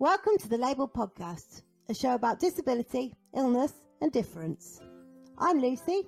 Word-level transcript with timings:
Welcome 0.00 0.38
to 0.38 0.48
the 0.48 0.58
Label 0.58 0.88
Podcast, 0.88 1.62
a 1.88 1.94
show 1.94 2.16
about 2.16 2.40
disability, 2.40 3.14
illness, 3.32 3.72
and 4.00 4.10
difference. 4.10 4.80
I'm 5.38 5.60
Lucy. 5.60 6.02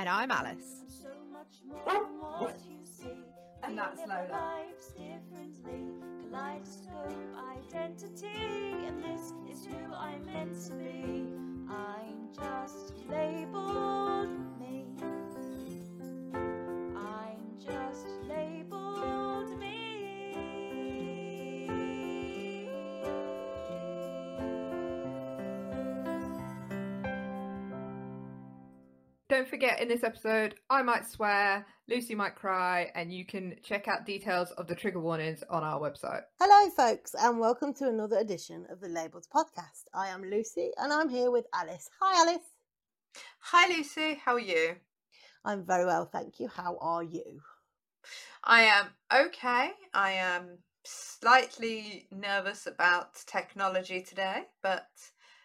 And 0.00 0.08
I'm 0.08 0.32
Alice. 0.32 0.82
And 3.62 3.78
that's 3.78 4.00
Lola. 4.00 4.64
Kaleidoscope 6.32 7.36
identity, 7.72 8.26
and 8.86 9.04
this 9.04 9.32
is 9.48 9.64
who 9.66 9.94
I'm 9.94 10.26
meant 10.26 10.60
to 10.66 10.72
be. 10.72 11.32
I'm 11.70 12.30
just 12.34 12.94
labeled 13.08 14.58
me. 14.58 14.86
I'm 16.96 17.56
just 17.60 18.08
Don't 29.32 29.48
forget, 29.48 29.80
in 29.80 29.88
this 29.88 30.04
episode, 30.04 30.56
I 30.68 30.82
might 30.82 31.08
swear, 31.08 31.64
Lucy 31.88 32.14
might 32.14 32.34
cry, 32.34 32.90
and 32.94 33.10
you 33.10 33.24
can 33.24 33.56
check 33.62 33.88
out 33.88 34.04
details 34.04 34.50
of 34.58 34.66
the 34.66 34.74
trigger 34.74 35.00
warnings 35.00 35.42
on 35.48 35.62
our 35.64 35.80
website. 35.80 36.20
Hello, 36.38 36.68
folks, 36.68 37.14
and 37.18 37.40
welcome 37.40 37.72
to 37.76 37.88
another 37.88 38.18
edition 38.18 38.66
of 38.68 38.80
the 38.80 38.88
Labels 38.90 39.26
Podcast. 39.34 39.84
I 39.94 40.08
am 40.08 40.22
Lucy, 40.22 40.72
and 40.76 40.92
I'm 40.92 41.08
here 41.08 41.30
with 41.30 41.46
Alice. 41.54 41.88
Hi, 41.98 42.20
Alice. 42.20 42.44
Hi, 43.38 43.74
Lucy. 43.74 44.20
How 44.22 44.34
are 44.34 44.38
you? 44.38 44.74
I'm 45.46 45.64
very 45.64 45.86
well, 45.86 46.04
thank 46.04 46.38
you. 46.38 46.48
How 46.48 46.76
are 46.82 47.02
you? 47.02 47.40
I 48.44 48.64
am 48.64 48.88
okay. 49.28 49.70
I 49.94 50.10
am 50.10 50.58
slightly 50.84 52.06
nervous 52.10 52.66
about 52.66 53.14
technology 53.24 54.02
today, 54.02 54.42
but 54.62 54.90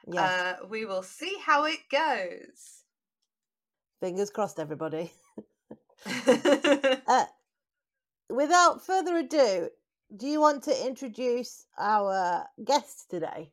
Yes, 0.05 0.29
uh, 0.29 0.65
we 0.67 0.83
will 0.83 1.03
see 1.03 1.37
how 1.41 1.63
it 1.63 1.79
goes. 1.89 2.83
Fingers 3.99 4.29
crossed, 4.29 4.59
everybody. 4.59 5.11
Uh, 7.07 7.25
without 8.29 8.85
further 8.85 9.17
ado, 9.17 9.69
do 10.15 10.27
you 10.27 10.41
want 10.41 10.63
to 10.63 10.85
introduce 10.85 11.65
our 11.77 12.45
guest 12.63 13.09
today? 13.09 13.51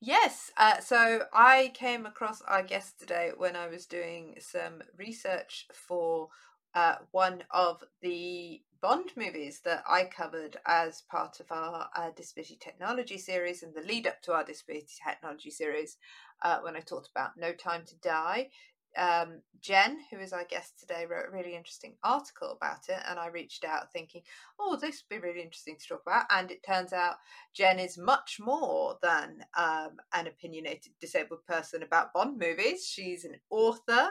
Yes, 0.00 0.52
uh, 0.56 0.78
so 0.78 1.22
I 1.32 1.72
came 1.74 2.06
across 2.06 2.40
our 2.42 2.62
guest 2.62 3.00
today 3.00 3.32
when 3.36 3.56
I 3.56 3.66
was 3.66 3.86
doing 3.86 4.36
some 4.38 4.82
research 4.96 5.66
for 5.72 6.28
uh, 6.74 6.96
one 7.10 7.42
of 7.50 7.82
the 8.00 8.62
Bond 8.80 9.10
movies 9.16 9.60
that 9.64 9.82
I 9.88 10.04
covered 10.04 10.56
as 10.64 11.02
part 11.10 11.40
of 11.40 11.50
our 11.50 11.88
uh, 11.96 12.10
Disability 12.16 12.58
Technology 12.60 13.18
series 13.18 13.64
and 13.64 13.74
the 13.74 13.80
lead 13.80 14.06
up 14.06 14.22
to 14.22 14.32
our 14.34 14.44
Disability 14.44 14.92
Technology 15.04 15.50
series 15.50 15.96
uh, 16.42 16.60
when 16.60 16.76
I 16.76 16.80
talked 16.80 17.08
about 17.10 17.36
No 17.36 17.52
Time 17.52 17.82
to 17.86 17.96
Die. 17.96 18.50
Um, 18.98 19.42
Jen, 19.60 19.98
who 20.10 20.18
is 20.18 20.32
our 20.32 20.44
guest 20.44 20.78
today, 20.78 21.06
wrote 21.06 21.28
a 21.28 21.36
really 21.36 21.56
interesting 21.56 21.94
article 22.02 22.50
about 22.50 22.88
it, 22.88 22.98
and 23.08 23.18
I 23.18 23.28
reached 23.28 23.64
out 23.64 23.92
thinking, 23.92 24.22
oh, 24.58 24.76
this 24.76 25.02
would 25.02 25.20
be 25.20 25.26
really 25.26 25.42
interesting 25.42 25.76
to 25.76 25.88
talk 25.88 26.02
about. 26.06 26.26
And 26.30 26.50
it 26.50 26.64
turns 26.66 26.92
out 26.92 27.16
Jen 27.54 27.78
is 27.78 27.98
much 27.98 28.38
more 28.40 28.96
than 29.02 29.44
um, 29.56 29.96
an 30.12 30.26
opinionated 30.26 30.92
disabled 31.00 31.44
person 31.46 31.82
about 31.82 32.12
Bond 32.12 32.38
movies. 32.38 32.86
She's 32.86 33.24
an 33.24 33.36
author, 33.50 34.08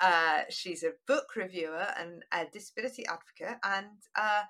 uh, 0.00 0.42
she's 0.48 0.82
a 0.82 0.92
book 1.06 1.36
reviewer, 1.36 1.86
and 1.98 2.24
a 2.32 2.46
disability 2.52 3.04
advocate. 3.06 3.58
And 3.64 3.98
uh, 4.16 4.42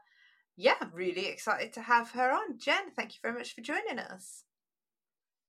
yeah, 0.57 0.75
really 0.93 1.27
excited 1.27 1.73
to 1.75 1.83
have 1.83 2.11
her 2.13 2.33
on. 2.33 2.59
Jen, 2.59 2.91
thank 2.97 3.13
you 3.13 3.19
very 3.23 3.35
much 3.35 3.55
for 3.55 3.61
joining 3.61 3.99
us. 3.99 4.45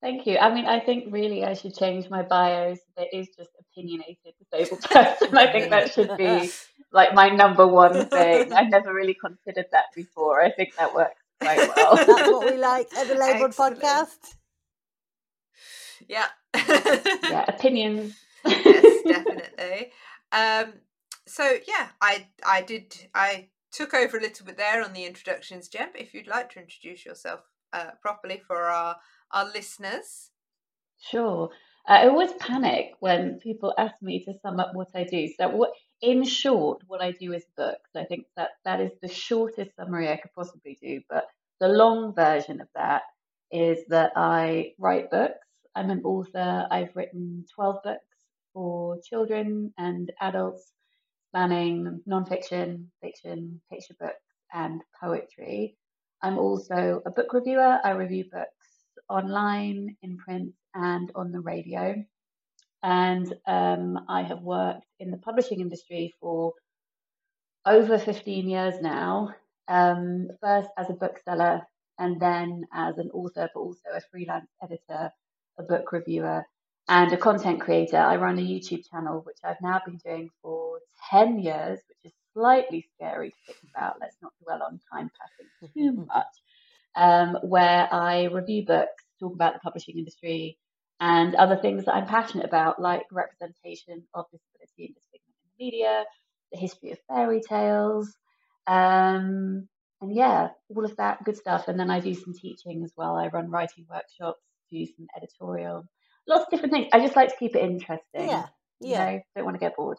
Thank 0.01 0.25
you. 0.25 0.37
I 0.37 0.53
mean, 0.53 0.65
I 0.65 0.79
think 0.79 1.13
really 1.13 1.43
I 1.43 1.53
should 1.53 1.75
change 1.75 2.09
my 2.09 2.23
bio 2.23 2.73
so 2.73 2.81
it 2.97 3.09
is 3.13 3.27
just 3.37 3.51
opinionated 3.59 4.33
disabled 4.39 4.81
person. 4.89 5.37
I 5.37 5.51
think 5.51 5.69
that 5.69 5.91
should 5.91 6.17
be 6.17 6.51
like 6.91 7.13
my 7.13 7.29
number 7.29 7.67
one 7.67 8.07
thing. 8.07 8.51
I've 8.51 8.69
never 8.71 8.93
really 8.93 9.13
considered 9.13 9.67
that 9.71 9.85
before. 9.95 10.41
I 10.41 10.51
think 10.51 10.75
that 10.77 10.95
works 10.95 11.21
quite 11.39 11.69
well. 11.75 11.95
That's 11.95 12.31
what 12.31 12.51
we 12.51 12.57
like 12.57 12.87
at 12.97 13.07
the 13.07 13.15
Labeled 13.15 13.49
Excellent. 13.49 13.79
Podcast. 13.79 14.35
Yeah. 16.07 16.25
yeah, 16.55 17.45
opinions. 17.47 18.15
yes, 18.43 19.03
definitely. 19.05 19.91
Um, 20.31 20.73
so 21.27 21.57
yeah, 21.67 21.89
I 22.01 22.27
I 22.43 22.61
did 22.61 22.95
I 23.13 23.49
took 23.71 23.93
over 23.93 24.17
a 24.17 24.21
little 24.21 24.47
bit 24.47 24.57
there 24.57 24.83
on 24.83 24.93
the 24.93 25.05
introductions, 25.05 25.67
Jen. 25.67 25.89
If 25.93 26.15
you'd 26.15 26.27
like 26.27 26.49
to 26.53 26.59
introduce 26.59 27.05
yourself 27.05 27.41
uh, 27.71 27.91
properly 28.01 28.41
for 28.45 28.63
our 28.63 28.97
our 29.33 29.45
listeners, 29.51 30.31
Sure. 31.01 31.49
Uh, 31.87 31.93
I 31.93 32.07
always 32.07 32.33
panic 32.33 32.93
when 32.99 33.39
people 33.39 33.73
ask 33.77 33.95
me 34.01 34.23
to 34.25 34.33
sum 34.41 34.59
up 34.59 34.71
what 34.73 34.89
I 34.95 35.03
do. 35.03 35.27
So, 35.37 35.49
what, 35.49 35.71
in 36.01 36.23
short, 36.23 36.83
what 36.87 37.01
I 37.01 37.11
do 37.11 37.33
is 37.33 37.45
books. 37.57 37.89
I 37.95 38.05
think 38.05 38.25
that 38.37 38.51
that 38.65 38.79
is 38.81 38.91
the 39.01 39.07
shortest 39.09 39.75
summary 39.75 40.09
I 40.09 40.17
could 40.17 40.33
possibly 40.33 40.77
do. 40.81 41.01
But 41.09 41.25
the 41.59 41.67
long 41.67 42.13
version 42.15 42.61
of 42.61 42.67
that 42.75 43.03
is 43.51 43.79
that 43.89 44.13
I 44.15 44.73
write 44.79 45.11
books. 45.11 45.47
I'm 45.75 45.89
an 45.89 46.03
author. 46.03 46.67
I've 46.71 46.95
written 46.95 47.45
12 47.55 47.83
books 47.83 48.05
for 48.53 48.99
children 49.01 49.73
and 49.77 50.11
adults, 50.21 50.71
spanning 51.29 52.01
nonfiction, 52.07 52.87
fiction, 53.01 53.61
picture 53.71 53.95
books, 53.99 54.23
and 54.53 54.81
poetry. 55.01 55.77
I'm 56.21 56.37
also 56.37 57.01
a 57.05 57.11
book 57.11 57.33
reviewer. 57.33 57.79
I 57.83 57.91
review 57.91 58.25
books 58.31 58.60
online, 59.11 59.95
in 60.01 60.17
print, 60.17 60.53
and 60.73 61.11
on 61.15 61.31
the 61.31 61.39
radio. 61.39 62.03
And 62.83 63.33
um, 63.45 64.05
I 64.09 64.23
have 64.23 64.41
worked 64.41 64.85
in 64.99 65.11
the 65.11 65.17
publishing 65.17 65.59
industry 65.59 66.13
for 66.19 66.53
over 67.65 67.97
15 67.97 68.49
years 68.49 68.75
now. 68.81 69.35
Um, 69.67 70.27
first 70.41 70.69
as 70.77 70.89
a 70.89 70.93
bookseller, 70.93 71.61
and 71.99 72.19
then 72.19 72.65
as 72.73 72.97
an 72.97 73.11
author, 73.13 73.47
but 73.53 73.59
also 73.59 73.89
a 73.93 74.01
freelance 74.11 74.49
editor, 74.61 75.11
a 75.59 75.63
book 75.63 75.91
reviewer, 75.91 76.43
and 76.87 77.13
a 77.13 77.17
content 77.17 77.61
creator. 77.61 77.97
I 77.97 78.15
run 78.15 78.39
a 78.39 78.41
YouTube 78.41 78.89
channel, 78.89 79.21
which 79.25 79.37
I've 79.43 79.61
now 79.61 79.81
been 79.85 79.99
doing 80.03 80.29
for 80.41 80.79
10 81.11 81.39
years, 81.39 81.79
which 81.87 82.11
is 82.11 82.11
slightly 82.33 82.87
scary 82.95 83.29
to 83.29 83.53
think 83.53 83.59
about. 83.75 83.97
Let's 84.01 84.17
not 84.21 84.33
dwell 84.43 84.63
on 84.63 84.79
time 84.91 85.11
passing 85.19 85.73
too 85.73 86.05
much. 86.07 86.25
Um, 86.95 87.37
where 87.43 87.87
I 87.93 88.25
review 88.25 88.65
books, 88.65 89.00
talk 89.21 89.33
about 89.33 89.53
the 89.53 89.59
publishing 89.59 89.97
industry, 89.97 90.57
and 90.99 91.35
other 91.35 91.57
things 91.57 91.85
that 91.85 91.95
I'm 91.95 92.07
passionate 92.07 92.45
about, 92.45 92.79
like 92.81 93.03
representation 93.11 94.03
of 94.13 94.25
disability 94.31 94.85
and 94.85 94.95
disfigurement 94.95 95.35
in 95.43 95.49
the 95.57 95.65
media, 95.65 96.03
the 96.51 96.59
history 96.59 96.91
of 96.91 96.99
fairy 97.07 97.41
tales, 97.47 98.13
um, 98.67 99.67
and 100.01 100.15
yeah, 100.15 100.49
all 100.75 100.85
of 100.85 100.95
that 100.97 101.23
good 101.23 101.37
stuff. 101.37 101.67
And 101.67 101.79
then 101.79 101.89
I 101.89 101.99
do 101.99 102.13
some 102.13 102.33
teaching 102.33 102.83
as 102.83 102.91
well. 102.97 103.15
I 103.15 103.27
run 103.27 103.49
writing 103.49 103.85
workshops, 103.89 104.41
do 104.71 104.85
some 104.85 105.07
editorial, 105.15 105.85
lots 106.27 106.45
of 106.45 106.49
different 106.49 106.73
things. 106.73 106.87
I 106.93 106.99
just 106.99 107.15
like 107.15 107.29
to 107.29 107.35
keep 107.37 107.55
it 107.55 107.63
interesting. 107.63 108.29
Yeah, 108.29 108.47
You 108.79 108.91
yeah. 108.91 109.05
know, 109.05 109.19
don't 109.35 109.45
want 109.45 109.55
to 109.55 109.59
get 109.59 109.75
bored. 109.75 109.97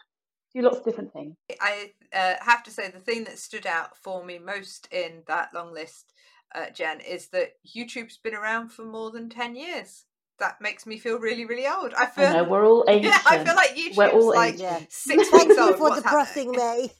Do 0.54 0.62
lots 0.62 0.78
of 0.78 0.84
different 0.84 1.12
things. 1.12 1.37
I 1.60 1.93
uh, 2.12 2.34
have 2.41 2.62
to 2.65 2.71
say 2.71 2.91
the 2.91 3.00
thing 3.00 3.25
that 3.25 3.39
stood 3.39 3.66
out 3.66 3.97
for 3.97 4.25
me 4.25 4.39
most 4.39 4.87
in 4.93 5.22
that 5.27 5.50
long 5.54 5.72
list, 5.72 6.12
uh, 6.55 6.67
Jen, 6.75 7.01
is 7.01 7.29
that 7.29 7.53
YouTube's 7.77 8.19
been 8.19 8.35
around 8.35 8.71
for 8.71 8.85
more 8.85 9.11
than 9.11 9.29
ten 9.29 9.55
years. 9.57 10.05
That 10.39 10.61
makes 10.61 10.87
me 10.87 10.99
feel 10.99 11.19
really, 11.19 11.45
really 11.45 11.67
old. 11.69 11.93
I 11.95 12.05
I 12.05 12.07
feel. 12.07 12.33
know 12.33 12.45
we're 12.45 12.67
all 12.67 12.85
ancient. 12.89 13.15
yeah, 13.15 13.21
I 13.27 13.45
feel 13.45 13.55
like 13.55 13.77
YouTube's 13.77 13.97
We're 13.97 14.09
all 14.09 14.29
like 14.29 14.59
Yeah. 14.59 14.79
six 14.89 15.29
Thank 15.29 15.33
weeks 15.49 15.57
you 15.57 15.63
old. 15.63 15.77
for 15.77 15.83
What's 15.91 16.03
depressing 16.03 16.55
happening? 16.55 16.91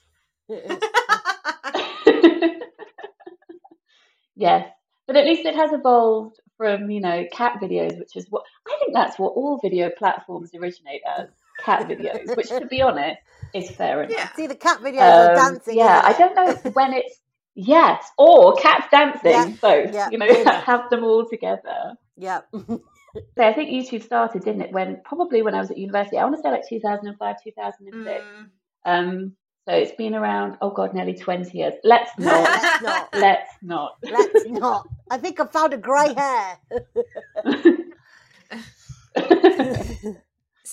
me. 0.49 0.49
yes, 4.37 4.69
but 5.07 5.17
at 5.17 5.25
least 5.25 5.45
it 5.47 5.55
has 5.57 5.73
evolved 5.73 6.37
from 6.57 6.91
you 6.91 7.01
know 7.01 7.25
cat 7.33 7.59
videos, 7.61 7.99
which 7.99 8.17
is 8.17 8.27
what 8.31 8.43
I 8.69 8.77
think 8.79 8.93
that's 8.95 9.19
what 9.19 9.31
all 9.31 9.59
video 9.63 9.91
platforms 9.91 10.51
originate 10.55 11.01
as 11.19 11.29
cat 11.65 11.89
videos. 11.89 12.37
Which, 12.37 12.49
to 12.49 12.67
be 12.67 12.83
honest, 12.83 13.19
is 13.55 13.71
fair 13.71 14.03
enough. 14.05 14.17
Yeah. 14.17 14.33
See 14.35 14.47
the 14.47 14.55
cat 14.55 14.79
videos 14.81 15.19
or 15.19 15.31
Um, 15.31 15.35
dancing. 15.35 15.77
yeah, 15.77 16.01
I 16.05 16.13
don't 16.13 16.35
know 16.37 16.53
when 16.73 16.93
it's 16.93 17.17
yes 17.55 18.05
or 18.19 18.55
cats 18.57 18.87
dancing. 18.91 19.31
Yeah, 19.31 19.47
both. 19.61 19.95
yeah, 19.95 20.09
you 20.11 20.19
know, 20.19 20.27
yeah. 20.27 20.61
have 20.65 20.89
them 20.91 21.05
all 21.05 21.29
together. 21.29 21.95
Yeah. 22.17 22.41
So 23.37 23.45
I 23.45 23.53
think 23.53 23.69
YouTube 23.69 24.03
started, 24.03 24.43
didn't 24.43 24.63
it? 24.63 24.73
When 24.73 24.99
probably 25.05 25.43
when 25.43 25.55
I 25.55 25.59
was 25.61 25.71
at 25.71 25.77
university. 25.77 26.17
I 26.17 26.25
want 26.25 26.35
to 26.37 26.41
say 26.41 26.51
like 26.51 26.67
2005, 26.67 27.37
2006. 27.45 28.25
Mm, 28.25 28.47
Um, 28.87 29.37
so 29.69 29.75
it's 29.75 29.93
been 29.97 30.15
around. 30.15 30.57
Oh 30.63 30.71
God, 30.71 30.95
nearly 30.95 31.13
20 31.13 31.57
years. 31.59 31.75
Let's 31.85 32.11
not. 32.19 32.43
Let's 32.43 32.83
not. 32.83 33.09
let's 33.13 33.51
not. 33.61 33.99
Let's 34.03 34.47
not. 34.47 34.89
I 35.11 35.19
think 35.19 35.39
I 35.41 35.45
found 35.47 35.75
a 35.75 35.77
grey 35.77 36.15
hair. 36.15 36.59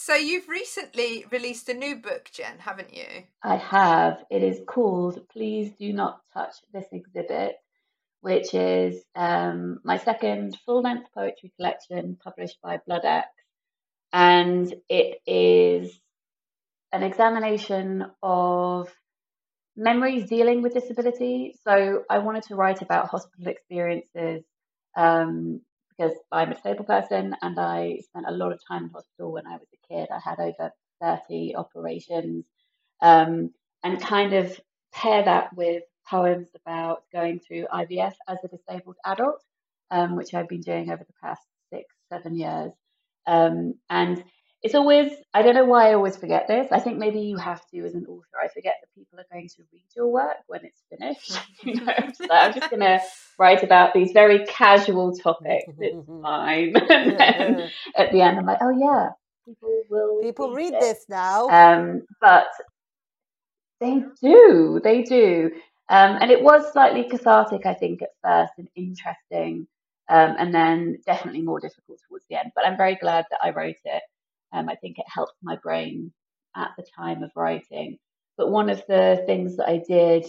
So 0.01 0.15
you've 0.15 0.47
recently 0.47 1.25
released 1.29 1.67
a 1.67 1.73
new 1.73 1.97
book, 1.97 2.29
Jen, 2.31 2.57
haven't 2.59 2.95
you? 2.95 3.03
I 3.43 3.57
have. 3.57 4.23
It 4.31 4.41
is 4.43 4.61
called 4.65 5.27
Please 5.27 5.73
Do 5.77 5.91
Not 5.91 6.21
Touch 6.33 6.55
This 6.73 6.85
Exhibit, 6.93 7.55
which 8.21 8.53
is 8.53 9.03
um, 9.13 9.81
my 9.83 9.97
second 9.97 10.57
full 10.65 10.81
length 10.81 11.09
poetry 11.13 11.51
collection 11.57 12.17
published 12.23 12.59
by 12.63 12.79
Bloodaxe. 12.87 13.27
And 14.13 14.73
it 14.87 15.19
is 15.27 15.99
an 16.93 17.03
examination 17.03 18.05
of 18.23 18.87
memories 19.75 20.29
dealing 20.29 20.61
with 20.61 20.75
disability. 20.75 21.55
So 21.65 22.03
I 22.09 22.19
wanted 22.19 22.43
to 22.43 22.55
write 22.55 22.81
about 22.81 23.09
hospital 23.09 23.47
experiences 23.47 24.45
um, 24.95 25.59
because 25.99 26.17
I'm 26.31 26.51
a 26.51 26.55
disabled 26.55 26.87
person 26.87 27.35
and 27.41 27.59
I 27.59 27.99
spent 28.03 28.25
a 28.27 28.31
lot 28.31 28.53
of 28.53 28.59
time 28.65 28.85
in 28.85 28.89
hospital 28.89 29.33
when 29.33 29.45
I 29.45 29.57
was 29.57 29.67
a 29.73 29.93
kid. 29.93 30.07
I 30.11 30.19
had 30.19 30.39
over 30.39 30.71
30 31.01 31.55
operations 31.55 32.45
um, 33.01 33.51
and 33.83 34.01
kind 34.01 34.33
of 34.33 34.59
pair 34.93 35.23
that 35.23 35.55
with 35.55 35.83
poems 36.09 36.47
about 36.55 37.03
going 37.13 37.39
through 37.39 37.67
IVF 37.73 38.13
as 38.27 38.37
a 38.43 38.47
disabled 38.47 38.95
adult, 39.05 39.43
um, 39.91 40.15
which 40.15 40.33
I've 40.33 40.47
been 40.47 40.61
doing 40.61 40.89
over 40.89 41.03
the 41.03 41.13
past 41.21 41.41
six, 41.71 41.93
seven 42.11 42.35
years. 42.35 42.71
Um, 43.27 43.75
and 43.89 44.23
it's 44.61 44.75
always, 44.75 45.11
I 45.33 45.41
don't 45.41 45.55
know 45.55 45.65
why 45.65 45.89
I 45.89 45.93
always 45.93 46.17
forget 46.17 46.47
this. 46.47 46.67
I 46.71 46.79
think 46.79 46.97
maybe 46.97 47.19
you 47.21 47.37
have 47.37 47.65
to 47.69 47.85
as 47.85 47.93
an 47.93 48.05
author. 48.07 48.25
I 48.43 48.49
forget 48.49 48.75
that 48.81 48.93
people 48.93 49.19
are 49.19 49.25
going 49.31 49.47
to 49.47 49.63
read 49.71 49.85
your 49.95 50.07
work 50.07 50.37
when 50.47 50.61
it's 50.65 50.81
finished. 50.89 51.39
you 51.63 51.75
know, 51.75 51.93
so 52.13 52.27
I'm 52.29 52.53
just 52.53 52.69
going 52.69 52.79
to 52.81 52.99
write 53.37 53.63
about 53.63 53.93
these 53.93 54.11
very 54.11 54.45
casual 54.45 55.15
topics. 55.15 55.65
It's 55.79 56.05
fine. 56.21 56.73
and 56.75 57.19
then 57.19 57.69
at 57.95 58.11
the 58.11 58.21
end, 58.21 58.37
I'm 58.37 58.45
like, 58.45 58.57
oh 58.61 58.77
yeah, 58.77 59.09
people 59.45 59.83
will. 59.89 60.21
People 60.21 60.53
read 60.53 60.73
it. 60.73 60.81
this 60.81 61.05
now. 61.07 61.47
Um, 61.47 62.01
but 62.19 62.47
they 63.79 64.03
do, 64.21 64.81
they 64.83 65.03
do. 65.03 65.51
Um, 65.87 66.17
and 66.21 66.31
it 66.31 66.43
was 66.43 66.71
slightly 66.71 67.07
cathartic, 67.09 67.65
I 67.65 67.73
think, 67.73 68.01
at 68.01 68.09
first 68.21 68.53
and 68.57 68.67
interesting, 68.75 69.67
um, 70.09 70.35
and 70.37 70.53
then 70.53 70.97
definitely 71.05 71.41
more 71.41 71.59
difficult 71.59 71.99
towards 72.07 72.25
the 72.29 72.37
end. 72.37 72.51
But 72.55 72.67
I'm 72.67 72.77
very 72.77 72.95
glad 72.95 73.25
that 73.31 73.39
I 73.41 73.51
wrote 73.51 73.77
it. 73.85 74.03
Um, 74.53 74.69
I 74.69 74.75
think 74.75 74.99
it 74.99 75.05
helped 75.07 75.35
my 75.41 75.57
brain 75.57 76.11
at 76.55 76.71
the 76.77 76.85
time 76.97 77.23
of 77.23 77.31
writing. 77.35 77.97
But 78.37 78.51
one 78.51 78.69
of 78.69 78.83
the 78.87 79.23
things 79.27 79.57
that 79.57 79.67
I 79.69 79.77
did 79.87 80.25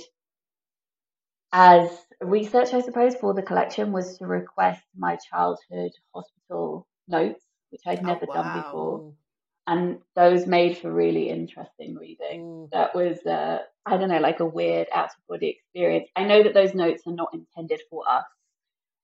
as 1.52 1.90
research, 2.20 2.72
I 2.74 2.80
suppose, 2.80 3.14
for 3.16 3.34
the 3.34 3.42
collection 3.42 3.92
was 3.92 4.18
to 4.18 4.26
request 4.26 4.82
my 4.96 5.16
childhood 5.16 5.92
hospital 6.14 6.86
notes, 7.08 7.44
which 7.70 7.82
I'd 7.86 8.00
Oh, 8.00 8.06
never 8.06 8.26
done 8.26 8.62
before. 8.62 9.12
And 9.66 10.00
those 10.16 10.46
made 10.46 10.78
for 10.78 10.92
really 10.92 11.28
interesting 11.28 11.96
reading. 11.96 12.40
Mm. 12.42 12.70
That 12.70 12.94
was, 12.94 13.24
uh, 13.26 13.62
I 13.86 13.96
don't 13.96 14.08
know, 14.08 14.18
like 14.18 14.40
a 14.40 14.46
weird 14.46 14.88
out 14.92 15.10
of 15.10 15.26
body 15.28 15.48
experience. 15.50 16.08
I 16.16 16.24
know 16.24 16.42
that 16.42 16.54
those 16.54 16.74
notes 16.74 17.02
are 17.06 17.12
not 17.12 17.34
intended 17.34 17.80
for 17.90 18.04
us. 18.08 18.24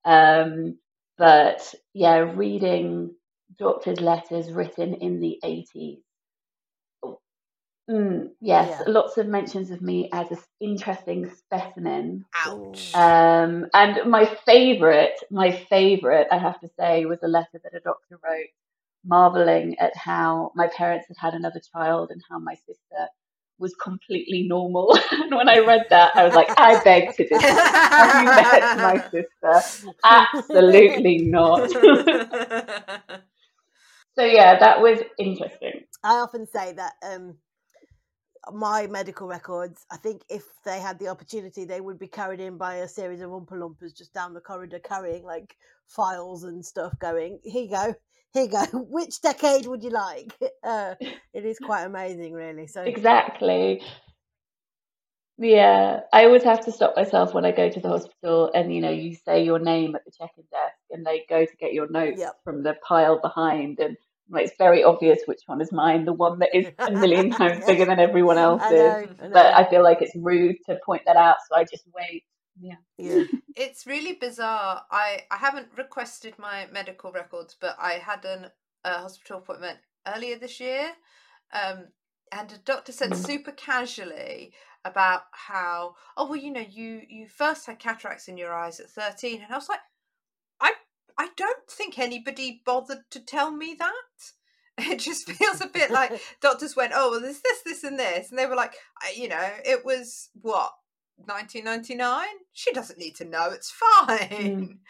Um, 0.04 0.78
but 1.18 1.74
yeah, 1.94 2.18
reading 2.18 3.14
doctor's 3.58 4.00
letters 4.00 4.50
written 4.52 4.94
in 4.94 5.20
the 5.20 5.38
80s. 5.44 6.02
Mm, 7.88 8.30
yes, 8.40 8.68
Yeah. 8.68 8.92
lots 8.92 9.16
of 9.16 9.28
mentions 9.28 9.70
of 9.70 9.80
me 9.80 10.08
as 10.12 10.30
an 10.32 10.38
interesting 10.60 11.30
specimen. 11.30 12.24
Ouch. 12.34 12.92
Um, 12.94 13.66
and 13.72 14.10
my 14.10 14.24
favorite, 14.44 15.14
my 15.30 15.52
favorite, 15.52 16.26
I 16.32 16.38
have 16.38 16.58
to 16.60 16.68
say, 16.78 17.04
was 17.04 17.22
a 17.22 17.28
letter 17.28 17.60
that 17.62 17.74
a 17.74 17.80
doctor 17.80 18.18
wrote, 18.24 18.48
marveling 19.04 19.78
at 19.78 19.96
how 19.96 20.50
my 20.56 20.66
parents 20.66 21.06
had 21.06 21.16
had 21.16 21.34
another 21.34 21.60
child 21.72 22.10
and 22.10 22.20
how 22.28 22.40
my 22.40 22.54
sister 22.54 23.08
was 23.58 23.74
completely 23.76 24.42
normal. 24.48 24.98
and 25.12 25.34
when 25.34 25.48
I 25.48 25.58
read 25.60 25.86
that, 25.90 26.14
I 26.16 26.24
was 26.24 26.34
like, 26.34 26.48
I 26.58 26.82
beg 26.82 27.14
to 27.14 27.26
differ. 27.26 27.46
Have 27.46 28.20
you 28.20 28.26
met 28.26 28.76
my 28.78 28.98
sister? 29.10 29.62
Absolutely 30.04 31.18
not. 31.18 31.70
so 34.18 34.24
yeah, 34.24 34.58
that 34.58 34.80
was 34.80 35.00
interesting. 35.18 35.84
I 36.04 36.14
often 36.18 36.46
say 36.46 36.72
that 36.72 36.94
um, 37.02 37.36
my 38.52 38.86
medical 38.86 39.26
records, 39.26 39.84
I 39.90 39.96
think 39.96 40.22
if 40.28 40.44
they 40.64 40.80
had 40.80 40.98
the 40.98 41.08
opportunity, 41.08 41.64
they 41.64 41.80
would 41.80 41.98
be 41.98 42.08
carried 42.08 42.40
in 42.40 42.56
by 42.56 42.76
a 42.76 42.88
series 42.88 43.20
of 43.20 43.30
Oompa 43.30 43.52
Loompas 43.52 43.96
just 43.96 44.14
down 44.14 44.34
the 44.34 44.40
corridor 44.40 44.78
carrying 44.78 45.24
like 45.24 45.56
files 45.88 46.44
and 46.44 46.64
stuff 46.64 46.98
going, 46.98 47.40
here 47.42 47.64
you 47.64 47.70
go, 47.70 47.94
here 48.32 48.44
you 48.44 48.50
go. 48.50 48.64
Which 48.88 49.20
decade 49.20 49.66
would 49.66 49.82
you 49.82 49.90
like? 49.90 50.36
Uh, 50.64 50.96
it 51.32 51.44
is 51.44 51.60
quite 51.60 51.84
amazing, 51.84 52.32
really. 52.32 52.66
So, 52.66 52.82
Exactly. 52.82 53.80
Yeah, 55.38 56.00
I 56.12 56.24
always 56.24 56.42
have 56.44 56.64
to 56.64 56.72
stop 56.72 56.96
myself 56.96 57.34
when 57.34 57.44
I 57.44 57.52
go 57.52 57.68
to 57.68 57.80
the 57.80 57.88
hospital 57.88 58.50
and 58.54 58.74
you 58.74 58.80
know, 58.80 58.90
you 58.90 59.14
say 59.14 59.44
your 59.44 59.58
name 59.58 59.94
at 59.94 60.04
the 60.04 60.10
check-in 60.10 60.44
desk 60.50 60.76
and 60.90 61.04
they 61.04 61.24
go 61.28 61.44
to 61.44 61.56
get 61.58 61.74
your 61.74 61.88
notes 61.88 62.20
Yep. 62.20 62.36
from 62.42 62.62
the 62.62 62.74
pile 62.86 63.20
behind 63.20 63.78
and 63.78 63.96
like, 64.30 64.46
it's 64.46 64.56
very 64.58 64.82
obvious 64.84 65.20
which 65.26 65.42
one 65.46 65.60
is 65.60 65.72
mine, 65.72 66.04
the 66.04 66.12
one 66.12 66.38
that 66.40 66.54
is 66.54 66.66
a 66.78 66.90
million 66.90 67.30
times 67.32 67.64
bigger 67.64 67.84
than 67.84 67.98
everyone 68.00 68.38
I 68.38 68.42
else's. 68.42 68.70
know, 68.72 69.06
I 69.22 69.28
But. 69.32 69.54
I 69.54 69.70
feel 69.70 69.82
like 69.82 70.02
it's 70.02 70.16
rude 70.16 70.56
to 70.66 70.78
point 70.84 71.02
that 71.06 71.16
out, 71.16 71.36
so 71.48 71.56
I 71.56 71.64
just 71.64 71.84
wait. 71.94 72.24
Yeah. 72.58 72.76
yeah. 72.98 73.24
it's 73.56 73.86
really 73.86 74.14
bizarre. 74.14 74.82
I 74.90 75.22
I 75.30 75.36
haven't 75.36 75.68
requested 75.76 76.38
my 76.38 76.66
medical 76.72 77.12
records, 77.12 77.56
but 77.60 77.76
I 77.78 77.94
had 77.94 78.24
an 78.24 78.50
a 78.84 78.98
hospital 78.98 79.38
appointment 79.38 79.78
earlier 80.06 80.38
this 80.38 80.60
year, 80.60 80.92
um, 81.52 81.88
and 82.32 82.50
a 82.52 82.58
doctor 82.58 82.92
said 82.92 83.14
super 83.16 83.52
casually 83.52 84.52
about 84.84 85.22
how 85.32 85.94
oh 86.16 86.26
well 86.26 86.36
you 86.36 86.52
know 86.52 86.64
you 86.68 87.02
you 87.08 87.26
first 87.26 87.66
had 87.66 87.78
cataracts 87.78 88.28
in 88.28 88.38
your 88.38 88.54
eyes 88.54 88.80
at 88.80 88.90
thirteen, 88.90 89.42
and 89.42 89.52
I 89.52 89.56
was 89.56 89.68
like 89.68 89.80
I 89.80 89.95
I 91.26 91.30
don't 91.36 91.68
think 91.68 91.98
anybody 91.98 92.62
bothered 92.64 93.10
to 93.10 93.20
tell 93.20 93.50
me 93.50 93.76
that. 93.78 93.92
It 94.92 94.98
just 94.98 95.30
feels 95.30 95.62
a 95.62 95.68
bit 95.68 95.90
like 95.90 96.20
doctors 96.42 96.76
went, 96.76 96.92
oh, 96.94 97.10
well, 97.10 97.20
there's 97.22 97.40
this, 97.40 97.62
this, 97.64 97.82
and 97.82 97.98
this. 97.98 98.28
And 98.28 98.38
they 98.38 98.44
were 98.44 98.54
like, 98.54 98.74
you 99.16 99.26
know, 99.26 99.50
it 99.64 99.86
was 99.86 100.28
what, 100.42 100.72
1999? 101.16 102.26
She 102.52 102.72
doesn't 102.72 102.98
need 102.98 103.16
to 103.16 103.24
know. 103.24 103.48
It's 103.52 103.70
fine. 103.72 104.80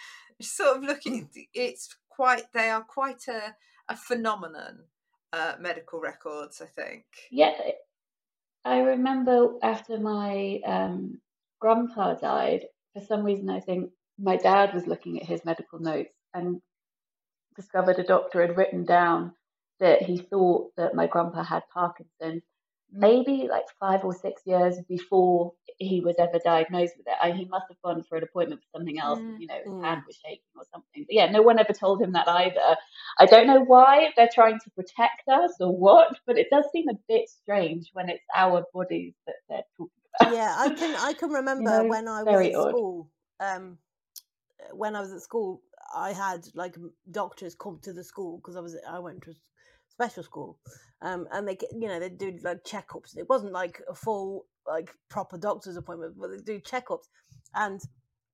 Sort 0.42 0.78
of 0.78 0.82
looking, 0.82 1.30
it's 1.54 1.96
quite, 2.08 2.52
they 2.52 2.68
are 2.68 2.82
quite 2.82 3.28
a, 3.28 3.54
a 3.88 3.96
phenomenon, 3.96 4.80
uh, 5.32 5.52
medical 5.60 6.00
records, 6.00 6.60
I 6.60 6.66
think. 6.66 7.04
Yeah, 7.30 7.52
I 8.64 8.78
remember 8.80 9.52
after 9.62 10.00
my 10.00 10.58
um, 10.66 11.20
grandpa 11.60 12.14
died, 12.14 12.64
for 12.92 13.02
some 13.02 13.22
reason, 13.22 13.48
I 13.48 13.60
think 13.60 13.92
my 14.18 14.36
dad 14.36 14.74
was 14.74 14.88
looking 14.88 15.20
at 15.20 15.28
his 15.28 15.44
medical 15.44 15.78
notes 15.78 16.15
and 16.36 16.60
discovered 17.56 17.98
a 17.98 18.04
doctor 18.04 18.42
had 18.46 18.56
written 18.56 18.84
down 18.84 19.32
that 19.80 20.02
he 20.02 20.18
thought 20.18 20.72
that 20.76 20.94
my 20.94 21.06
grandpa 21.06 21.42
had 21.44 21.62
Parkinson's 21.72 22.42
maybe 22.92 23.48
like 23.50 23.64
five 23.80 24.04
or 24.04 24.14
six 24.14 24.42
years 24.46 24.76
before 24.88 25.52
he 25.78 26.00
was 26.00 26.16
ever 26.18 26.38
diagnosed 26.44 26.94
with 26.98 27.06
it. 27.08 27.14
I, 27.22 27.32
he 27.32 27.46
must 27.46 27.66
have 27.68 27.80
gone 27.84 28.04
for 28.08 28.18
an 28.18 28.24
appointment 28.24 28.62
for 28.62 28.78
something 28.78 28.98
else, 29.00 29.20
and, 29.28 29.36
you 29.38 29.48
know, 29.48 29.56
his 29.64 29.74
Mm. 29.74 29.82
hand 29.82 30.02
was 30.06 30.16
shaking 30.16 30.40
or 30.56 30.64
something. 30.72 31.04
But 31.08 31.14
yeah, 31.14 31.30
no 31.30 31.42
one 31.42 31.58
ever 31.58 31.72
told 31.74 32.02
him 32.02 32.12
that 32.12 32.28
either. 32.28 32.76
I 33.18 33.26
don't 33.26 33.46
know 33.48 33.62
why 33.62 34.10
they're 34.16 34.30
trying 34.32 34.60
to 34.60 34.70
protect 34.70 35.28
us 35.28 35.52
or 35.60 35.76
what, 35.76 36.16
but 36.26 36.38
it 36.38 36.48
does 36.50 36.66
seem 36.72 36.88
a 36.88 36.98
bit 37.08 37.28
strange 37.28 37.90
when 37.94 38.08
it's 38.10 38.24
our 38.36 38.64
bodies 38.74 39.14
that 39.26 39.36
they're 39.48 39.64
talking 39.76 39.90
about. 40.20 40.34
yeah, 40.34 40.54
I 40.58 40.70
can 40.70 40.96
I 40.96 41.12
can 41.14 41.30
remember 41.30 41.70
know, 41.70 41.88
when 41.88 42.08
I 42.08 42.24
was 42.24 42.46
at 42.46 42.56
odd. 42.56 42.70
school. 42.70 43.10
Um, 43.40 43.78
when 44.72 44.96
I 44.96 45.00
was 45.00 45.12
at 45.12 45.22
school, 45.22 45.62
I 45.94 46.12
had 46.12 46.46
like 46.54 46.76
doctors 47.10 47.54
come 47.54 47.78
to 47.82 47.92
the 47.92 48.04
school 48.04 48.38
because 48.38 48.56
I 48.56 48.60
was 48.60 48.76
I 48.88 48.98
went 48.98 49.22
to 49.24 49.34
special 49.88 50.22
school, 50.22 50.58
um, 51.02 51.26
and 51.32 51.46
they 51.48 51.56
you 51.72 51.88
know 51.88 52.00
they 52.00 52.08
do 52.08 52.38
like 52.42 52.64
checkups. 52.64 53.16
It 53.16 53.28
wasn't 53.28 53.52
like 53.52 53.80
a 53.88 53.94
full 53.94 54.46
like 54.66 54.90
proper 55.08 55.38
doctor's 55.38 55.76
appointment, 55.76 56.16
but 56.18 56.30
they 56.30 56.38
do 56.38 56.60
checkups. 56.60 57.08
And 57.54 57.80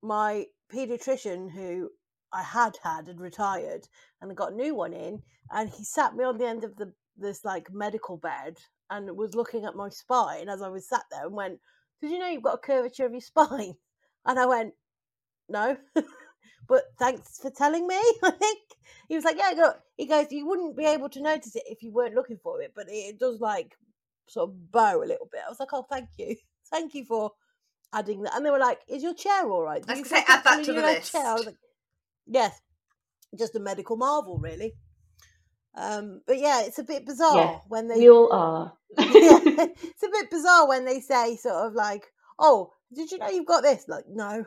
my 0.03 0.47
pediatrician, 0.73 1.51
who 1.51 1.91
I 2.33 2.43
had 2.43 2.77
had, 2.83 3.07
had 3.07 3.21
retired, 3.21 3.87
and 4.21 4.31
I 4.31 4.35
got 4.35 4.53
a 4.53 4.57
new 4.57 4.75
one 4.75 4.93
in, 4.93 5.23
and 5.51 5.71
he 5.71 5.85
sat 5.85 6.15
me 6.15 6.25
on 6.25 6.39
the 6.39 6.47
end 6.47 6.65
of 6.65 6.77
the 6.77 6.93
this 7.17 7.45
like 7.45 7.73
medical 7.73 8.17
bed 8.17 8.57
and 8.91 9.17
was 9.17 9.35
looking 9.35 9.65
at 9.65 9.77
my 9.77 9.89
spine 9.89 10.49
as 10.49 10.63
I 10.63 10.69
was 10.69 10.89
sat 10.89 11.05
there 11.11 11.27
and 11.27 11.35
went, 11.35 11.61
"Did 12.01 12.11
you 12.11 12.19
know 12.19 12.29
you've 12.29 12.43
got 12.43 12.55
a 12.55 12.59
curvature 12.59 13.07
of 13.07 13.13
your 13.13 13.21
spine?" 13.21 13.75
And 14.25 14.39
I 14.39 14.47
went, 14.47 14.75
"No." 15.49 15.77
but 16.69 16.85
thanks 16.99 17.39
for 17.39 17.51
telling 17.51 17.87
me. 17.87 18.01
I 18.23 18.31
think 18.31 18.59
he 19.09 19.17
was 19.17 19.25
like, 19.25 19.37
"Yeah, 19.39 19.55
go." 19.55 19.73
He 19.97 20.07
goes, 20.07 20.27
"You 20.31 20.47
wouldn't 20.47 20.77
be 20.77 20.87
able 20.87 21.09
to 21.11 21.23
notice 21.23 21.57
it 21.57 21.65
if 21.67 21.83
you 21.83 21.93
weren't 21.93 22.15
looking 22.15 22.39
for 22.43 22.61
it, 22.63 22.73
but 22.75 22.89
it, 22.89 23.15
it 23.15 23.19
does 23.19 23.41
like 23.41 23.77
sort 24.29 24.51
of 24.51 24.73
bow 24.73 24.99
a 24.99 25.07
little 25.07 25.29
bit." 25.31 25.43
I 25.47 25.51
was 25.51 25.61
like, 25.61 25.73
"Oh, 25.73 25.87
thank 25.91 26.09
you, 26.19 26.37
thank 26.71 26.95
you 26.95 27.05
for 27.05 27.33
adding 27.93 28.23
that." 28.23 28.37
And 28.37 28.45
they 28.45 28.51
were 28.51 28.59
like, 28.59 28.81
"Is 28.89 29.03
your 29.03 29.15
chair 29.15 29.51
all 29.51 29.63
right?" 29.63 29.85
I 29.87 29.93
was 29.93 29.99
you 29.99 30.05
gonna 30.05 30.17
say, 30.17 30.33
add 30.33 30.45
that 30.45 30.65
to 30.65 30.73
the 30.73 30.81
your 30.81 31.01
chair?" 31.01 31.27
I 31.27 31.33
was 31.33 31.41
list. 31.41 31.47
like, 31.47 31.57
"Yes, 32.27 32.61
just 33.39 33.57
a 33.57 33.61
medical 33.61 33.97
marvel, 33.97 34.39
really." 34.39 34.75
Um, 35.75 36.21
but 36.27 36.39
yeah, 36.39 36.63
it's 36.65 36.79
a 36.79 36.85
bit 36.85 37.07
bizarre 37.07 37.63
when 37.69 37.89
they 37.89 37.97
We 37.97 38.11
all 38.11 38.31
are. 38.33 38.73
yeah, 38.99 39.41
it's 39.83 40.03
a 40.03 40.11
bit 40.11 40.31
bizarre 40.31 40.69
when 40.69 40.85
they 40.85 41.01
say 41.01 41.37
sort 41.37 41.67
of 41.67 41.73
like, 41.73 42.05
"Oh, 42.39 42.73
did 42.95 43.11
you 43.11 43.19
know 43.19 43.29
you've 43.31 43.47
got 43.47 43.63
this?" 43.63 43.85
Like, 43.89 44.05
no, 44.09 44.45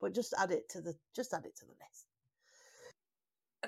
but 0.00 0.14
just 0.14 0.34
add 0.38 0.50
it 0.50 0.68
to 0.70 0.80
the 0.80 0.94
just 1.14 1.32
add 1.32 1.46
it 1.46 1.56
to 1.56 1.64
the 1.64 1.72
list. 1.72 2.06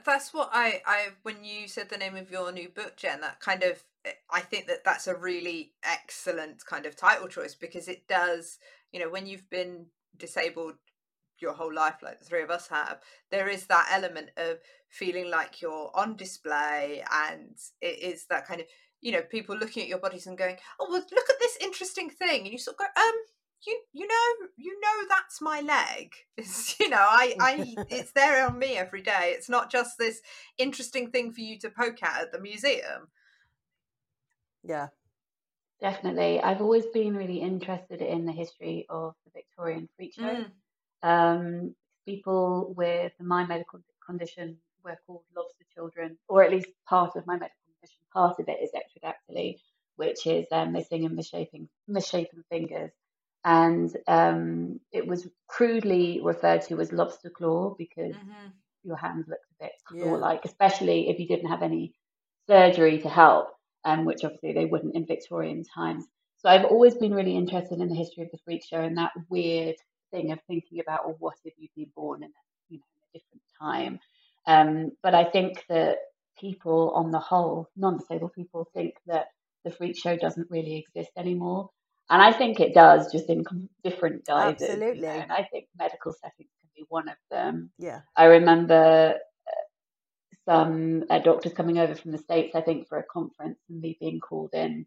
That's 0.05 0.35
what 0.35 0.51
I, 0.53 0.83
I 0.87 1.07
when 1.23 1.43
you 1.45 1.69
said 1.69 1.89
the 1.89 1.97
name 1.97 2.17
of 2.17 2.31
your 2.31 2.53
new 2.53 2.69
book, 2.69 2.97
Jen, 2.97 3.21
that 3.23 3.41
kind 3.41 3.63
of 3.63 3.83
eh, 4.05 4.13
I 4.31 4.41
think 4.41 4.67
that 4.67 4.85
that's 4.85 5.07
a 5.07 5.15
really 5.15 5.73
excellent 5.83 6.65
kind 6.67 6.87
of 6.87 6.97
title 6.97 7.29
choice 7.29 7.55
because 7.55 7.89
it 7.89 8.07
does, 8.07 8.59
you 8.93 9.01
know, 9.01 9.09
when 9.09 9.27
you've 9.27 9.49
been 9.49 9.87
disabled 10.17 10.75
your 11.39 11.53
whole 11.53 11.73
life 11.73 11.97
like 12.03 12.19
the 12.19 12.25
three 12.25 12.43
of 12.43 12.51
us 12.51 12.69
have 12.69 12.99
there 13.31 13.49
is 13.49 13.67
that 13.67 13.89
element 13.93 14.31
of 14.37 14.59
feeling 14.89 15.31
like 15.31 15.61
you're 15.61 15.91
on 15.95 16.17
display 16.17 17.03
and 17.13 17.57
it 17.81 17.99
is 18.03 18.27
that 18.27 18.47
kind 18.47 18.61
of 18.61 18.67
you 19.01 19.13
know 19.13 19.21
people 19.23 19.57
looking 19.57 19.83
at 19.83 19.89
your 19.89 19.99
bodies 19.99 20.27
and 20.27 20.39
going 20.39 20.57
oh 20.81 20.87
well 20.89 21.05
look 21.13 21.31
at 21.31 21.39
this 21.39 21.59
interesting 21.61 22.09
thing 22.09 22.43
and 22.45 22.53
you 22.53 22.59
sort 22.59 22.75
of 22.75 22.79
go 22.79 23.03
um 23.03 23.15
you 23.67 23.81
you 23.93 24.07
know 24.07 24.47
you 24.57 24.79
know 24.81 25.09
that's 25.09 25.41
my 25.41 25.61
leg 25.61 26.13
it's, 26.37 26.79
you 26.79 26.89
know 26.89 26.97
i 26.99 27.35
i 27.41 27.75
it's 27.91 28.13
there 28.13 28.47
on 28.47 28.59
me 28.59 28.77
every 28.77 29.03
day 29.03 29.33
it's 29.37 29.49
not 29.49 29.71
just 29.71 29.99
this 29.99 30.21
interesting 30.59 31.11
thing 31.11 31.33
for 31.33 31.41
you 31.41 31.59
to 31.59 31.71
poke 31.71 32.03
at 32.03 32.23
at 32.23 32.33
the 32.33 32.41
museum 32.41 33.09
Yeah, 34.63 34.89
Definitely. 35.81 36.41
I've 36.41 36.63
always 36.63 36.87
been 36.87 37.15
really 37.15 37.41
interested 37.41 38.01
in 38.01 38.25
the 38.25 38.33
history 38.33 38.87
of 38.89 39.15
the 39.25 39.31
Victorian 39.35 39.89
freak 39.97 40.15
show. 40.15 40.45
Mm. 40.45 40.51
Um, 41.03 41.75
people 42.07 42.73
with 42.77 43.13
my 43.21 43.47
medical 43.47 43.81
condition 44.05 44.57
were 44.83 44.97
called 45.07 45.23
lobster 45.37 45.65
children, 45.75 46.17
or 46.29 46.43
at 46.43 46.51
least 46.51 46.69
part 46.89 47.17
of 47.17 47.27
my 47.27 47.35
medical 47.35 47.59
condition. 47.75 48.01
Part 48.13 48.41
of 48.41 48.49
it 48.49 48.59
is 48.63 48.71
ectrodactyly, 48.73 49.57
which 49.97 50.27
is 50.27 50.47
um, 50.51 50.73
missing 50.73 51.05
and 51.05 51.15
misshapen, 51.15 51.69
misshapen 51.87 52.43
fingers. 52.49 52.93
And 53.47 53.97
um, 54.09 54.81
it 54.93 55.07
was 55.09 55.29
crudely 55.49 56.21
referred 56.23 56.63
to 56.65 56.81
as 56.81 56.93
lobster 56.93 57.31
claw 57.31 57.75
because 57.79 58.17
Mhm. 58.17 58.53
your 58.85 58.97
hands 58.97 59.29
looked 59.29 59.47
a 59.53 59.65
bit 59.65 59.73
claw-like, 59.87 60.45
especially 60.45 61.09
if 61.11 61.19
you 61.21 61.29
didn't 61.29 61.51
have 61.51 61.63
any 61.63 61.95
surgery 62.49 62.99
to 63.01 63.09
help, 63.09 63.49
um, 63.85 64.05
which 64.05 64.25
obviously 64.25 64.53
they 64.53 64.67
wouldn't 64.67 64.97
in 64.97 65.07
Victorian 65.07 65.65
times. 65.65 66.07
So 66.39 66.49
I've 66.51 66.67
always 66.67 66.97
been 66.97 67.15
really 67.15 67.37
interested 67.37 67.81
in 67.81 67.89
the 67.89 67.95
history 67.97 68.25
of 68.25 68.31
the 68.33 68.39
freak 68.45 68.65
show 68.65 68.81
and 68.81 68.99
that 68.99 69.13
weird 69.31 69.77
thing 70.13 70.33
of 70.33 70.41
thinking 70.47 70.81
about, 70.81 71.07
well, 71.07 71.17
what 71.21 71.37
if 71.45 71.55
you'd 71.59 71.75
been 71.77 71.93
born 71.97 72.23
in 72.25 72.31
a, 72.31 72.43
you 72.69 72.79
know, 72.79 72.85
a 73.15 73.19
different 73.19 73.43
time? 73.61 74.01
Um, 74.47 74.93
but 75.03 75.15
I 75.15 75.25
think 75.31 75.65
that 75.69 75.99
people 76.39 76.91
on 76.95 77.11
the 77.13 77.21
whole, 77.21 77.69
non-disabled 77.77 78.35
people, 78.35 78.69
think 78.75 78.95
that 79.07 79.29
the 79.65 79.71
freak 79.73 79.97
show 79.97 80.17
doesn't 80.17 80.51
really 80.51 80.77
exist 80.77 81.13
anymore. 81.17 81.71
And 82.09 82.23
I 82.23 82.33
think 82.33 82.61
it 82.61 82.73
does, 82.75 83.11
just 83.11 83.29
in 83.29 83.45
different 83.83 84.25
guises. 84.25 84.61
you 84.61 84.67
know, 84.69 84.73
Absolutely. 84.87 85.09
And 85.09 85.33
I 85.33 85.49
think 85.51 85.67
medical 85.79 86.13
settings 86.13 86.51
can 86.61 86.71
be 86.77 86.85
one 86.89 87.09
of 87.09 87.17
them. 87.31 87.71
yeah, 87.79 88.01
I 88.17 88.27
remember 88.27 89.15
uh, 89.49 89.65
some 90.45 91.05
uh, 91.11 91.19
doctors 91.19 91.53
coming 91.53 91.79
over 91.79 91.95
from 91.95 92.13
the 92.13 92.19
States, 92.19 92.55
I 92.55 92.61
think, 92.61 92.89
for 92.89 92.99
a 92.99 93.05
conference 93.05 93.59
and 93.69 93.81
me 93.81 93.97
being 94.01 94.21
called 94.21 94.51
in 94.53 94.87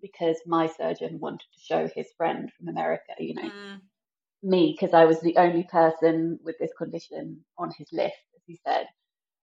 because 0.00 0.36
my 0.46 0.68
surgeon 0.68 1.18
wanted 1.18 1.40
to 1.54 1.60
show 1.60 1.88
his 1.88 2.06
friend 2.16 2.52
from 2.56 2.68
America, 2.68 3.14
you 3.18 3.34
know, 3.34 3.48
Mm. 3.50 3.80
me, 4.42 4.76
because 4.78 4.92
I 4.94 5.06
was 5.06 5.20
the 5.20 5.36
only 5.38 5.64
person 5.64 6.38
with 6.44 6.56
this 6.58 6.72
condition 6.76 7.44
on 7.58 7.70
his 7.76 7.88
list, 7.92 8.14
as 8.36 8.42
he 8.46 8.60
said, 8.64 8.86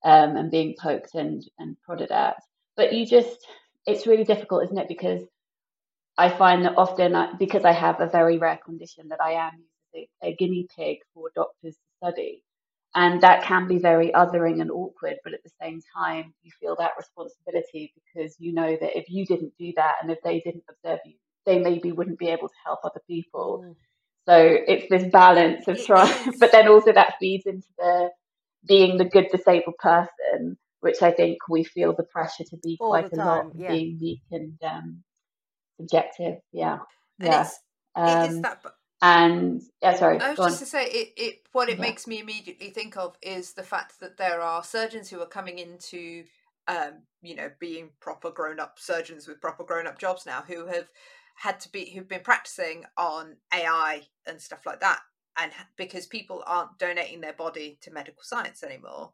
um, 0.04 0.38
and 0.38 0.52
being 0.52 0.76
poked 0.80 1.16
and, 1.16 1.44
and 1.58 1.76
prodded 1.82 2.12
at. 2.12 2.38
But 2.78 2.94
you 2.94 3.06
just, 3.06 3.46
it's 3.88 4.06
really 4.08 4.24
difficult, 4.24 4.64
isn't 4.66 4.78
it? 4.78 4.88
Because 4.88 5.24
I 6.18 6.30
find 6.30 6.66
that 6.66 6.78
often, 6.78 7.16
I, 7.16 7.34
because 7.34 7.66
I 7.66 7.72
have 7.72 8.00
a 8.00 8.08
very 8.08 8.38
rare 8.38 8.60
condition, 8.64 9.10
that 9.10 9.22
I 9.22 9.32
am 9.34 9.64
a, 9.96 10.08
a 10.24 10.36
guinea 10.36 10.68
pig 10.76 10.98
for 11.14 11.32
doctors 11.36 11.76
to 11.76 11.82
study. 11.98 12.44
And 12.94 13.22
that 13.22 13.44
can 13.44 13.68
be 13.68 13.78
very 13.78 14.12
othering 14.12 14.60
and 14.60 14.70
awkward, 14.70 15.16
but 15.24 15.34
at 15.34 15.44
the 15.44 15.52
same 15.62 15.82
time, 15.96 16.34
you 16.44 16.52
feel 16.60 16.76
that 16.78 16.92
responsibility 16.98 17.94
because 17.96 18.36
you 18.38 18.52
know 18.52 18.78
that 18.82 18.98
if 18.98 19.10
you 19.10 19.26
didn't 19.26 19.54
do 19.58 19.72
that 19.78 19.96
and 20.02 20.12
if 20.12 20.18
they 20.24 20.42
didn't 20.42 20.66
observe 20.70 21.00
you, 21.06 21.14
they 21.46 21.60
maybe 21.60 21.94
wouldn't 21.94 22.20
be 22.20 22.28
able 22.28 22.50
to 22.50 22.54
help 22.66 22.80
other 22.84 23.02
people. 23.08 23.64
Mm. 23.66 23.76
So 24.28 24.58
it's 24.68 24.90
this 24.90 25.10
balance 25.10 25.68
of 25.70 25.84
trying, 25.84 26.34
but 26.40 26.52
then 26.52 26.68
also 26.68 26.92
that 26.92 27.16
feeds 27.20 27.46
into 27.46 27.68
the 27.78 28.10
being 28.68 28.98
the 28.98 29.06
good 29.06 29.28
disabled 29.32 29.78
person, 29.80 30.58
which 30.82 31.02
I 31.02 31.12
think 31.12 31.38
we 31.50 31.64
feel 31.64 31.94
the 31.94 32.04
pressure 32.04 32.44
to 32.44 32.58
be 32.58 32.78
All 32.80 32.90
quite 32.90 33.12
a 33.14 33.16
lot, 33.16 33.52
yeah. 33.56 33.72
being 33.72 33.98
meek 34.00 34.22
and 34.32 34.58
um, 34.64 35.04
subjective. 35.82 36.38
Yeah, 36.54 36.80
and 37.22 37.34
yeah. 37.34 37.34
it's 37.34 37.60
it 38.06 38.24
is 38.24 38.40
Um, 38.40 38.42
that 38.42 38.64
and 39.02 39.62
yeah, 39.82 39.96
sorry, 39.98 40.22
I 40.22 40.32
was 40.32 40.40
on. 40.40 40.54
just 40.54 40.60
to 40.60 40.68
say 40.68 40.86
it, 40.88 41.14
it 41.18 41.36
what 41.54 41.70
it 41.70 41.80
Yeah. 41.80 41.82
makes 41.82 42.08
me 42.08 42.20
immediately 42.20 42.72
think 42.72 42.98
of 42.98 43.18
is 43.22 43.54
the 43.54 43.64
fact 43.64 44.02
that 44.02 44.18
there 44.18 44.42
are 44.42 44.64
surgeons 44.64 45.10
who 45.10 45.22
are 45.22 45.28
coming 45.28 45.60
into 45.60 46.26
um, 46.68 47.04
you 47.24 47.36
know, 47.36 47.52
being 47.62 47.92
proper 48.02 48.32
grown 48.32 48.60
up 48.60 48.80
surgeons 48.80 49.28
with 49.28 49.42
proper 49.42 49.64
grown 49.64 49.88
up 49.88 50.00
jobs 50.00 50.26
now 50.28 50.44
who 50.48 50.68
have 50.68 50.90
had 51.38 51.62
to 51.62 51.70
be 51.72 51.92
who've 51.92 52.10
been 52.10 52.22
practicing 52.24 52.86
on 52.98 53.38
AI 53.54 54.04
and 54.28 54.42
stuff 54.42 54.66
like 54.66 54.82
that. 54.82 55.02
And 55.40 55.54
because 55.78 56.08
people 56.08 56.44
aren't 56.48 56.80
donating 56.80 57.22
their 57.22 57.34
body 57.36 57.80
to 57.84 57.92
medical 57.92 58.24
science 58.24 58.64
anymore, 58.64 59.14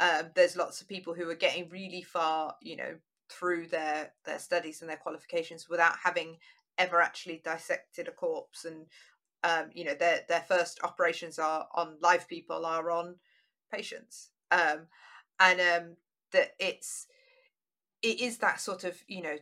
um, 0.00 0.30
there's 0.36 0.56
lots 0.56 0.80
of 0.80 0.88
people 0.88 1.14
who 1.14 1.28
are 1.30 1.36
getting 1.36 1.68
really 1.70 2.02
far, 2.02 2.54
you 2.62 2.76
know, 2.76 2.96
through 3.30 3.66
their 3.68 4.12
their 4.24 4.38
studies 4.38 4.80
and 4.80 4.88
their 4.88 4.96
qualifications 4.96 5.68
without 5.68 5.96
having 6.02 6.36
ever 6.76 7.00
actually 7.00 7.42
dissected 7.44 8.08
a 8.08 8.12
corpse 8.12 8.64
and 8.64 8.86
um, 9.44 9.70
you 9.72 9.84
know 9.84 9.94
their 9.94 10.20
their 10.28 10.44
first 10.48 10.80
operations 10.82 11.38
are 11.38 11.68
on 11.74 11.96
live 12.00 12.28
people 12.28 12.64
are 12.66 12.90
on 12.90 13.16
patients. 13.72 14.30
Um, 14.50 14.86
and 15.38 15.60
um, 15.60 15.96
that 16.32 16.54
it's 16.58 17.06
it 18.02 18.20
is 18.20 18.38
that 18.38 18.60
sort 18.60 18.84
of 18.84 19.02
you 19.06 19.22
know 19.22 19.36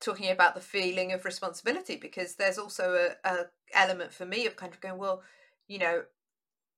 talking 0.00 0.30
about 0.30 0.54
the 0.54 0.60
feeling 0.60 1.12
of 1.12 1.24
responsibility 1.24 1.96
because 1.96 2.34
there's 2.34 2.58
also 2.58 3.14
a, 3.24 3.28
a 3.28 3.46
element 3.72 4.12
for 4.12 4.26
me 4.26 4.46
of 4.46 4.54
kind 4.54 4.72
of 4.72 4.80
going 4.80 4.98
well 4.98 5.22
you 5.68 5.78
know 5.78 6.02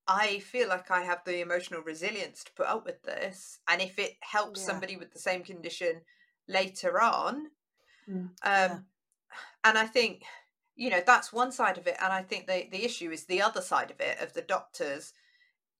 I 0.09 0.41
feel 0.41 0.69
like 0.69 0.91
I 0.91 1.03
have 1.03 1.23
the 1.25 1.41
emotional 1.41 1.83
resilience 1.83 2.45
to 2.45 2.53
put 2.53 2.67
up 2.67 2.87
with 2.87 3.03
this 3.03 3.61
and 3.69 3.83
if 3.83 3.99
it 3.99 4.15
helps 4.23 4.61
Yeah. 4.61 4.67
somebody 4.67 4.97
with 4.97 5.12
the 5.12 5.19
same 5.21 5.45
condition 5.45 6.03
later 6.49 7.00
on 7.00 7.50
Mm. 8.09 8.29
um 8.29 8.31
Yeah. 8.43 8.79
and 9.65 9.79
I 9.79 9.87
think 9.87 10.25
you 10.77 10.91
know 10.91 11.03
that's 11.07 11.33
one 11.33 11.53
side 11.53 11.79
of 11.79 11.87
it 11.87 11.97
and 12.00 12.12
I 12.12 12.23
think 12.23 12.47
the 12.47 12.69
the 12.73 12.85
issue 12.85 13.11
is 13.11 13.27
the 13.27 13.43
other 13.43 13.61
side 13.61 13.91
of 13.91 14.00
it 14.00 14.21
of 14.21 14.33
the 14.33 14.43
doctors 14.43 15.12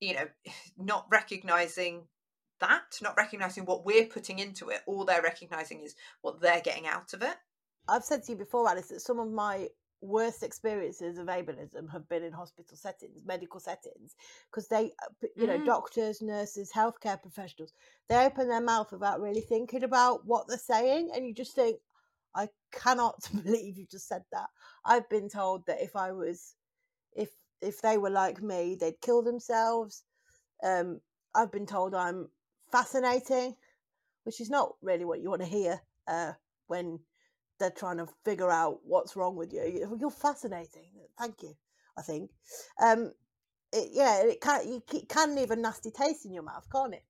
you 0.01 0.15
know 0.15 0.29
not 0.77 1.07
recognizing 1.11 2.09
that 2.61 2.99
not 3.03 3.17
recognizing 3.17 3.65
what 3.65 3.85
we're 3.85 4.07
putting 4.07 4.39
into 4.41 4.69
it 4.71 4.83
all 4.87 5.05
they're 5.05 5.23
recognizing 5.23 5.81
is 5.81 5.95
what 6.23 6.41
they're 6.41 6.61
getting 6.61 6.87
out 6.87 7.15
of 7.15 7.23
it 7.23 7.37
I've 7.89 8.05
said 8.05 8.23
to 8.25 8.33
you 8.33 8.39
before, 8.39 8.69
Alice, 8.69 8.89
that 8.89 9.01
some 9.01 9.19
of 9.19 9.31
my 9.31 9.69
worst 10.01 10.43
experiences 10.43 11.19
of 11.19 11.27
ableism 11.27 11.91
have 11.93 12.09
been 12.09 12.23
in 12.23 12.33
hospital 12.33 12.77
settings, 12.77 13.25
medical 13.25 13.61
settings, 13.61 14.15
because 14.51 14.69
they, 14.69 14.93
uh, 15.03 15.27
you 15.37 15.47
know, 15.47 15.59
Mm. 15.59 15.65
doctors, 15.65 16.23
nurses, 16.23 16.73
healthcare 16.73 17.21
professionals, 17.21 17.73
they 18.09 18.25
open 18.25 18.49
their 18.49 18.61
mouth 18.61 18.93
without 18.93 19.21
really 19.21 19.41
thinking 19.41 19.85
about 19.85 20.27
what 20.27 20.47
they're 20.49 20.59
saying, 20.59 21.11
and 21.15 21.27
you 21.27 21.35
just 21.35 21.55
think, 21.55 21.81
I 22.35 22.49
cannot 22.73 23.29
believe 23.45 23.79
you 23.79 23.87
just 23.91 24.09
said 24.09 24.25
that. 24.33 24.49
I've 24.85 25.09
been 25.09 25.29
told 25.29 25.67
that 25.67 25.81
if 25.83 25.97
I 25.97 26.13
was, 26.13 26.55
if 27.15 27.31
if 27.61 27.81
they 27.83 27.99
were 27.99 28.11
like 28.11 28.41
me, 28.43 28.77
they'd 28.77 29.01
kill 29.01 29.23
themselves. 29.23 30.05
Um, 30.63 31.01
I've 31.35 31.51
been 31.53 31.67
told 31.67 31.95
I'm 31.95 32.31
fascinating, 32.71 33.57
which 34.25 34.41
is 34.41 34.51
not 34.51 34.77
really 34.83 35.05
what 35.05 35.21
you 35.21 35.31
want 35.31 35.43
to 35.43 35.49
hear 35.49 35.83
uh, 36.07 36.35
when 36.69 37.01
they're 37.59 37.71
trying 37.71 37.99
to 37.99 38.07
figure 38.25 38.51
out 38.51 38.81
what's 38.85 39.17
wrong 39.17 39.37
with 39.37 39.53
you. 39.53 39.63
You- 39.65 39.99
You're 40.01 40.11
fascinating. 40.11 40.91
Thank 41.19 41.43
you. 41.43 41.55
I 41.99 42.03
think. 42.03 42.31
Um, 42.83 43.13
it, 43.73 43.91
yeah, 43.93 44.23
it 44.23 44.41
can 44.41 44.69
you 44.69 44.83
can 45.09 45.35
leave 45.37 45.51
a 45.51 45.57
nasty 45.57 45.91
taste 45.91 46.27
in 46.27 46.33
your 46.33 46.45
mouth, 46.45 46.67
can't 46.73 46.95
it? 46.95 47.05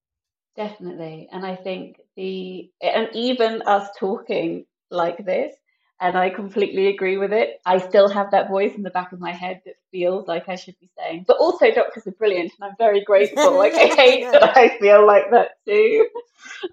Definitely. 0.56 1.28
And 1.32 1.46
I 1.46 1.56
think 1.56 2.00
the, 2.16 2.70
and 2.82 3.08
even 3.14 3.62
us 3.62 3.88
talking 3.98 4.66
like 4.90 5.24
this, 5.24 5.54
and 6.00 6.16
I 6.16 6.30
completely 6.30 6.88
agree 6.88 7.16
with 7.16 7.32
it, 7.32 7.60
I 7.64 7.78
still 7.78 8.08
have 8.08 8.30
that 8.32 8.48
voice 8.50 8.74
in 8.74 8.82
the 8.82 8.90
back 8.90 9.12
of 9.12 9.20
my 9.20 9.32
head 9.32 9.62
that 9.66 9.74
feels 9.90 10.26
like 10.28 10.48
I 10.48 10.56
should 10.56 10.78
be 10.80 10.90
saying, 10.98 11.24
but 11.28 11.38
also 11.38 11.70
doctors 11.72 12.06
are 12.06 12.12
brilliant 12.12 12.52
and 12.60 12.70
I'm 12.70 12.76
very 12.78 13.02
grateful. 13.04 13.56
Like 13.58 13.74
I 13.74 13.86
hate 13.96 14.28
that 14.32 14.56
I 14.56 14.78
feel 14.78 15.06
like 15.06 15.30
that 15.30 15.50
too. 15.66 16.08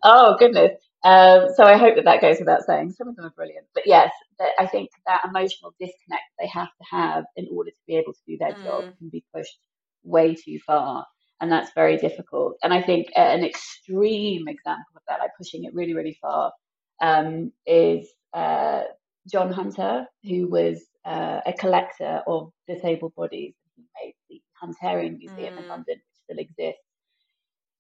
Oh, 0.04 0.36
goodness. 0.40 0.72
Um, 1.06 1.50
so 1.56 1.66
I 1.66 1.78
hope 1.78 1.96
that 1.98 2.06
that 2.06 2.22
goes 2.22 2.40
without 2.40 2.64
saying. 2.66 2.92
Some 2.94 3.10
of 3.10 3.18
them 3.18 3.26
are 3.28 3.32
brilliant. 3.32 3.68
But 3.76 3.86
yes, 3.88 4.12
that 4.40 4.52
I 4.60 4.68
think 4.68 4.92
that 5.08 5.24
emotional 5.26 5.74
disconnect 5.80 6.24
they 6.40 6.48
have 6.50 6.70
to 6.70 6.86
have 6.92 7.26
in 7.38 7.48
order 7.54 7.72
to 7.72 7.78
be 7.88 7.98
able 7.98 8.14
to 8.14 8.20
do 8.28 8.38
their 8.40 8.56
job 8.64 8.86
Mm. 8.86 8.98
can 9.00 9.10
be 9.10 9.26
pushed 9.36 9.60
way 10.04 10.36
too 10.36 10.60
far 10.68 11.06
and 11.42 11.52
that's 11.52 11.72
very 11.76 11.98
difficult. 11.98 12.58
And 12.64 12.74
I 12.74 12.82
think 12.84 13.08
an 13.16 13.46
extreme 13.46 14.48
example 14.50 14.96
of 14.98 15.04
that, 15.10 15.20
like 15.22 15.32
pushing 15.38 15.66
it 15.66 15.76
really, 15.76 15.96
really 15.96 16.18
far, 16.22 16.54
um, 17.02 17.54
is 17.68 18.10
uh, 18.34 18.84
John 19.32 19.52
Hunter, 19.54 20.08
who 20.24 20.50
was 20.50 20.84
uh, 21.06 21.42
a 21.46 21.54
collector 21.54 22.24
of 22.28 22.52
disabled 22.68 23.16
bodies. 23.16 23.56
he 23.76 23.84
made 24.04 24.16
the 24.30 24.42
Hunterian 24.64 25.18
Museum 25.20 25.58
in 25.60 25.66
Mm. 25.66 25.70
London, 25.70 25.96
which 25.98 26.20
still 26.24 26.40
exists. 26.40 26.85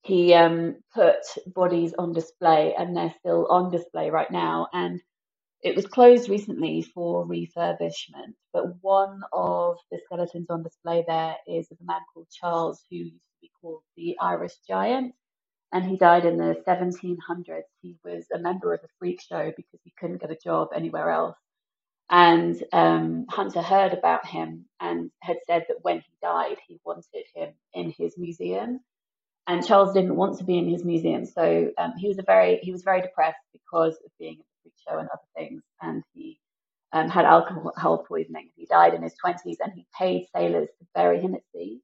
He 0.06 0.36
um, 0.36 0.78
put 0.96 1.18
bodies 1.48 1.96
on 2.00 2.14
display, 2.14 2.76
and 2.78 2.98
they're 2.98 3.16
still 3.20 3.48
on 3.50 3.72
display 3.72 4.12
right 4.12 4.32
now. 4.32 4.70
And 4.74 5.02
it 5.64 5.76
was 5.76 5.88
closed 5.88 6.30
recently 6.30 6.84
for 6.84 7.26
refurbishment, 7.28 8.36
but 8.54 8.66
one 8.82 9.22
of 9.34 9.78
the 9.92 10.00
skeletons 10.06 10.50
on 10.50 10.64
display 10.64 11.06
there 11.08 11.38
is 11.48 11.72
of 11.72 11.80
a 11.82 11.86
man 11.86 12.02
called 12.14 12.30
Charles, 12.32 12.82
who 12.90 12.98
used 12.98 13.14
to 13.16 13.38
be 13.42 13.52
called 13.62 13.82
the 13.98 14.18
Irish 14.22 14.54
Giant, 14.68 15.16
and 15.74 15.86
he 15.86 15.98
died 15.98 16.26
in 16.26 16.38
the 16.38 16.56
1700s. 16.68 17.64
He 17.82 17.98
was 18.06 18.26
a 18.34 18.40
member 18.40 18.74
of 18.74 18.82
a 18.84 18.90
freak 19.00 19.22
show 19.22 19.54
because 19.58 19.82
he 19.84 19.94
couldn't 20.00 20.22
get 20.22 20.32
a 20.32 20.38
job 20.38 20.70
anywhere 20.76 21.12
else. 21.12 21.38
And 22.10 22.64
um, 22.74 23.26
Hunter 23.30 23.62
heard 23.62 23.94
about 23.94 24.26
him 24.28 24.66
and 24.80 25.12
had 25.22 25.38
said 25.48 25.66
that 25.70 25.78
when 25.84 25.98
he 25.98 26.14
died, 26.22 26.58
he 26.68 26.80
wanted 26.86 27.26
him 27.36 27.54
in 27.74 27.92
his 27.98 28.16
museum. 28.18 28.82
And 29.48 29.66
Charles 29.66 29.94
didn't 29.94 30.16
want 30.16 30.40
to 30.40 30.44
be 30.44 30.58
in 30.58 30.68
his 30.68 30.84
museum, 30.84 31.26
so 31.26 31.70
um, 31.78 31.94
he 31.98 32.08
was 32.08 32.18
a 32.18 32.24
very 32.24 32.60
he 32.64 32.72
was 32.72 32.82
very 32.84 33.02
depressed 33.02 33.38
because 33.54 33.94
of 34.04 34.12
being 34.20 34.38
at 34.40 34.46
the 34.46 34.62
freak 34.64 34.74
show 34.88 34.98
and 34.98 35.08
other 35.10 35.28
things. 35.38 35.62
And 35.82 36.04
he 36.14 36.40
um, 36.92 37.10
had 37.10 37.26
alcohol 37.26 38.06
poisoning. 38.08 38.50
He 38.56 38.66
died 38.66 38.96
in 38.96 39.04
his 39.04 39.14
twenties, 39.14 39.58
and 39.64 39.72
he 39.74 39.86
paid 39.98 40.26
sailors 40.36 40.70
to 40.80 40.86
bury 40.96 41.20
him 41.22 41.36
at 41.36 41.42
sea. 41.54 41.82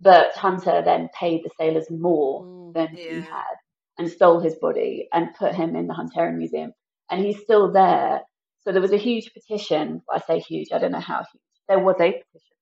But 0.00 0.32
Hunter 0.34 0.82
then 0.84 1.08
paid 1.18 1.44
the 1.44 1.50
sailors 1.58 1.90
more 1.90 2.42
Mm. 2.44 2.74
than 2.74 2.88
he 2.96 3.20
had 3.20 3.56
and 3.98 4.10
stole 4.10 4.40
his 4.40 4.56
body 4.56 5.08
and 5.12 5.34
put 5.34 5.54
him 5.54 5.76
in 5.76 5.86
the 5.86 5.94
Hunterian 5.94 6.36
Museum. 6.38 6.72
And 7.10 7.24
he's 7.24 7.40
still 7.42 7.70
there. 7.72 8.22
So 8.62 8.72
there 8.72 8.80
was 8.82 8.92
a 8.92 8.96
huge 8.96 9.32
petition. 9.32 10.02
I 10.10 10.20
say 10.20 10.40
huge, 10.40 10.68
I 10.72 10.78
don't 10.78 10.90
know 10.92 11.00
how 11.00 11.18
huge. 11.18 11.42
There 11.68 11.78
was 11.78 11.96
a 12.00 12.12
petition 12.12 12.56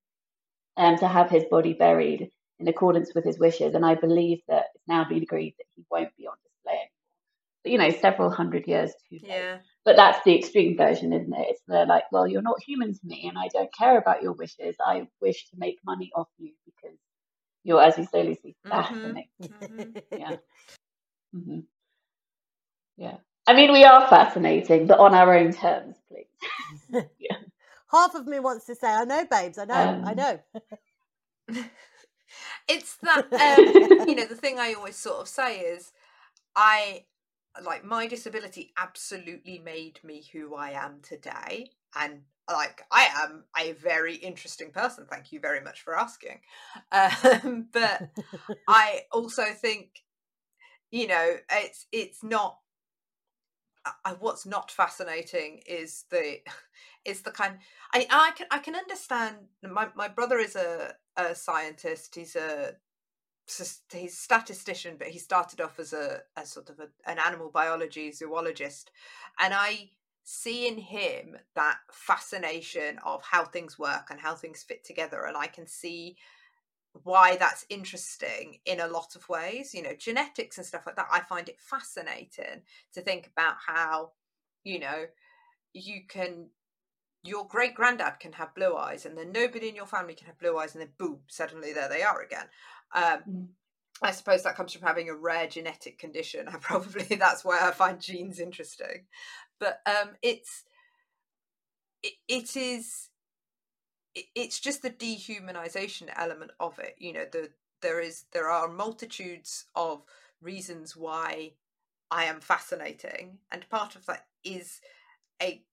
um, 0.77 0.99
to 0.99 1.09
have 1.09 1.31
his 1.31 1.45
body 1.51 1.73
buried 1.73 2.31
in 2.63 2.69
accordance 2.69 3.15
with 3.15 3.25
his 3.25 3.39
wishes. 3.39 3.75
And 3.75 3.87
I 3.87 3.97
believe 3.97 4.41
that 4.49 4.67
it's 4.75 4.89
now 4.89 5.05
been 5.09 5.23
agreed 5.25 5.57
that 5.59 5.67
he 5.77 5.85
won't 5.91 6.17
be 6.19 6.29
on 6.29 6.37
display 6.45 6.75
anymore. 6.75 6.91
But, 7.65 7.73
you 7.73 7.79
know, 7.79 7.91
several 8.01 8.31
hundred 8.31 8.69
years 8.69 8.93
too 9.11 9.17
late. 9.17 9.29
Yeah. 9.29 9.59
But 9.85 9.97
that's 9.97 10.25
the 10.25 10.39
extreme 10.39 10.77
version, 10.79 11.13
isn't 11.13 11.35
it? 11.35 11.47
It's 11.51 11.63
the 11.69 11.87
like, 11.87 12.05
well, 12.13 12.27
you're 12.29 12.43
not 12.43 12.63
human 12.63 12.95
to 12.95 13.01
me, 13.05 13.29
and 13.29 13.39
I 13.39 13.49
don't 13.49 13.75
care 13.75 13.99
about 13.99 14.23
your 14.23 14.33
wishes. 14.33 14.77
I 14.85 15.09
wish 15.23 15.51
to 15.51 15.57
make 15.59 15.79
money 15.87 16.13
off 16.17 16.29
you 16.39 16.53
because 16.67 16.99
you're, 17.65 17.83
as 17.83 17.99
you 17.99 18.07
say, 18.07 18.25
Lucy, 18.25 18.57
fascinating. 18.71 19.29
Mhm. 19.43 20.03
Yeah. 20.17 20.37
hmm 21.35 21.61
Yeah. 22.99 23.19
I 23.47 23.55
mean, 23.55 23.73
we 23.73 23.85
are 23.85 24.09
fascinating, 24.09 24.87
but 24.87 25.01
on 25.01 25.15
our 25.15 25.35
own 25.37 25.53
terms, 25.53 25.97
please. 26.09 26.27
yeah. 27.19 27.37
Half 27.93 28.15
of 28.15 28.27
me 28.27 28.41
wants 28.41 28.67
to 28.67 28.75
say, 28.75 28.89
I 28.89 29.05
know, 29.05 29.27
babes, 29.31 29.59
I 29.59 29.65
know, 29.67 29.95
I 30.05 30.15
Um, 30.15 30.15
know. 30.15 30.41
it's 32.69 32.97
that 33.03 33.27
um, 33.33 34.07
you 34.09 34.15
know 34.15 34.27
the 34.27 34.37
thing 34.37 34.59
I 34.59 34.75
always 34.75 34.97
sort 34.97 35.21
of 35.21 35.29
say 35.29 35.61
is 35.61 35.93
I 36.57 37.05
like 37.65 37.85
my 37.85 38.07
disability 38.07 38.73
absolutely 38.79 39.59
made 39.59 40.01
me 40.03 40.25
who 40.33 40.55
I 40.55 40.71
am 40.71 41.01
today 41.03 41.71
and 41.95 42.23
like 42.51 42.83
I 42.91 43.09
am 43.23 43.45
a 43.59 43.73
very 43.73 44.17
interesting 44.17 44.71
person 44.71 45.07
thank 45.11 45.33
you 45.33 45.41
very 45.41 45.61
much 45.61 45.83
for 45.83 45.99
asking. 45.99 46.41
Um, 46.91 47.69
but 47.73 48.11
I 48.69 49.03
also 49.13 49.45
think 49.55 50.03
you 50.91 51.07
know 51.07 51.37
it's 51.51 51.87
it's 51.93 52.23
not 52.23 52.59
I, 54.05 54.15
what's 54.19 54.47
not 54.47 54.71
fascinating 54.71 55.63
is 55.67 56.05
the 56.11 56.39
is 57.05 57.23
the 57.23 57.31
kind 57.31 57.59
I 57.93 58.07
I 58.11 58.33
can 58.37 58.47
I 58.51 58.59
can 58.59 58.77
understand 58.77 59.37
my 59.63 59.89
my 59.95 60.09
brother 60.09 60.39
is 60.39 60.57
a 60.57 60.95
a 61.17 61.35
scientist. 61.35 62.15
He's 62.15 62.37
a 62.37 62.75
he's 63.91 64.13
a 64.13 64.17
statistician 64.17 64.95
but 64.97 65.09
he 65.09 65.19
started 65.19 65.61
off 65.61 65.79
as 65.81 65.93
a 65.93 66.21
as 66.37 66.51
sort 66.51 66.71
of 66.71 66.79
a, 66.79 66.89
an 67.11 67.19
animal 67.25 67.51
biology 67.51 68.13
zoologist. 68.13 68.91
And 69.39 69.53
I 69.55 69.91
see 70.25 70.69
in 70.69 70.79
him 70.79 71.37
that 71.55 71.79
fascination 71.93 72.99
of 73.05 73.23
how 73.23 73.45
things 73.45 73.79
work 73.79 74.09
and 74.11 74.21
how 74.21 74.35
things 74.35 74.63
fit 74.63 74.85
together. 74.85 75.25
And 75.25 75.37
I 75.37 75.49
can 75.49 75.67
see 75.67 76.17
why 77.05 77.37
that's 77.37 77.67
interesting 77.69 78.59
in 78.67 78.79
a 78.81 78.87
lot 78.87 79.17
of 79.17 79.29
ways. 79.29 79.75
You 79.75 79.83
know 79.83 79.95
genetics 79.99 80.59
and 80.59 80.67
stuff 80.67 80.83
like 80.87 80.97
that 80.97 81.09
i 81.11 81.21
find 81.21 81.49
it 81.49 81.61
fascinating 81.61 82.63
to 82.93 83.01
think 83.01 83.27
about 83.27 83.55
how 83.67 84.13
you 84.65 84.79
know 84.79 85.05
you 85.75 86.03
can 86.09 86.49
your 87.23 87.47
great 87.47 87.75
granddad 87.75 88.19
can 88.21 88.33
have 88.33 88.55
blue 88.55 88.77
eyes 88.77 89.07
and 89.07 89.17
then 89.17 89.33
nobody 89.33 89.69
in 89.69 89.77
your 89.77 89.87
family 89.87 90.15
can 90.15 90.27
have 90.27 90.39
blue 90.39 90.59
eyes 90.59 90.75
and 90.75 90.83
then 90.83 90.91
boom 90.99 91.21
suddenly 91.29 91.73
there 91.73 91.89
they 91.89 92.03
are 92.03 92.21
again. 92.23 92.47
Um, 92.95 93.19
Mm. 93.29 93.47
i 94.03 94.11
suppose 94.11 94.43
that 94.43 94.57
comes 94.57 94.73
from 94.73 94.87
having 94.87 95.09
a 95.09 95.15
rare 95.15 95.47
genetic 95.47 95.99
condition. 95.99 96.49
I 96.49 96.57
probably 96.61 97.05
that's 97.17 97.45
why 97.45 97.61
i 97.61 97.71
find 97.71 98.01
genes 98.01 98.41
interesting. 98.41 99.07
But 99.61 99.81
um 99.87 100.11
it's 100.23 100.65
it, 102.03 102.15
it 102.29 102.57
is 102.57 103.09
it- 104.15 104.27
it's 104.35 104.61
just 104.61 104.83
the 104.83 104.91
dehumanization 104.91 106.11
element 106.17 106.51
of 106.61 106.79
it 106.79 106.95
you 106.99 107.13
know 107.13 107.25
the 107.31 107.51
there 107.81 108.01
is 108.01 108.25
there 108.33 108.49
are 108.51 108.69
multitudes 108.69 109.67
of 109.75 110.03
reasons 110.41 110.97
why 110.97 111.53
i 112.11 112.25
am 112.25 112.41
fascinating 112.41 113.39
and 113.51 113.69
part 113.71 113.97
of 113.97 114.07
that 114.07 114.27
is 114.45 114.81
a 115.43 115.65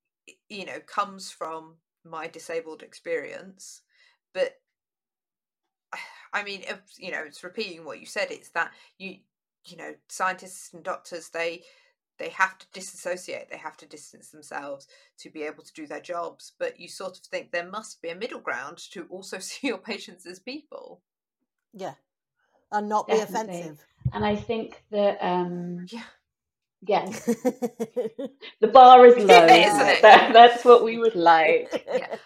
you 0.49 0.65
know 0.65 0.79
comes 0.79 1.31
from 1.31 1.75
my 2.03 2.27
disabled 2.27 2.83
experience. 2.83 3.81
But 4.33 4.53
i 6.33 6.43
mean 6.43 6.61
if, 6.67 6.79
you 6.97 7.11
know 7.11 7.23
it's 7.25 7.43
repeating 7.43 7.83
what 7.83 7.99
you 7.99 8.05
said 8.05 8.27
it's 8.29 8.49
that 8.51 8.71
you 8.99 9.15
you 9.65 9.75
know 9.75 9.95
scientists 10.07 10.71
and 10.73 10.83
doctors 10.83 11.29
they 11.29 11.63
they 12.19 12.29
have 12.29 12.55
to 12.59 12.67
disassociate 12.71 13.49
they 13.49 13.57
have 13.57 13.77
to 13.77 13.87
distance 13.87 14.29
themselves 14.29 14.87
to 15.17 15.29
be 15.29 15.43
able 15.43 15.63
to 15.63 15.73
do 15.73 15.87
their 15.87 16.01
jobs. 16.01 16.51
But 16.59 16.79
you 16.79 16.87
sort 16.87 17.17
of 17.17 17.23
think 17.23 17.51
there 17.51 17.69
must 17.69 18.01
be 18.01 18.09
a 18.09 18.15
middle 18.15 18.41
ground 18.41 18.77
to 18.91 19.05
also 19.09 19.39
see 19.39 19.67
your 19.67 19.77
patients 19.77 20.27
as 20.27 20.39
people. 20.39 21.01
Yeah. 21.73 21.93
And 22.71 22.87
not 22.87 23.07
be 23.07 23.13
offensive. 23.13 23.83
And 24.13 24.23
I 24.23 24.35
think 24.35 24.83
that, 24.91 25.17
um, 25.21 25.85
yeah 25.89 26.03
yeah, 26.81 27.05
the 28.61 28.67
bar 28.71 29.05
is 29.05 29.17
low. 29.17 29.45
Yeah, 29.47 29.47
isn't 29.47 29.73
isn't 29.75 29.87
it? 29.87 29.97
it? 29.97 30.01
That, 30.01 30.33
that's 30.33 30.65
what 30.65 30.83
we 30.83 30.97
would 30.97 31.15
like. 31.15 31.87
yeah 31.91 32.17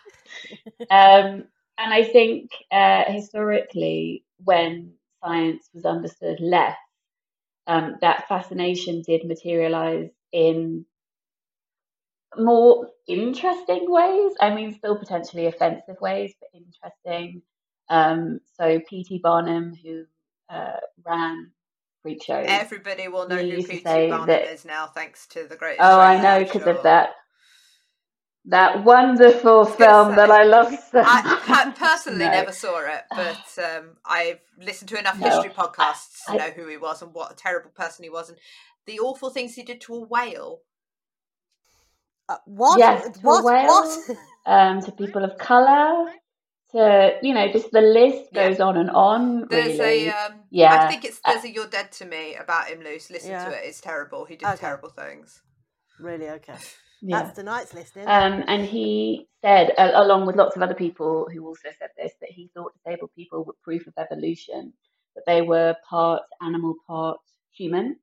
Um, 0.90 1.46
and 1.78 1.94
I 1.94 2.04
think 2.04 2.52
uh, 2.72 3.06
historically, 3.08 4.24
when 4.44 4.94
science 5.24 5.70
was 5.74 5.86
understood 5.86 6.40
less, 6.40 6.78
um, 7.68 7.98
that 8.02 8.28
fascination 8.28 9.02
did 9.02 9.26
materialize 9.26 10.10
in 10.32 10.86
more 12.38 12.90
interesting 13.08 13.86
ways. 13.90 14.34
I 14.42 14.54
mean, 14.54 14.74
still 14.74 14.98
potentially 14.98 15.48
offensive 15.48 15.98
ways, 16.02 16.34
but 16.40 16.50
interesting. 16.54 17.42
Um, 17.90 18.40
so 18.58 18.80
P.T. 18.90 19.20
Barnum, 19.24 19.74
who 19.84 20.06
uh, 20.50 20.78
ran 21.06 21.52
freak 22.04 22.24
shows. 22.24 22.46
everybody 22.48 23.08
will 23.08 23.28
know 23.28 23.40
You 23.40 23.56
who 23.56 23.62
to 23.64 23.68
P.T. 23.68 23.84
Barnum 23.84 24.28
that- 24.28 24.44
is 24.54 24.64
now 24.66 24.86
thanks 24.88 25.26
to 25.28 25.48
the 25.48 25.56
great 25.56 25.78
Oh, 25.80 26.00
I 26.00 26.22
know 26.22 26.40
because 26.46 26.58
Offshore. 26.62 26.78
of 26.78 26.84
that 26.84 27.10
that 28.46 28.84
wonderful 28.84 29.64
film 29.66 30.16
that 30.18 30.30
I 30.30 30.44
love 30.44 30.68
so 30.92 31.02
I 31.06 31.40
per- 31.46 31.72
personally 31.72 32.26
No. 32.26 32.32
never 32.32 32.52
saw 32.52 32.80
it, 32.82 33.04
but 33.10 33.64
um, 33.64 33.96
I've 34.06 34.42
listened 34.60 34.90
to 34.90 35.00
enough 35.00 35.18
No, 35.18 35.30
history 35.30 35.50
podcasts 35.50 36.26
to 36.28 36.34
I- 36.34 36.38
know 36.38 36.50
who 36.52 36.68
he 36.68 36.76
was 36.78 37.02
and 37.02 37.14
what 37.14 37.32
a 37.32 37.36
terrible 37.36 37.72
person 37.72 38.04
he 38.04 38.10
was, 38.10 38.28
and 38.30 38.38
the 38.86 39.00
awful 39.00 39.30
things 39.30 39.56
he 39.56 39.64
did 39.64 39.80
to 39.82 39.96
a 39.96 40.00
whale. 40.02 40.60
Uh, 42.28 42.36
what? 42.46 42.80
Yes, 42.80 43.04
to 43.18 43.20
what? 43.22 43.46
whale. 43.46 43.68
What? 43.68 44.18
um, 44.46 44.82
to 44.82 44.92
people 44.92 45.24
of 45.24 45.38
color, 45.38 46.12
to 46.76 47.18
you 47.22 47.34
know, 47.34 47.52
just 47.52 47.72
the 47.72 47.82
list 47.82 48.30
Yeah. 48.32 48.50
goes 48.50 48.60
on 48.60 48.78
and 48.78 48.90
on. 48.90 49.48
There's 49.48 49.80
really, 49.80 50.08
a, 50.08 50.12
um, 50.26 50.44
I 50.54 50.88
think 50.90 51.06
it's 51.06 51.20
there's 51.26 51.44
a 51.44 51.52
"You're 51.52 51.68
Dead 51.68 51.92
to 51.94 52.06
Me" 52.06 52.36
about 52.36 52.68
him. 52.68 52.82
Luce, 52.82 53.10
listen 53.10 53.32
Yeah. 53.32 53.46
to 53.50 53.52
it. 53.56 53.62
It's 53.66 53.82
terrible. 53.82 54.26
He 54.26 54.36
did 54.36 54.48
Okay. 54.48 54.58
terrible 54.58 54.90
things. 54.90 55.42
really? 56.00 56.30
Okay. 56.30 56.56
yeah. 57.02 57.22
That's 57.24 57.36
tonight's 57.36 57.74
listening. 57.74 58.08
Um, 58.08 58.44
and 58.48 58.66
he 58.66 59.28
said, 59.42 59.74
a- 59.78 60.02
along 60.02 60.26
with 60.26 60.36
lots 60.36 60.56
of 60.56 60.62
other 60.62 60.74
people 60.74 61.30
who 61.32 61.46
also 61.46 61.70
said 61.80 61.90
this, 61.98 62.14
that 62.22 62.32
he 62.32 62.50
thought 62.54 62.74
disabled 62.84 63.12
people 63.16 63.44
were 63.44 63.54
proof 63.64 63.86
of 63.88 63.94
evolution, 63.98 64.74
that 65.16 65.24
they 65.28 65.42
were 65.44 65.76
part 65.88 66.24
animal, 66.42 66.76
part 66.88 67.20
human. 67.52 67.98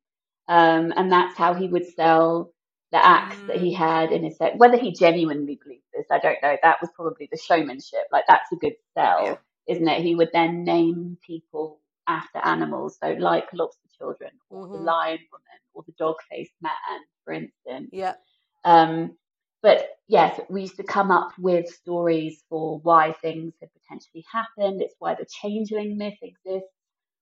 Um, 0.49 0.93
and 0.97 1.11
that's 1.13 1.37
how 1.37 1.53
he 1.55 1.69
would 1.69 1.87
sell 1.95 2.53
the 2.93 3.05
axe 3.05 3.37
that 3.47 3.57
he 3.59 3.73
had 3.73 4.13
in 4.13 4.25
his 4.25 4.37
set. 4.37 4.57
Whether 4.59 4.77
he 4.79 4.93
genuinely 4.93 5.59
believed 5.63 5.85
this, 5.95 6.07
I 6.11 6.19
don't 6.19 6.43
know. 6.43 6.57
That 6.63 6.81
was 6.81 6.91
probably 6.95 7.29
the 7.31 7.39
showmanship. 7.39 8.01
Like, 8.13 8.25
that's 8.29 8.51
a 8.53 8.57
good 8.57 8.75
sell, 8.95 9.25
Yeah. 9.25 9.37
isn't 9.69 9.89
it? 9.89 10.03
He 10.03 10.15
would 10.15 10.31
then 10.33 10.65
name 10.65 11.19
people 11.25 11.81
after 12.09 12.39
animals. 12.39 12.99
So, 13.01 13.11
like 13.13 13.53
Lobster 13.53 13.89
Children, 13.97 14.33
or 14.51 14.67
the 14.67 14.79
Mhm. 14.79 14.85
Lion 14.85 15.19
Woman, 15.31 15.61
or 15.75 15.85
the 15.85 15.93
Dog 15.93 16.17
Faced 16.31 16.55
Man, 16.61 17.01
for 17.25 17.33
instance. 17.33 17.91
yeah. 17.93 18.17
Um, 18.65 19.17
but 19.63 19.99
yes, 20.09 20.41
we 20.49 20.63
used 20.63 20.77
to 20.77 20.83
come 20.85 21.11
up 21.11 21.33
with 21.39 21.69
stories 21.69 22.43
for 22.49 22.79
why 22.81 23.13
things 23.13 23.55
had 23.61 23.71
potentially 23.75 24.25
happened. 24.31 24.83
It's 24.83 24.97
why 24.99 25.15
the 25.15 25.27
changeling 25.27 25.97
myth 25.99 26.19
exists, 26.23 26.75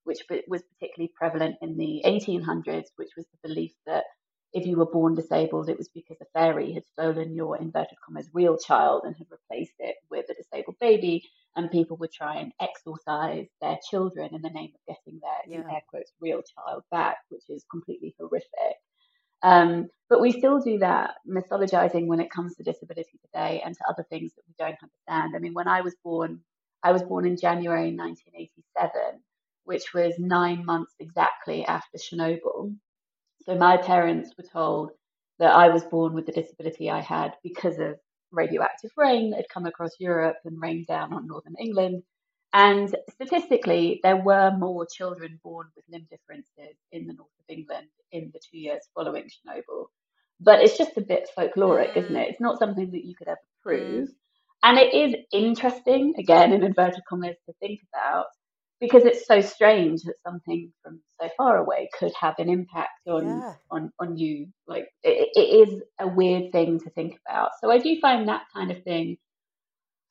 which 0.04 0.20
was 0.48 0.62
particularly 0.62 1.12
prevalent 1.14 1.56
in 1.62 1.76
the 1.76 2.02
1800s, 2.04 2.90
which 2.96 3.10
was 3.16 3.26
the 3.26 3.48
belief 3.48 3.72
that 3.86 4.04
if 4.52 4.66
you 4.66 4.76
were 4.76 4.86
born 4.86 5.14
disabled, 5.14 5.68
it 5.68 5.78
was 5.78 5.88
because 5.88 6.16
a 6.20 6.26
fairy 6.32 6.72
had 6.72 6.86
stolen 6.86 7.34
your 7.34 7.56
inverted 7.58 7.98
commas 8.04 8.30
real 8.32 8.56
child 8.56 9.02
and 9.04 9.14
had 9.16 9.26
replaced 9.30 9.74
it 9.78 9.96
with 10.10 10.26
a 10.30 10.34
disabled 10.34 10.76
baby, 10.80 11.22
and 11.56 11.70
people 11.70 11.96
would 11.98 12.12
try 12.12 12.36
and 12.36 12.52
exorcise 12.60 13.46
their 13.60 13.78
children 13.90 14.34
in 14.34 14.42
the 14.42 14.50
name 14.50 14.70
of 14.74 14.96
getting 14.96 15.20
their 15.20 15.58
yeah. 15.58 15.72
air 15.72 15.82
quotes 15.88 16.12
real 16.20 16.42
child 16.42 16.82
back, 16.90 17.18
which 17.28 17.44
is 17.48 17.64
completely 17.70 18.14
horrific. 18.18 18.76
Um, 19.42 19.88
but 20.08 20.20
we 20.20 20.32
still 20.32 20.60
do 20.60 20.78
that 20.78 21.14
mythologizing 21.28 22.06
when 22.06 22.20
it 22.20 22.30
comes 22.30 22.56
to 22.56 22.62
disability 22.62 23.18
today 23.24 23.62
and 23.64 23.74
to 23.74 23.84
other 23.88 24.04
things 24.08 24.32
that 24.34 24.42
we 24.48 24.54
don't 24.58 24.78
understand. 24.82 25.36
I 25.36 25.38
mean, 25.38 25.54
when 25.54 25.68
I 25.68 25.82
was 25.82 25.94
born, 26.02 26.40
I 26.82 26.92
was 26.92 27.02
born 27.02 27.26
in 27.26 27.36
January 27.36 27.94
1987, 27.94 29.20
which 29.64 29.92
was 29.94 30.14
nine 30.18 30.64
months 30.64 30.94
exactly 30.98 31.64
after 31.64 31.98
Chernobyl. 31.98 32.74
So 33.48 33.54
my 33.54 33.78
parents 33.78 34.34
were 34.36 34.44
told 34.44 34.90
that 35.38 35.54
I 35.54 35.70
was 35.70 35.82
born 35.84 36.12
with 36.12 36.26
the 36.26 36.32
disability 36.32 36.90
I 36.90 37.00
had 37.00 37.32
because 37.42 37.78
of 37.78 37.98
radioactive 38.30 38.90
rain 38.94 39.30
that 39.30 39.36
had 39.36 39.48
come 39.48 39.64
across 39.64 39.92
Europe 39.98 40.36
and 40.44 40.60
rained 40.60 40.86
down 40.86 41.14
on 41.14 41.26
northern 41.26 41.54
England. 41.58 42.02
And 42.52 42.94
statistically, 43.10 44.00
there 44.02 44.18
were 44.18 44.50
more 44.58 44.86
children 44.86 45.40
born 45.42 45.68
with 45.74 45.86
limb 45.90 46.06
differences 46.10 46.76
in 46.92 47.06
the 47.06 47.14
north 47.14 47.30
of 47.38 47.44
England 47.48 47.88
in 48.12 48.30
the 48.34 48.40
two 48.50 48.58
years 48.58 48.82
following 48.94 49.24
Chernobyl. 49.24 49.86
But 50.40 50.60
it's 50.60 50.76
just 50.76 50.98
a 50.98 51.00
bit 51.00 51.30
folkloric, 51.36 51.96
isn't 51.96 52.16
it? 52.16 52.28
It's 52.28 52.40
not 52.40 52.58
something 52.58 52.90
that 52.90 53.06
you 53.06 53.14
could 53.14 53.28
ever 53.28 53.38
prove. 53.62 54.08
Mm. 54.08 54.12
And 54.62 54.78
it 54.78 54.92
is 54.92 55.14
interesting, 55.32 56.14
again, 56.18 56.52
in 56.52 56.64
inverted 56.64 57.02
commas, 57.08 57.36
to 57.46 57.54
think 57.60 57.80
about 57.94 58.26
because 58.80 59.04
it's 59.04 59.26
so 59.26 59.40
strange 59.40 60.02
that 60.02 60.14
something 60.24 60.72
from 60.82 61.00
so 61.20 61.28
far 61.36 61.56
away 61.56 61.88
could 61.98 62.12
have 62.20 62.34
an 62.38 62.48
impact 62.48 63.06
on 63.08 63.26
yeah. 63.26 63.54
on 63.70 63.92
on 63.98 64.16
you 64.16 64.46
like 64.66 64.88
it, 65.02 65.28
it 65.34 65.68
is 65.68 65.82
a 66.00 66.06
weird 66.06 66.52
thing 66.52 66.78
to 66.80 66.90
think 66.90 67.18
about 67.26 67.50
so 67.60 67.70
i 67.70 67.78
do 67.78 67.98
find 68.00 68.28
that 68.28 68.42
kind 68.52 68.70
of 68.70 68.82
thing 68.84 69.16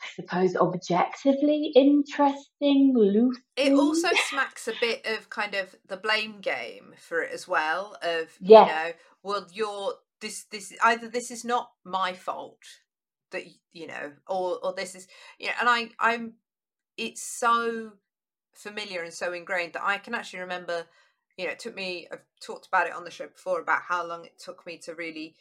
i 0.02 0.06
suppose 0.16 0.56
objectively 0.56 1.72
interesting 1.76 2.94
Luce 2.96 3.38
it 3.56 3.74
also 3.74 4.10
smacks 4.30 4.68
a 4.68 4.74
bit 4.80 5.06
of 5.06 5.30
kind 5.30 5.56
of 5.56 5.76
the 5.88 5.98
blame 5.98 6.40
game 6.40 6.94
for 6.98 7.22
it 7.22 7.32
as 7.34 7.48
well 7.48 7.98
of 8.02 8.30
yeah. 8.40 8.62
you 8.62 8.68
know 8.68 8.92
well 9.24 9.48
you're 9.54 9.94
this 10.20 10.46
this 10.52 10.74
either 10.84 11.08
this 11.08 11.32
is 11.32 11.46
not 11.46 11.70
my 11.84 12.14
fault 12.14 12.64
that 13.32 13.44
you 13.72 13.88
know 13.88 14.12
or 14.28 14.60
or 14.64 14.74
this 14.74 14.96
is 14.96 15.08
you 15.38 15.48
know 15.48 15.54
and 15.60 15.70
i 15.70 15.90
i'm 16.00 16.34
it's 16.98 17.22
so 17.22 17.92
familiar 18.58 19.04
and 19.04 19.14
so 19.14 19.34
ingrained 19.34 19.74
that 19.74 19.86
I 19.86 19.98
can 19.98 20.14
actually 20.14 20.40
remember, 20.40 20.86
you 21.38 21.46
know, 21.46 21.52
it 21.52 21.60
took 21.60 21.76
me, 21.76 22.08
I've 22.12 22.26
talked 22.42 22.68
about 22.68 22.88
it 22.88 22.94
on 22.94 23.04
the 23.04 23.12
show 23.12 23.28
before 23.28 23.62
about 23.62 23.82
how 23.88 24.06
long 24.06 24.26
it 24.26 24.40
took 24.40 24.66
me 24.66 24.78
to 24.80 24.96
really 24.96 25.36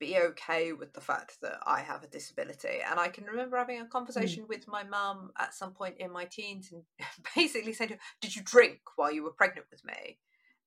be 0.00 0.16
okay 0.16 0.72
with 0.72 0.94
the 0.94 1.00
fact 1.00 1.36
that 1.42 1.58
I 1.66 1.80
have 1.80 2.02
a 2.02 2.08
disability. 2.08 2.78
And 2.90 2.98
I 2.98 3.08
can 3.08 3.24
remember 3.24 3.58
having 3.58 3.80
a 3.80 3.84
mm. 3.84 3.90
conversation 3.90 4.44
mm. 4.44 4.48
with 4.48 4.66
my 4.66 4.82
mum 4.82 5.30
at 5.38 5.54
some 5.54 5.72
point 5.72 5.96
in 5.98 6.10
my 6.10 6.24
teens 6.24 6.72
and 6.72 6.82
basically 7.36 7.74
saying 7.74 7.98
Did 8.20 8.34
you 8.34 8.42
drink 8.42 8.80
while 8.96 9.12
you 9.12 9.22
were 9.22 9.30
pregnant 9.30 9.66
with 9.70 9.84
me? 9.84 10.18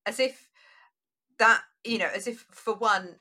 As 0.05 0.19
if 0.19 0.49
that, 1.39 1.61
you 1.83 1.97
know, 1.97 2.09
as 2.13 2.27
if 2.27 2.45
for 2.51 2.75
one, 2.75 3.15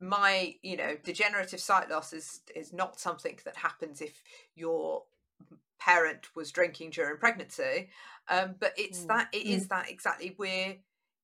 my, 0.00 0.54
you 0.62 0.76
know, 0.76 0.96
degenerative 1.04 1.60
sight 1.60 1.90
loss 1.90 2.12
is 2.12 2.40
is 2.54 2.72
not 2.72 2.98
something 2.98 3.38
that 3.44 3.56
happens 3.56 4.00
if 4.00 4.22
you're 4.54 5.02
parent 5.86 6.34
was 6.34 6.50
drinking 6.50 6.90
during 6.90 7.16
pregnancy 7.16 7.88
um, 8.28 8.56
but 8.58 8.72
it's 8.76 9.00
mm. 9.00 9.06
that 9.06 9.28
it 9.32 9.46
mm. 9.46 9.50
is 9.50 9.68
that 9.68 9.88
exactly 9.88 10.34
we're 10.36 10.74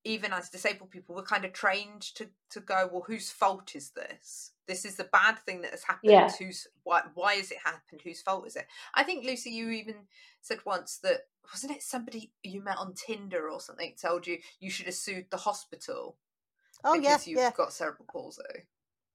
even 0.04 0.32
as 0.32 0.50
disabled 0.50 0.90
people 0.90 1.16
we're 1.16 1.22
kind 1.22 1.44
of 1.44 1.52
trained 1.52 2.00
to 2.00 2.28
to 2.48 2.60
go 2.60 2.88
well 2.92 3.04
whose 3.04 3.30
fault 3.30 3.74
is 3.74 3.90
this 3.90 4.52
this 4.68 4.84
is 4.84 4.94
the 4.94 5.08
bad 5.12 5.36
thing 5.40 5.62
that 5.62 5.72
has 5.72 5.82
happened 5.82 6.12
yeah. 6.12 6.30
who's 6.38 6.68
why 6.84 7.02
why 7.14 7.34
has 7.34 7.50
it 7.50 7.58
happened 7.64 8.00
whose 8.04 8.22
fault 8.22 8.46
is 8.46 8.54
it 8.54 8.66
i 8.94 9.02
think 9.02 9.24
lucy 9.24 9.50
you 9.50 9.70
even 9.70 9.96
said 10.40 10.58
once 10.64 10.98
that 11.02 11.22
wasn't 11.52 11.72
it 11.72 11.82
somebody 11.82 12.30
you 12.44 12.62
met 12.62 12.78
on 12.78 12.94
tinder 12.94 13.48
or 13.48 13.60
something 13.60 13.92
told 14.00 14.26
you 14.26 14.38
you 14.60 14.70
should 14.70 14.86
have 14.86 14.94
sued 14.94 15.26
the 15.30 15.36
hospital 15.36 16.16
oh 16.84 16.94
because 16.94 17.26
yeah 17.26 17.30
you've 17.30 17.40
yeah. 17.40 17.50
got 17.56 17.72
cerebral 17.72 18.06
palsy 18.10 18.42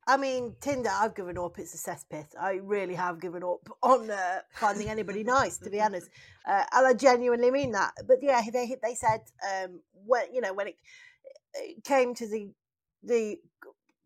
I 0.09 0.15
mean, 0.15 0.55
Tinder, 0.61 0.89
I've 0.89 1.15
given 1.15 1.37
up. 1.37 1.59
It's 1.59 1.75
a 1.75 1.91
cesspit. 1.91 2.27
I 2.39 2.59
really 2.63 2.95
have 2.95 3.19
given 3.19 3.43
up 3.43 3.67
on 3.83 4.09
uh, 4.09 4.39
finding 4.53 4.89
anybody 4.89 5.23
nice, 5.23 5.57
to 5.57 5.69
be 5.69 5.81
honest. 5.81 6.09
Uh, 6.47 6.63
and 6.71 6.87
I 6.87 6.93
genuinely 6.93 7.51
mean 7.51 7.71
that. 7.73 7.91
But 8.07 8.19
yeah, 8.21 8.41
they 8.51 8.77
they 8.81 8.95
said 8.95 9.21
um, 9.51 9.81
when 10.05 10.33
you 10.33 10.39
know 10.39 10.53
when 10.53 10.67
it, 10.69 10.77
it 11.55 11.83
came 11.83 12.15
to 12.15 12.27
the 12.27 12.49
the 13.03 13.37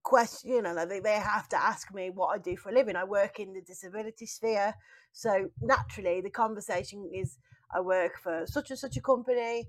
question, 0.04 0.52
you 0.52 0.62
know, 0.64 0.86
they 0.88 1.00
they 1.00 1.14
have 1.14 1.48
to 1.50 1.64
ask 1.64 1.94
me 1.94 2.10
what 2.10 2.30
I 2.30 2.40
do 2.40 2.58
for 2.58 2.70
a 2.72 2.74
living. 2.74 2.96
I 2.96 3.04
work 3.04 3.40
in 3.40 3.54
the 3.54 3.62
disability 3.62 4.26
sphere, 4.26 4.74
so 5.14 5.52
naturally 5.62 6.22
the 6.22 6.32
conversation 6.32 7.08
is 7.14 7.38
I 7.76 7.82
work 7.82 8.18
for 8.24 8.46
such 8.48 8.72
and 8.72 8.80
such 8.80 8.98
a 8.98 9.02
company. 9.02 9.68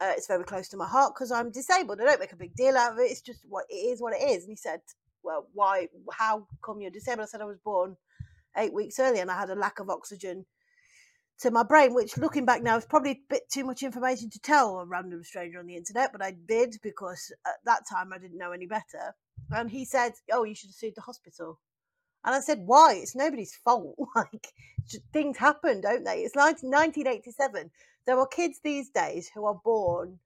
Uh, 0.00 0.12
it's 0.16 0.26
very 0.26 0.44
close 0.44 0.68
to 0.68 0.76
my 0.76 0.86
heart 0.86 1.14
because 1.14 1.30
I'm 1.30 1.50
disabled. 1.50 2.00
I 2.00 2.04
don't 2.04 2.20
make 2.20 2.32
a 2.32 2.36
big 2.36 2.54
deal 2.54 2.76
out 2.76 2.92
of 2.92 2.98
it. 2.98 3.10
It's 3.10 3.22
just 3.22 3.40
what 3.48 3.64
it 3.70 3.74
is, 3.74 4.00
what 4.00 4.12
it 4.14 4.22
is. 4.22 4.42
And 4.44 4.52
he 4.52 4.56
said, 4.56 4.80
well, 5.26 5.48
why, 5.52 5.88
how 6.12 6.46
come 6.64 6.80
you're 6.80 6.90
disabled? 6.90 7.24
I 7.24 7.26
said 7.26 7.40
I 7.40 7.46
was 7.46 7.58
born 7.58 7.96
eight 8.56 8.72
weeks 8.72 8.98
early 8.98 9.18
and 9.18 9.30
I 9.30 9.38
had 9.38 9.50
a 9.50 9.54
lack 9.54 9.80
of 9.80 9.90
oxygen 9.90 10.46
to 11.40 11.50
my 11.50 11.62
brain, 11.62 11.92
which 11.92 12.16
looking 12.16 12.46
back 12.46 12.62
now 12.62 12.76
is 12.76 12.86
probably 12.86 13.10
a 13.10 13.20
bit 13.28 13.42
too 13.50 13.64
much 13.64 13.82
information 13.82 14.30
to 14.30 14.38
tell 14.40 14.78
a 14.78 14.86
random 14.86 15.22
stranger 15.22 15.58
on 15.58 15.66
the 15.66 15.76
internet, 15.76 16.12
but 16.12 16.22
I 16.22 16.34
did 16.48 16.76
because 16.82 17.30
at 17.46 17.56
that 17.66 17.82
time 17.90 18.12
I 18.12 18.18
didn't 18.18 18.38
know 18.38 18.52
any 18.52 18.66
better. 18.66 19.14
And 19.50 19.70
he 19.70 19.84
said, 19.84 20.12
Oh, 20.32 20.44
you 20.44 20.54
should 20.54 20.70
have 20.70 20.76
sued 20.76 20.94
the 20.96 21.02
hospital. 21.02 21.60
And 22.24 22.34
I 22.34 22.40
said, 22.40 22.60
Why? 22.64 22.94
It's 22.94 23.14
nobody's 23.14 23.54
fault. 23.64 23.96
like, 24.16 24.48
things 25.12 25.36
happen, 25.36 25.82
don't 25.82 26.04
they? 26.04 26.20
It's 26.20 26.36
like 26.36 26.62
1987. 26.62 27.70
There 28.06 28.18
are 28.18 28.26
kids 28.26 28.60
these 28.62 28.88
days 28.88 29.30
who 29.34 29.44
are 29.44 29.60
born 29.62 30.18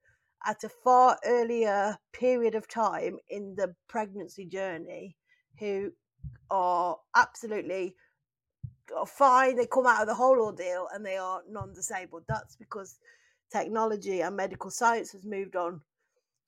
at 0.47 0.65
a 0.65 0.69
far 0.69 1.19
earlier 1.25 1.99
period 2.13 2.55
of 2.55 2.69
time 2.69 3.19
in 3.29 3.55
the 3.57 3.75
pregnancy 3.89 4.47
journey 4.47 5.17
who 5.59 5.93
are 6.51 6.97
absolutely 7.15 7.95
fine. 9.07 9.57
They 9.57 9.67
come 9.67 9.87
out 9.87 10.03
of 10.03 10.09
the 10.09 10.15
whole 10.15 10.41
ordeal 10.41 10.89
and 10.93 11.05
they 11.05 11.17
are 11.17 11.43
non 11.49 11.73
disabled. 11.75 12.25
That's 12.29 12.57
because 12.57 12.99
technology 13.53 14.21
and 14.21 14.37
medical 14.37 14.71
science 14.71 15.13
has 15.13 15.25
moved 15.25 15.57
on 15.57 15.81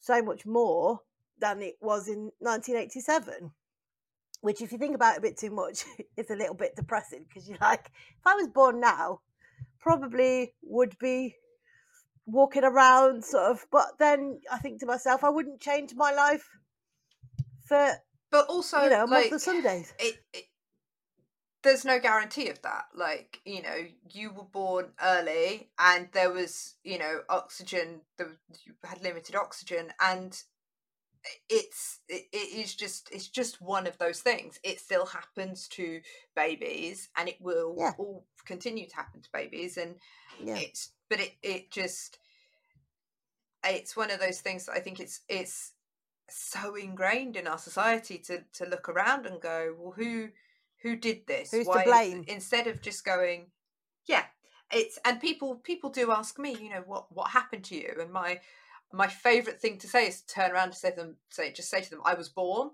so 0.01 0.23
much 0.23 0.47
more 0.47 1.01
than 1.39 1.63
it 1.63 1.77
was 1.81 2.09
in 2.09 2.31
1987. 2.39 3.53
Which, 4.41 4.61
if 4.61 4.73
you 4.73 4.79
think 4.79 4.97
about 4.97 5.15
it 5.15 5.19
a 5.19 5.23
bit 5.23 5.37
too 5.37 5.51
much, 5.51 5.85
is 6.17 6.31
a 6.31 6.37
little 6.37 6.55
bit 6.55 6.75
depressing 6.75 7.27
because 7.29 7.49
you're 7.49 7.59
like, 7.61 7.91
if 8.19 8.27
I 8.27 8.35
was 8.35 8.49
born 8.49 8.81
now, 8.81 9.21
probably 9.79 10.55
would 10.63 10.99
be 10.99 11.37
walking 12.27 12.65
around 12.65 13.25
sort 13.25 13.51
of 13.51 13.65
but 13.73 13.87
then 13.99 14.39
i 14.51 14.59
think 14.59 14.81
to 14.81 14.87
myself 14.87 15.25
i 15.25 15.29
wouldn't 15.29 15.61
change 15.61 15.93
my 15.97 16.13
life 16.13 16.49
for 17.67 17.93
but 18.31 18.47
also 18.49 18.83
you 18.83 18.91
know 18.91 19.05
a 19.05 19.07
like, 19.07 19.11
month 19.11 19.33
of 19.33 19.41
sundays 19.41 19.93
it, 19.99 20.15
it, 20.33 20.45
there's 21.63 21.85
no 21.85 21.99
guarantee 21.99 22.49
of 22.49 22.61
that 22.63 22.85
like 22.95 23.41
you 23.45 23.63
know 23.63 23.77
you 24.11 24.33
were 24.33 24.45
born 24.45 24.91
early 25.03 25.71
and 25.79 26.09
there 26.13 26.33
was 26.33 26.77
you 26.85 26.99
know 26.99 27.21
oxygen 27.29 28.01
the, 28.19 28.37
you 28.65 28.75
had 28.85 29.03
limited 29.03 29.35
oxygen 29.35 29.93
and 30.01 30.43
it's 31.49 32.01
it, 32.09 32.25
it 32.33 32.59
is 32.59 32.75
just 32.75 33.09
it's 33.13 33.29
just 33.29 33.61
one 33.61 33.87
of 33.87 33.97
those 33.99 34.21
things 34.21 34.59
it 34.65 34.81
still 34.81 35.07
happens 35.07 35.69
to 35.69 36.01
babies 36.35 37.09
and 37.17 37.29
it 37.29 37.37
will 37.41 37.77
yeah. 37.79 37.93
all 37.99 38.27
continue 38.45 38.89
to 38.89 38.97
happen 38.97 39.21
to 39.21 39.29
babies 39.33 39.77
and 39.77 39.97
yeah. 40.43 40.57
it's 40.57 40.93
but 41.13 41.21
it 41.21 41.35
it 41.43 41.71
just 41.71 42.19
it's 43.63 43.95
one 43.95 44.11
of 44.11 44.19
those 44.19 44.41
things 44.41 44.65
that 44.65 44.73
I 44.73 44.81
think 44.81 44.99
it's 44.99 45.21
it's 45.29 45.73
so 46.31 46.75
ingrained 46.75 47.37
in 47.37 47.47
our 47.47 47.59
society 47.59 48.17
to 48.17 48.39
to 48.55 48.65
look 48.65 48.89
around 48.89 49.27
and 49.27 49.39
go, 49.39 49.77
well, 49.79 49.93
who 49.93 50.29
who 50.81 50.97
did 50.97 51.27
this? 51.27 51.51
Who's 51.51 51.67
Why, 51.67 51.85
to 51.85 51.91
blame? 51.91 52.25
Instead 52.29 52.67
of 52.67 52.81
just 52.81 53.05
going, 53.05 53.49
yeah, 54.07 54.25
it's 54.73 54.99
and 55.05 55.21
people 55.21 55.57
people 55.57 55.91
do 55.91 56.13
ask 56.13 56.39
me, 56.39 56.57
you 56.59 56.71
know, 56.71 56.83
what 56.87 57.13
what 57.13 57.29
happened 57.29 57.65
to 57.65 57.75
you? 57.75 57.93
And 58.01 58.11
my 58.11 58.41
my 58.91 59.09
favorite 59.09 59.61
thing 59.61 59.77
to 59.81 59.87
say 59.87 60.07
is 60.07 60.23
to 60.23 60.35
turn 60.35 60.51
around 60.51 60.71
to 60.71 60.77
say 60.77 60.93
to 60.93 60.97
them, 60.97 61.17
say 61.29 61.53
just 61.53 61.69
say 61.69 61.83
to 61.83 61.91
them, 61.91 62.01
I 62.07 62.15
was 62.15 62.31
born. 62.31 62.71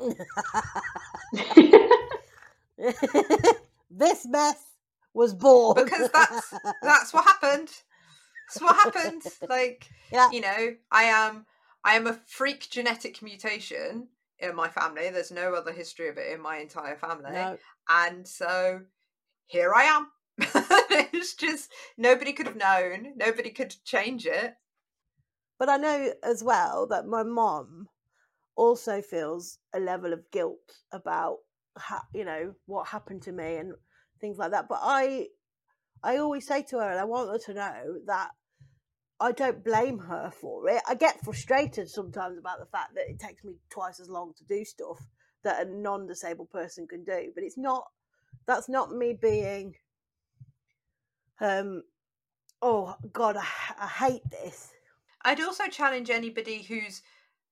this 3.90 4.24
mess 4.26 4.75
was 5.16 5.32
born 5.34 5.82
because 5.82 6.10
that's 6.12 6.54
that's 6.82 7.12
what 7.12 7.24
happened. 7.24 7.70
That's 8.48 8.60
what 8.60 8.76
happened. 8.76 9.22
Like, 9.48 9.88
yeah. 10.12 10.30
you 10.30 10.42
know, 10.42 10.74
I 10.92 11.04
am 11.04 11.46
I 11.82 11.94
am 11.94 12.06
a 12.06 12.20
freak 12.26 12.68
genetic 12.70 13.22
mutation 13.22 14.08
in 14.38 14.54
my 14.54 14.68
family. 14.68 15.08
There's 15.10 15.32
no 15.32 15.54
other 15.54 15.72
history 15.72 16.08
of 16.08 16.18
it 16.18 16.32
in 16.32 16.40
my 16.40 16.58
entire 16.58 16.96
family, 16.96 17.32
no. 17.32 17.58
and 17.88 18.28
so 18.28 18.82
here 19.46 19.72
I 19.74 19.84
am. 19.84 20.08
it's 20.38 21.34
just 21.34 21.72
nobody 21.96 22.32
could 22.32 22.46
have 22.46 22.56
known. 22.56 23.14
Nobody 23.16 23.50
could 23.50 23.74
change 23.84 24.26
it. 24.26 24.54
But 25.58 25.70
I 25.70 25.78
know 25.78 26.12
as 26.22 26.44
well 26.44 26.86
that 26.88 27.06
my 27.06 27.22
mom 27.22 27.88
also 28.54 29.00
feels 29.00 29.58
a 29.74 29.80
level 29.80 30.12
of 30.12 30.30
guilt 30.30 30.82
about 30.92 31.38
ha- 31.78 32.06
you 32.14 32.24
know 32.24 32.54
what 32.66 32.88
happened 32.88 33.22
to 33.22 33.32
me 33.32 33.56
and 33.56 33.74
things 34.20 34.38
like 34.38 34.50
that. 34.52 34.68
But 34.68 34.80
I 34.82 35.28
I 36.02 36.18
always 36.18 36.46
say 36.46 36.62
to 36.62 36.78
her, 36.78 36.90
and 36.90 37.00
I 37.00 37.04
want 37.04 37.30
her 37.30 37.52
to 37.52 37.54
know 37.54 37.98
that 38.06 38.30
I 39.18 39.32
don't 39.32 39.64
blame 39.64 39.98
her 39.98 40.30
for 40.30 40.68
it. 40.68 40.82
I 40.86 40.94
get 40.94 41.24
frustrated 41.24 41.88
sometimes 41.88 42.38
about 42.38 42.58
the 42.60 42.66
fact 42.66 42.94
that 42.94 43.08
it 43.08 43.18
takes 43.18 43.44
me 43.44 43.54
twice 43.70 43.98
as 43.98 44.10
long 44.10 44.34
to 44.36 44.44
do 44.44 44.64
stuff 44.64 44.98
that 45.42 45.66
a 45.66 45.70
non-disabled 45.70 46.50
person 46.50 46.86
can 46.86 47.04
do, 47.04 47.32
but 47.34 47.44
it's 47.44 47.58
not. 47.58 47.84
That's 48.46 48.68
not 48.68 48.92
me 48.92 49.18
being. 49.20 49.74
Um. 51.40 51.82
Oh 52.62 52.96
God, 53.12 53.36
I, 53.36 53.46
I 53.78 53.86
hate 53.86 54.30
this. 54.30 54.72
I'd 55.22 55.40
also 55.40 55.66
challenge 55.66 56.08
anybody 56.08 56.62
who's 56.62 57.02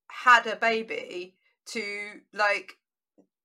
had 0.09 0.47
a 0.47 0.57
baby 0.57 1.35
to 1.67 2.21
like 2.33 2.75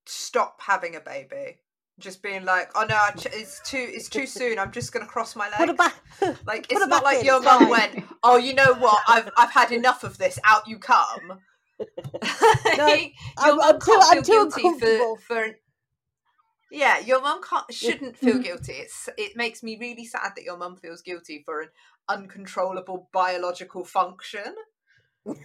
stop 0.06 0.60
having 0.60 0.94
a 0.94 1.00
baby. 1.00 1.58
Just 2.00 2.22
being 2.22 2.44
like, 2.44 2.70
oh 2.74 2.84
no, 2.88 2.98
ch- 3.16 3.26
it's 3.26 3.60
too, 3.68 3.86
it's 3.90 4.08
too 4.08 4.26
soon. 4.26 4.58
I'm 4.58 4.72
just 4.72 4.92
gonna 4.92 5.06
cross 5.06 5.36
my 5.36 5.48
legs. 5.50 5.72
back. 5.76 5.94
Like 6.46 6.66
it's 6.70 6.82
it 6.82 6.88
not 6.88 7.04
like 7.04 7.20
in, 7.20 7.26
your 7.26 7.40
mum 7.40 7.70
went, 7.70 8.04
oh, 8.22 8.36
you 8.36 8.54
know 8.54 8.74
what? 8.74 8.98
I've 9.08 9.30
I've 9.36 9.50
had 9.52 9.72
enough 9.72 10.04
of 10.04 10.18
this. 10.18 10.38
Out 10.44 10.66
you 10.66 10.78
come. 10.78 11.40
No, 12.76 12.86
your 12.88 13.10
I'm, 13.38 13.56
mum 13.56 13.74
I'm 13.74 13.80
too, 13.80 13.86
can't 13.86 14.26
feel 14.26 14.50
guilty 14.50 14.80
for 14.80 15.18
for. 15.18 15.46
Yeah, 16.70 16.98
your 17.00 17.20
mum 17.20 17.40
can't 17.48 17.72
shouldn't 17.72 18.16
feel 18.16 18.38
guilty. 18.38 18.72
It's 18.74 19.08
it 19.16 19.36
makes 19.36 19.62
me 19.62 19.76
really 19.80 20.04
sad 20.04 20.32
that 20.36 20.44
your 20.44 20.56
mum 20.58 20.76
feels 20.76 21.02
guilty 21.02 21.42
for 21.44 21.62
an 21.62 21.68
uncontrollable 22.08 23.08
biological 23.12 23.84
function. 23.84 24.54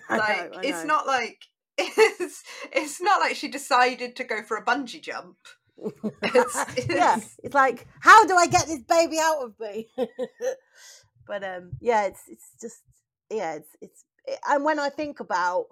I 0.09 0.17
Like 0.17 0.51
know, 0.51 0.59
I 0.59 0.63
it's 0.63 0.83
not 0.85 1.07
like 1.07 1.45
it's 1.77 2.43
it's 2.71 3.01
not 3.01 3.19
like 3.21 3.35
she 3.35 3.47
decided 3.47 4.15
to 4.17 4.23
go 4.23 4.43
for 4.43 4.57
a 4.57 4.65
bungee 4.65 5.01
jump. 5.01 5.37
It's, 6.23 6.55
yeah, 6.89 7.17
it's- 7.17 7.39
it's 7.43 7.53
like, 7.55 7.87
how 7.99 8.25
do 8.25 8.35
I 8.35 8.47
get 8.47 8.65
this 8.67 8.81
baby 8.87 9.17
out 9.19 9.43
of 9.43 9.53
me? 9.59 9.87
but 11.27 11.43
um, 11.43 11.71
yeah, 11.81 12.05
it's 12.05 12.21
it's 12.27 12.51
just 12.61 12.81
yeah, 13.29 13.55
it's 13.55 13.69
it's 13.81 14.05
it, 14.25 14.39
and 14.49 14.63
when 14.63 14.79
I 14.79 14.89
think 14.89 15.19
about 15.19 15.65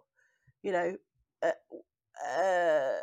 you 0.62 0.72
know 0.72 0.96
uh, 1.44 1.52
uh, 2.30 3.00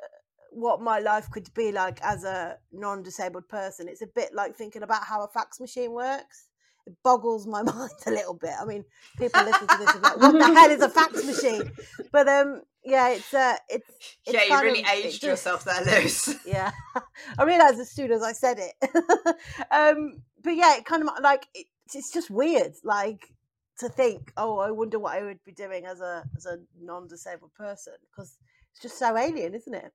what 0.52 0.80
my 0.80 0.98
life 0.98 1.30
could 1.30 1.52
be 1.54 1.72
like 1.72 2.00
as 2.02 2.24
a 2.24 2.58
non-disabled 2.72 3.48
person, 3.48 3.88
it's 3.88 4.02
a 4.02 4.06
bit 4.06 4.34
like 4.34 4.56
thinking 4.56 4.82
about 4.82 5.04
how 5.04 5.22
a 5.24 5.28
fax 5.28 5.60
machine 5.60 5.92
works. 5.92 6.46
It 6.86 6.94
boggles 7.04 7.46
my 7.46 7.62
mind 7.72 7.90
a 8.06 8.10
little 8.10 8.34
bit. 8.34 8.52
I 8.60 8.64
mean, 8.64 8.84
people 9.18 9.42
listen 9.44 9.68
to 9.68 9.78
this 9.78 9.94
and 9.94 10.02
like, 10.02 10.16
what 10.18 10.32
the 10.32 10.46
hell 10.46 10.70
is 10.70 10.82
a 10.82 10.88
fax 10.88 11.24
machine? 11.24 11.70
But 12.12 12.28
um, 12.28 12.62
yeah, 12.84 13.10
it's 13.10 13.32
uh, 13.34 13.56
it's 13.68 13.88
it's 14.26 14.34
yeah, 14.34 14.42
you 14.44 14.48
kind 14.48 14.64
really 14.64 14.80
of- 14.82 14.88
aged 14.90 15.04
just- 15.12 15.22
yourself 15.22 15.64
there, 15.64 15.84
Luce. 15.84 16.34
yeah 16.46 16.70
i 17.38 17.42
realized 17.44 17.78
as 17.78 17.90
soon 17.90 18.10
as 18.12 18.22
i 18.22 18.32
said 18.32 18.58
it 18.58 18.74
um 19.70 20.22
but 20.42 20.56
yeah 20.56 20.76
it 20.76 20.84
kind 20.84 21.02
of 21.02 21.10
like 21.22 21.46
it, 21.54 21.66
it's 21.94 22.12
just 22.12 22.30
weird 22.30 22.72
like 22.84 23.32
to 23.78 23.88
think 23.88 24.32
oh 24.36 24.58
i 24.58 24.70
wonder 24.70 24.98
what 24.98 25.14
i 25.16 25.22
would 25.22 25.42
be 25.44 25.52
doing 25.52 25.84
as 25.86 26.00
a 26.00 26.24
as 26.36 26.46
a 26.46 26.56
non-disabled 26.80 27.52
person 27.54 27.94
because 28.10 28.36
it's 28.72 28.80
just 28.82 28.98
so 28.98 29.16
alien 29.16 29.54
isn't 29.54 29.74
it 29.74 29.92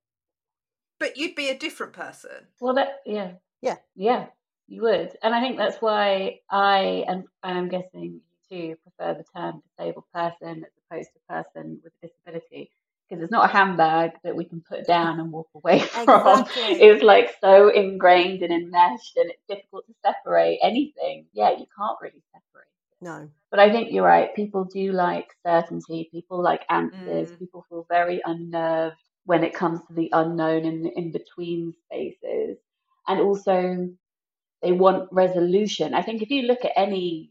But 0.98 1.16
you'd 1.16 1.34
be 1.34 1.50
a 1.50 1.58
different 1.58 1.92
person. 1.92 2.48
Well, 2.60 2.74
that 2.74 3.00
yeah, 3.04 3.32
Yeah. 3.60 3.76
yeah, 3.94 4.26
you 4.66 4.82
would, 4.82 5.10
and 5.22 5.34
I 5.34 5.40
think 5.40 5.56
that's 5.58 5.76
why 5.82 6.40
I 6.50 7.04
and 7.08 7.24
I'm 7.42 7.68
guessing 7.68 8.20
you 8.20 8.20
too 8.48 8.76
prefer 8.82 9.14
the 9.18 9.24
term 9.36 9.62
disabled 9.76 10.04
person 10.14 10.64
as 10.64 10.72
opposed 10.90 11.10
to 11.12 11.20
person 11.28 11.80
with 11.82 11.92
a 12.02 12.06
disability 12.06 12.70
because 13.08 13.22
it's 13.22 13.32
not 13.32 13.48
a 13.48 13.52
handbag 13.52 14.12
that 14.24 14.34
we 14.34 14.44
can 14.44 14.62
put 14.68 14.86
down 14.86 15.20
and 15.20 15.30
walk 15.30 15.48
away 15.54 15.80
from. 15.80 16.02
Exactly. 16.02 16.82
It's 16.82 17.02
like 17.02 17.34
so 17.40 17.68
ingrained 17.68 18.42
and 18.42 18.52
enmeshed, 18.52 19.16
and 19.16 19.30
it's 19.30 19.42
difficult 19.48 19.86
to 19.86 19.94
separate 20.04 20.58
anything. 20.62 21.26
Yeah, 21.32 21.50
you 21.50 21.66
can't 21.76 21.98
really 22.00 22.22
separate. 22.32 22.68
no 23.00 23.30
But 23.50 23.60
I 23.60 23.70
think 23.70 23.92
you're 23.92 24.04
right. 24.04 24.34
People 24.34 24.64
do 24.64 24.92
like 24.92 25.28
certainty. 25.46 26.08
People 26.10 26.42
like 26.42 26.62
answers. 26.68 27.30
Mm. 27.30 27.38
People 27.38 27.64
feel 27.68 27.86
very 27.88 28.20
unnerved 28.24 28.96
when 29.24 29.44
it 29.44 29.54
comes 29.54 29.80
to 29.86 29.94
the 29.94 30.08
unknown 30.12 30.64
and 30.64 30.84
the 30.84 30.98
in 30.98 31.12
between 31.12 31.74
spaces. 31.84 32.58
And 33.08 33.20
also, 33.20 33.88
they 34.62 34.72
want 34.72 35.08
resolution. 35.12 35.94
I 35.94 36.02
think 36.02 36.22
if 36.22 36.30
you 36.30 36.42
look 36.42 36.64
at 36.64 36.72
any, 36.76 37.30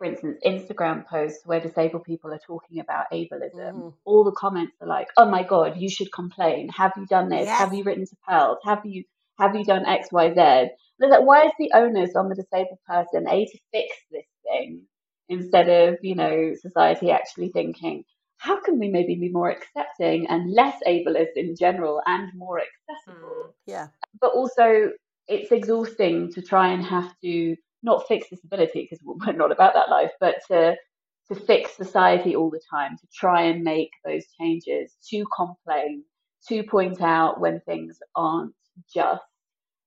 for 0.00 0.06
instance, 0.06 0.38
Instagram 0.46 1.06
posts 1.06 1.44
where 1.44 1.60
disabled 1.60 2.04
people 2.04 2.32
are 2.32 2.38
talking 2.38 2.80
about 2.80 3.04
ableism, 3.12 3.74
Mhm. 3.74 3.94
all 4.06 4.24
the 4.24 4.32
comments 4.32 4.74
are 4.80 4.86
like, 4.88 5.08
"Oh 5.18 5.26
my 5.28 5.42
god, 5.42 5.76
you 5.76 5.90
should 5.90 6.10
complain. 6.10 6.70
Have 6.70 6.94
you 6.96 7.04
done 7.04 7.28
this? 7.28 7.46
Have 7.50 7.74
you 7.74 7.84
written 7.84 8.06
to 8.06 8.16
PALS? 8.26 8.58
Have 8.64 8.86
you 8.86 9.04
have 9.38 9.54
you 9.54 9.62
done 9.62 9.84
X, 9.84 10.10
Y, 10.10 10.32
Z?" 10.32 10.40
And 10.40 10.70
it's 11.00 11.10
like, 11.10 11.26
why 11.26 11.44
is 11.44 11.52
the 11.58 11.70
onus 11.74 12.16
on 12.16 12.30
the 12.30 12.34
disabled 12.34 12.78
person 12.86 13.28
a 13.28 13.44
to 13.44 13.58
fix 13.72 13.88
this 14.10 14.24
thing 14.44 14.86
instead 15.28 15.68
of 15.68 15.98
you 16.02 16.14
know 16.14 16.54
society 16.54 17.10
actually 17.10 17.50
thinking, 17.50 18.04
how 18.38 18.58
can 18.58 18.78
we 18.78 18.88
maybe 18.88 19.16
be 19.16 19.28
more 19.28 19.50
accepting 19.50 20.28
and 20.28 20.50
less 20.50 20.80
ableist 20.86 21.34
in 21.36 21.56
general 21.56 22.00
and 22.06 22.32
more 22.34 22.58
accessible? 22.66 23.48
Mm. 23.48 23.52
yeah 23.66 23.88
but 24.22 24.32
also 24.32 24.92
it's 25.28 25.52
exhausting 25.52 26.32
to 26.32 26.40
try 26.42 26.68
and 26.72 26.82
have 26.84 27.14
to 27.20 27.54
not 27.82 28.06
fix 28.08 28.28
disability 28.28 28.82
because 28.90 28.98
we're 29.04 29.32
not 29.32 29.52
about 29.52 29.74
that 29.74 29.88
life, 29.90 30.10
but 30.20 30.36
to 30.48 30.76
to 31.28 31.34
fix 31.36 31.76
society 31.76 32.34
all 32.34 32.50
the 32.50 32.60
time, 32.70 32.96
to 32.98 33.06
try 33.14 33.42
and 33.42 33.62
make 33.62 33.90
those 34.04 34.24
changes, 34.40 34.96
to 35.08 35.24
complain, 35.36 36.02
to 36.48 36.64
point 36.64 37.00
out 37.00 37.40
when 37.40 37.60
things 37.60 37.98
aren't 38.16 38.52
just. 38.92 39.22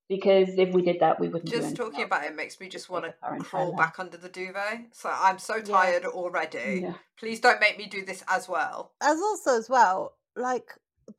Because 0.10 0.50
if 0.58 0.74
we 0.74 0.82
did 0.84 1.00
that, 1.00 1.20
we 1.20 1.28
wouldn't 1.28 1.50
Just 1.50 1.68
anything 1.68 1.76
talking 1.78 2.00
else. 2.02 2.06
about 2.08 2.24
it 2.26 2.36
makes 2.36 2.60
me 2.60 2.70
just 2.70 2.90
want 2.90 3.06
to 3.06 3.12
Take 3.12 3.40
up 3.42 3.46
crawl 3.46 3.70
life. 3.72 3.78
back 3.78 4.00
under 4.00 4.18
the 4.18 4.30
duvet. 4.30 4.86
So 4.92 5.10
I'm 5.10 5.40
so 5.40 5.56
Yeah. 5.58 5.62
tired 5.64 6.06
already. 6.06 6.82
Yeah. 6.84 6.94
Please 7.18 7.40
don't 7.40 7.60
make 7.60 7.78
me 7.78 7.88
do 7.88 8.06
this 8.06 8.24
as 8.28 8.48
well. 8.48 8.92
as 9.02 9.20
also 9.20 9.58
as 9.58 9.70
well 9.70 10.16
like 10.36 10.70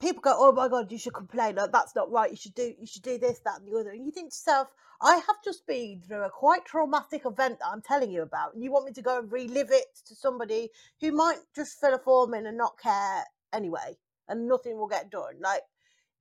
people 0.01 0.21
go 0.23 0.35
oh 0.37 0.53
my 0.53 0.69
god 0.69 0.91
you 0.91 0.99
should 0.99 1.15
complain. 1.15 1.57
Like, 1.57 1.73
that's 1.73 1.95
not 1.95 2.11
right. 2.11 2.31
You 2.31 2.37
should 2.37 2.55
do 2.55 2.75
you 2.79 2.87
should 2.87 3.03
do 3.03 3.19
this 3.19 3.41
that 3.45 3.61
and 3.61 3.69
the 3.69 3.79
other. 3.79 3.91
And 3.91 4.05
you 4.05 4.13
think 4.13 4.31
to 4.31 4.37
yourself 4.37 4.69
i 5.03 5.17
have 5.17 5.37
just 5.45 5.67
been 5.67 6.01
through 6.07 6.23
a 6.23 6.31
quite 6.31 6.65
traumatic 6.65 7.23
event 7.27 7.59
that 7.59 7.67
i'm 7.73 7.83
telling 7.83 8.13
you 8.13 8.23
about 8.23 8.55
and 8.55 8.63
you 8.63 8.71
want 8.71 8.87
me 8.87 8.93
to 8.93 9.03
go 9.03 9.19
and 9.19 9.31
relive 9.31 9.71
it 9.73 9.87
to 10.07 10.15
somebody 10.15 10.71
who 11.01 11.11
might 11.11 11.39
just 11.55 11.81
fill 11.81 11.95
a 11.95 11.99
form 11.99 12.33
in 12.33 12.47
and 12.47 12.57
not 12.57 12.79
care 12.79 13.25
anyway 13.53 13.97
and 14.29 14.49
nothing 14.49 14.77
will 14.79 14.87
get 14.89 15.11
done. 15.11 15.35
Like 15.41 15.63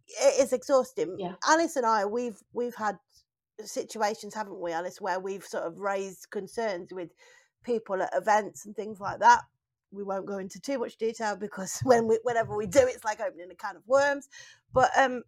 it 0.07 0.41
is 0.41 0.53
exhausting. 0.53 1.15
Yeah. 1.19 1.33
alice 1.47 1.75
and 1.75 1.85
i 1.85 2.05
we've 2.05 2.41
we've 2.53 2.75
had 2.75 2.97
situations 3.63 4.33
haven't 4.33 4.59
we 4.59 4.71
alice 4.71 4.99
where 4.99 5.19
we've 5.19 5.45
sort 5.45 5.63
of 5.63 5.79
raised 5.79 6.29
concerns 6.31 6.91
with 6.91 7.09
people 7.63 8.01
at 8.01 8.09
events 8.13 8.65
and 8.65 8.75
things 8.75 8.99
like 8.99 9.19
that 9.19 9.41
we 9.93 10.03
won't 10.03 10.25
go 10.25 10.37
into 10.37 10.59
too 10.59 10.79
much 10.79 10.97
detail 10.97 11.35
because 11.35 11.79
when 11.83 12.07
we 12.07 12.19
whenever 12.23 12.55
we 12.55 12.67
do 12.67 12.79
it's 12.81 13.03
like 13.03 13.19
opening 13.19 13.51
a 13.51 13.55
can 13.55 13.75
of 13.75 13.83
worms. 13.87 14.29
But 14.73 14.91
um 14.97 15.23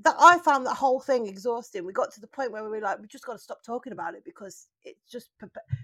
that 0.00 0.14
i 0.20 0.38
found 0.38 0.64
that 0.64 0.74
whole 0.76 1.00
thing 1.00 1.26
exhausting. 1.26 1.84
We 1.84 1.92
got 1.92 2.12
to 2.14 2.20
the 2.20 2.28
point 2.28 2.52
where 2.52 2.62
we 2.62 2.70
were 2.70 2.80
like 2.80 3.00
we 3.00 3.06
just 3.08 3.26
got 3.26 3.34
to 3.34 3.38
stop 3.38 3.62
talking 3.64 3.92
about 3.92 4.14
it 4.14 4.24
because 4.24 4.68
it's 4.84 5.10
just 5.10 5.30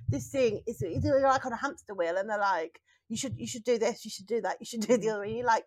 this 0.09 0.29
thing 0.29 0.63
is 0.67 0.83
like 0.83 1.47
on 1.47 1.53
a 1.53 1.57
hamster 1.57 1.95
wheel 1.95 2.17
and 2.17 2.31
they're 2.31 2.39
like 2.39 2.81
you 3.09 3.17
should 3.17 3.39
you 3.39 3.47
should 3.47 3.65
do 3.65 3.79
this 3.79 4.05
you 4.05 4.11
should 4.11 4.27
do 4.27 4.41
that 4.41 4.57
you 4.61 4.67
should 4.67 4.81
do 4.81 4.97
the 4.97 5.11
other 5.11 5.25
and 5.25 5.37
you're 5.37 5.47
like 5.47 5.65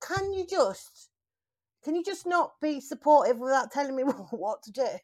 can 0.00 0.32
you 0.32 0.46
just 0.48 1.10
can 1.84 1.94
you 1.94 2.04
just 2.04 2.26
not 2.26 2.52
be 2.60 2.80
supportive 2.80 3.38
without 3.38 3.70
telling 3.70 3.96
me 3.96 4.02
what 4.30 4.62
to 4.64 4.72
do? 4.72 4.86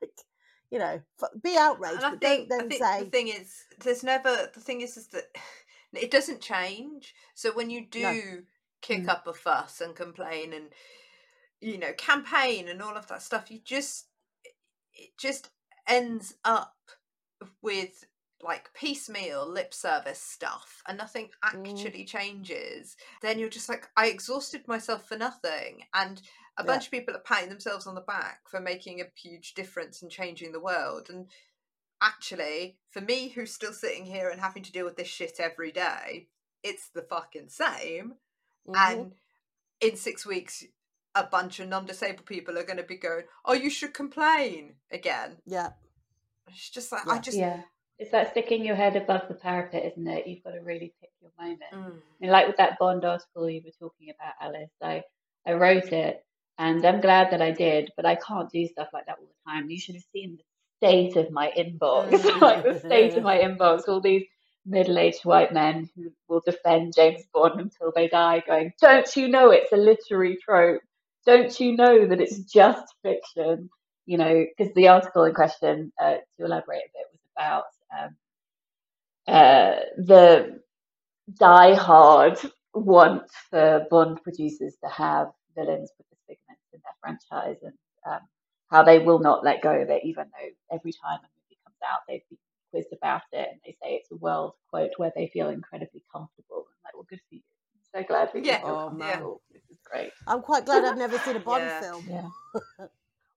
Like 0.00 0.12
you 0.70 0.78
know 0.78 1.00
be 1.42 1.56
outraged 1.56 1.96
And 1.96 2.04
I 2.04 2.10
but 2.10 2.20
think, 2.20 2.48
don't 2.48 2.58
I 2.58 2.60
then 2.60 2.68
think 2.68 2.84
say 2.84 3.04
the 3.04 3.10
thing 3.10 3.28
is, 3.28 3.64
there's 3.82 4.04
never 4.04 4.50
the 4.54 4.60
thing 4.60 4.82
is, 4.82 4.96
is 4.96 5.08
that 5.08 5.24
it 5.94 6.10
doesn't 6.10 6.40
change. 6.40 7.14
So 7.34 7.52
when 7.52 7.70
you 7.70 7.86
do 7.86 8.44
kick 8.82 9.04
Mm. 9.04 9.08
up 9.08 9.26
a 9.26 9.32
fuss 9.34 9.80
and 9.80 9.94
complain 9.94 10.52
and 10.52 10.68
you 11.60 11.78
know 11.78 11.92
campaign 11.94 12.68
and 12.68 12.80
all 12.82 12.96
of 12.96 13.06
that 13.08 13.22
stuff, 13.22 13.50
you 13.50 13.60
just 13.64 14.06
it 14.94 15.10
just 15.18 15.50
ends 15.86 16.34
up 16.44 16.74
with 17.62 18.04
like 18.42 18.72
piecemeal 18.74 19.46
lip 19.46 19.74
service 19.74 20.20
stuff 20.20 20.82
and 20.88 20.96
nothing 20.96 21.28
Mm. 21.54 21.82
actually 21.82 22.04
changes 22.04 22.96
then 23.22 23.38
you're 23.38 23.50
just 23.50 23.68
like 23.68 23.88
i 23.96 24.06
exhausted 24.06 24.66
myself 24.66 25.06
for 25.06 25.16
nothing 25.16 25.82
and 25.94 26.22
a 26.56 26.62
Yeah. 26.62 26.66
bunch 26.66 26.86
of 26.86 26.90
people 26.90 27.14
are 27.14 27.20
patting 27.20 27.50
themselves 27.50 27.86
on 27.86 27.94
the 27.94 28.00
back 28.00 28.40
for 28.48 28.60
making 28.60 29.00
a 29.00 29.04
huge 29.14 29.54
difference 29.54 30.00
and 30.02 30.10
changing 30.10 30.52
the 30.52 30.60
world 30.60 31.10
and 31.10 31.26
actually 32.02 32.76
for 32.90 33.00
me 33.00 33.28
who's 33.28 33.52
still 33.54 33.72
sitting 33.72 34.04
here 34.06 34.28
and 34.30 34.40
having 34.40 34.62
to 34.62 34.72
deal 34.72 34.84
with 34.84 34.96
this 34.96 35.08
shit 35.08 35.38
every 35.38 35.70
day 35.72 36.28
it's 36.62 36.88
the 36.90 37.02
fucking 37.02 37.48
same 37.48 38.14
Mhm. 38.68 38.76
and 38.76 39.12
in 39.80 39.96
six 39.96 40.24
weeks 40.26 40.64
a 41.14 41.24
bunch 41.24 41.58
of 41.60 41.68
non-disabled 41.68 42.26
people 42.26 42.58
are 42.58 42.64
going 42.64 42.76
to 42.76 42.82
be 42.84 42.96
going 42.96 43.24
oh 43.44 43.52
you 43.54 43.70
should 43.70 43.92
complain 43.94 44.76
again 44.90 45.38
yeah 45.46 45.70
It's 46.48 46.70
just 46.70 46.90
like 46.92 47.04
Yeah. 47.06 47.12
I 47.12 47.18
just 47.18 47.38
Yeah. 47.38 47.62
It's 47.98 48.12
like 48.14 48.30
sticking 48.30 48.64
your 48.64 48.76
head 48.76 48.96
above 48.96 49.28
the 49.28 49.34
parapet, 49.34 49.84
isn't 49.92 50.08
it? 50.08 50.26
You've 50.26 50.42
got 50.42 50.52
to 50.52 50.60
really 50.60 50.94
pick 51.02 51.10
your 51.20 51.30
moment. 51.38 51.70
Mm. 51.70 52.00
And 52.22 52.30
like 52.30 52.46
with 52.46 52.56
that 52.56 52.78
Bond 52.78 53.04
article 53.04 53.48
you 53.50 53.60
were 53.62 53.72
talking 53.78 54.08
about, 54.08 54.32
Alice, 54.40 54.70
I, 54.82 55.02
I 55.46 55.52
wrote 55.52 55.92
it 55.92 56.24
and 56.56 56.82
I'm 56.86 57.02
glad 57.02 57.30
that 57.30 57.42
I 57.42 57.50
did, 57.50 57.92
but 57.96 58.06
I 58.06 58.14
can't 58.14 58.50
do 58.50 58.66
stuff 58.66 58.88
like 58.94 59.04
that 59.04 59.18
all 59.18 59.26
the 59.26 59.50
time. 59.50 59.68
You 59.68 59.78
should 59.78 59.96
have 59.96 60.04
seen 60.14 60.38
the 60.38 60.42
state 60.80 61.16
of 61.16 61.30
my 61.30 61.52
inbox, 61.56 62.24
like 62.40 62.64
the 62.64 62.78
state 62.78 63.14
of 63.14 63.22
my 63.22 63.38
inbox, 63.38 63.86
all 63.86 64.00
these 64.00 64.24
middle 64.64 64.98
aged 64.98 65.24
white 65.24 65.52
men 65.52 65.90
who 65.94 66.10
will 66.28 66.42
defend 66.44 66.94
James 66.96 67.22
Bond 67.32 67.60
until 67.60 67.92
they 67.94 68.08
die, 68.08 68.42
going, 68.46 68.72
Don't 68.80 69.14
you 69.16 69.28
know 69.28 69.50
it's 69.50 69.72
a 69.72 69.76
literary 69.76 70.38
trope? 70.42 70.80
Don't 71.26 71.58
you 71.60 71.76
know 71.76 72.06
that 72.06 72.20
it's 72.20 72.38
just 72.38 72.94
fiction? 73.02 73.68
You 74.06 74.18
know, 74.18 74.46
because 74.56 74.72
the 74.74 74.88
article 74.88 75.24
in 75.24 75.34
question, 75.34 75.92
uh, 76.02 76.14
to 76.38 76.44
elaborate 76.44 76.78
a 76.78 76.90
bit, 76.94 77.06
was 77.12 77.20
about 77.36 77.64
um, 77.98 78.16
uh, 79.28 79.80
the 79.98 80.60
die-hard 81.38 82.38
want 82.72 83.30
for 83.50 83.86
Bond 83.90 84.22
producers 84.22 84.74
to 84.82 84.90
have 84.90 85.28
villains 85.54 85.90
with 85.98 86.06
the 86.10 86.16
figments 86.26 86.62
in 86.72 86.80
their 86.82 86.96
franchise 87.00 87.58
and 87.62 87.74
um, 88.10 88.20
how 88.70 88.82
they 88.84 88.98
will 88.98 89.18
not 89.20 89.44
let 89.44 89.62
go 89.62 89.72
of 89.80 89.90
it, 89.90 90.02
even 90.04 90.24
though 90.26 90.76
every 90.76 90.92
time 90.92 91.18
a 91.20 91.28
movie 91.36 91.58
comes 91.64 91.76
out, 91.86 92.00
they've 92.08 92.22
been 92.30 92.38
quizzed 92.70 92.92
about 92.92 93.22
it 93.32 93.48
and 93.52 93.60
they 93.64 93.72
say 93.82 93.94
it's 93.94 94.10
a 94.12 94.16
world, 94.16 94.54
quote, 94.70 94.90
where 94.96 95.12
they 95.16 95.28
feel 95.28 95.48
incredibly 95.50 96.04
comfortable. 96.12 96.66
I'm 96.68 96.82
like, 96.84 96.94
well, 96.94 97.06
good 97.08 97.20
for 97.28 97.34
you. 97.36 97.42
I'm 97.94 98.02
so 98.02 98.06
glad 98.06 98.30
that 98.32 98.38
you 98.38 98.44
Yeah. 98.44 98.58
feel 98.62 98.76
Oh, 98.76 98.90
man. 98.90 99.22
comfortable. 99.22 99.42
This 99.52 99.62
is 99.70 99.78
great. 99.84 100.12
I'm 100.26 100.42
quite 100.42 100.66
glad 100.66 100.84
I've 100.84 100.96
never 100.98 101.18
seen 101.18 101.36
a 101.36 101.40
Bond 101.44 101.62
Yeah. 101.62 101.80
film. 101.80 102.06
Yeah. 102.08 102.28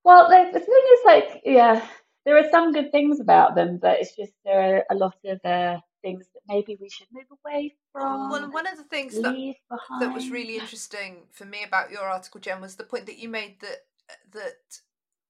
Well, 0.03 0.29
the, 0.29 0.51
the 0.53 0.59
thing 0.59 0.83
is, 0.93 0.99
like, 1.05 1.41
yeah, 1.45 1.87
there 2.25 2.37
are 2.37 2.49
some 2.51 2.73
good 2.73 2.91
things 2.91 3.19
about 3.19 3.55
them, 3.55 3.77
but 3.81 3.99
it's 4.01 4.15
just 4.15 4.33
there 4.45 4.77
are 4.77 4.83
a 4.91 4.95
lot 4.95 5.15
of 5.25 5.39
uh, 5.45 5.79
things 6.01 6.25
that 6.33 6.41
maybe 6.47 6.77
we 6.79 6.89
should 6.89 7.07
move 7.13 7.25
away 7.45 7.73
from, 7.91 8.29
Well, 8.29 8.51
one 8.51 8.67
of 8.67 8.77
the 8.77 8.83
things 8.83 9.13
that 9.21 9.35
behind. 9.69 10.01
that 10.01 10.13
was 10.13 10.29
really 10.29 10.57
interesting 10.57 11.23
for 11.31 11.45
me 11.45 11.63
about 11.63 11.91
your 11.91 12.01
article, 12.03 12.41
Jen, 12.41 12.61
was 12.61 12.75
the 12.75 12.83
point 12.83 13.05
that 13.05 13.17
you 13.17 13.29
made 13.29 13.59
that 13.61 13.85
that 14.31 14.81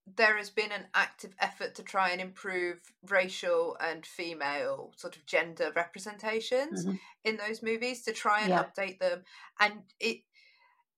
there 0.05 0.37
has 0.37 0.49
been 0.49 0.71
an 0.71 0.87
active 0.93 1.33
effort 1.39 1.75
to 1.75 1.83
try 1.83 2.09
and 2.09 2.19
improve 2.19 2.79
racial 3.09 3.77
and 3.79 4.05
female 4.05 4.91
sort 4.97 5.15
of 5.15 5.25
gender 5.25 5.71
representations 5.75 6.85
Mhm. 6.85 6.99
in 7.23 7.37
those 7.37 7.63
movies 7.63 8.03
to 8.03 8.11
try 8.11 8.41
and 8.41 8.49
Yeah. 8.49 8.63
update 8.63 8.99
them 8.99 9.25
and 9.59 9.93
it 9.99 10.25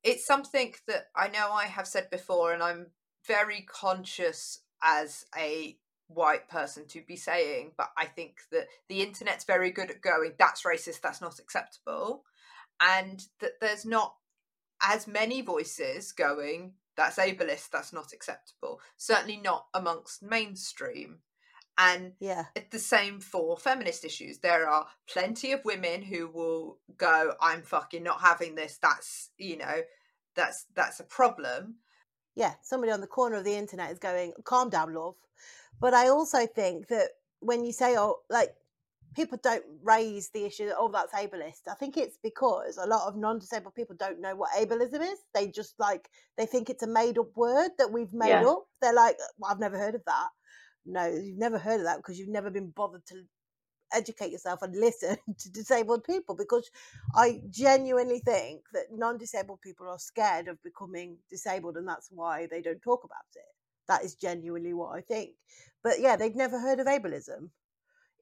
it's 0.03 0.25
something 0.25 0.75
that 0.85 1.09
I 1.15 1.29
know 1.29 1.51
I 1.51 1.65
have 1.65 1.87
said 1.87 2.11
before 2.11 2.53
and 2.53 2.61
I'm 2.61 2.93
very 3.25 3.61
conscious 3.63 4.59
as 4.81 5.25
a 5.35 5.79
white 6.07 6.47
person 6.47 6.87
to 6.87 7.01
be 7.01 7.15
saying 7.15 7.73
but 7.77 7.91
I 7.97 8.05
think 8.05 8.41
that 8.51 8.67
the 8.87 9.01
internet's 9.01 9.45
very 9.45 9.71
good 9.71 9.89
at 9.91 10.01
going 10.01 10.35
that's 10.37 10.63
racist 10.63 11.01
that's 11.01 11.21
not 11.21 11.39
acceptable 11.39 12.25
and 12.79 13.27
that 13.39 13.59
there's 13.59 13.85
not 13.85 14.17
as 14.81 15.07
many 15.07 15.41
voices 15.41 16.11
going 16.11 16.75
that's 16.95 17.17
ableist 17.17 17.69
that's 17.71 17.93
not 17.93 18.13
acceptable. 18.13 18.79
Certainly 18.97 19.38
not 19.38 19.67
amongst 19.73 20.23
mainstream. 20.23 21.19
And 21.77 22.13
Yeah. 22.19 22.45
it's 22.55 22.71
the 22.71 22.79
same 22.79 23.19
for 23.19 23.58
feminist 23.58 24.05
issues. 24.05 24.39
There 24.39 24.69
are 24.69 24.88
plenty 25.08 25.51
of 25.51 25.65
women 25.65 26.01
who 26.01 26.27
will 26.27 26.79
go 26.97 27.34
i'm 27.41 27.63
fucking 27.63 28.03
not 28.03 28.21
having 28.21 28.55
this. 28.55 28.77
That's 28.81 29.31
you 29.38 29.58
know 29.58 29.81
that's 30.36 30.65
that's 30.73 30.99
a 30.99 31.03
problem. 31.03 31.75
Yeah, 32.36 32.53
somebody 32.62 32.91
on 32.91 33.01
the 33.01 33.08
corner 33.08 33.38
of 33.38 33.45
the 33.45 33.55
internet 33.55 33.91
is 33.91 33.99
going, 33.99 34.34
calm 34.43 34.69
down, 34.69 34.93
love. 34.93 35.15
But 35.79 35.93
I 35.93 36.10
also 36.10 36.45
think 36.45 36.88
that 36.89 37.10
when 37.39 37.63
you 37.63 37.71
say, 37.71 37.95
oh, 37.97 38.19
like, 38.29 38.53
people 39.15 39.39
don't 39.43 39.63
raise 39.84 40.30
the 40.32 40.45
issue 40.45 40.67
that, 40.67 40.75
oh, 40.78 40.89
that's 40.89 41.13
ableist, 41.13 41.67
I 41.69 41.75
think 41.75 41.97
it's 41.97 42.17
because 42.23 42.78
a 42.78 42.88
lot 42.88 43.08
of 43.08 43.15
non 43.17 43.39
disabled 43.39 43.75
people 43.75 43.95
don't 43.97 44.21
know 44.21 44.36
what 44.36 44.51
ableism 44.51 45.01
is. 45.01 45.19
They 45.34 45.47
just 45.49 45.75
like, 45.80 46.10
they 46.38 46.45
think 46.45 46.69
it's 46.69 46.84
a 46.84 46.88
made 46.88 47.17
up 47.17 47.36
word 47.36 47.71
that 47.80 47.91
we've 47.91 48.13
made 48.13 48.30
Yeah. 48.30 48.47
up. 48.47 48.65
They're 48.82 48.93
like, 48.93 49.15
uh, 49.15 49.28
well, 49.38 49.51
I've 49.51 49.60
never 49.60 49.78
heard 49.78 49.95
of 49.95 50.04
that. 50.06 50.30
No, 50.86 51.06
you've 51.08 51.39
never 51.39 51.58
heard 51.60 51.80
of 51.80 51.86
that 51.86 51.97
because 51.97 52.19
you've 52.19 52.30
never 52.30 52.51
been 52.51 52.71
bothered 52.71 53.06
to 53.08 53.23
educate 53.93 54.32
yourself 54.32 54.62
and 54.62 54.75
listen 54.80 55.17
to 55.39 55.51
disabled 55.51 56.04
people 56.04 56.36
because 56.36 56.69
I 57.15 57.41
genuinely 57.49 58.19
think 58.19 58.62
that 58.73 58.86
non 58.91 59.17
disabled 59.17 59.62
people 59.62 59.88
are 59.89 59.99
scared 59.99 60.47
of 60.47 60.62
becoming 60.63 61.17
disabled 61.30 61.78
and 61.78 61.88
that's 61.88 62.10
why 62.12 62.47
they 62.51 62.62
don't 62.62 62.82
talk 62.82 63.04
about 63.04 63.25
it. 63.36 63.43
That 63.88 64.04
is 64.04 64.15
genuinely 64.15 64.73
what 64.73 64.95
I 64.97 65.01
think. 65.01 65.32
But 65.84 66.01
yeah, 66.01 66.15
they'd 66.17 66.36
never 66.36 66.60
heard 66.60 66.80
of 66.80 66.88
ableism. 66.88 67.49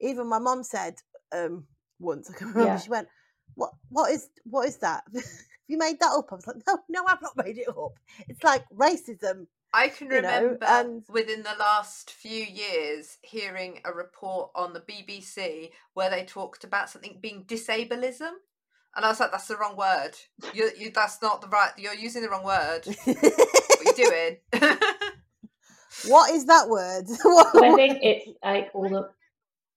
Even 0.00 0.26
my 0.28 0.38
mom 0.38 0.62
said 0.64 0.94
um, 1.32 1.66
once, 1.98 2.30
I 2.34 2.34
can 2.36 2.48
remember, 2.48 2.72
Yeah. 2.72 2.78
she 2.78 2.90
went, 2.90 3.08
What 3.54 3.72
what 3.90 4.10
is 4.10 4.28
what 4.44 4.68
is 4.68 4.78
that? 4.78 5.02
Have 5.14 5.24
you 5.68 5.78
made 5.78 5.98
that 6.00 6.12
up? 6.16 6.28
I 6.30 6.34
was 6.34 6.46
like, 6.46 6.56
No, 6.66 6.78
no, 6.88 7.04
I've 7.06 7.22
not 7.22 7.36
made 7.36 7.58
it 7.58 7.68
up. 7.68 7.92
It's 8.28 8.42
like 8.44 8.64
racism. 8.74 9.46
I 9.72 9.88
can 9.88 10.08
You 10.10 10.22
know, 10.22 10.28
remember 10.42 10.64
and- 10.66 11.02
within 11.08 11.42
the 11.42 11.56
last 11.58 12.12
few 12.12 12.44
years 12.44 13.18
hearing 13.22 13.80
a 13.84 13.92
report 13.92 14.50
on 14.54 14.72
the 14.72 14.80
BBC 14.80 15.70
where 15.94 16.10
they 16.10 16.24
talked 16.24 16.62
about 16.64 16.90
something 16.90 17.18
being 17.20 17.44
disableism. 17.44 18.30
And 18.96 19.04
I 19.04 19.08
was 19.08 19.18
like, 19.18 19.32
that's 19.32 19.48
the 19.48 19.56
wrong 19.56 19.76
word. 19.76 20.12
You, 20.52 20.70
you, 20.78 20.92
that's 20.94 21.20
not 21.20 21.40
the 21.40 21.48
right, 21.48 21.72
you're 21.76 21.94
using 21.94 22.22
the 22.22 22.28
wrong 22.28 22.44
word. 22.44 22.86
What 23.06 23.98
are 23.98 24.02
you 24.02 24.06
doing? 24.08 24.36
what 26.06 26.30
is 26.30 26.46
that 26.46 26.68
word? 26.68 27.04
What- 27.22 27.62
I 27.62 27.74
think 27.74 27.98
it's 28.02 28.28
like 28.44 28.70
all 28.74 28.88
the 28.88 29.10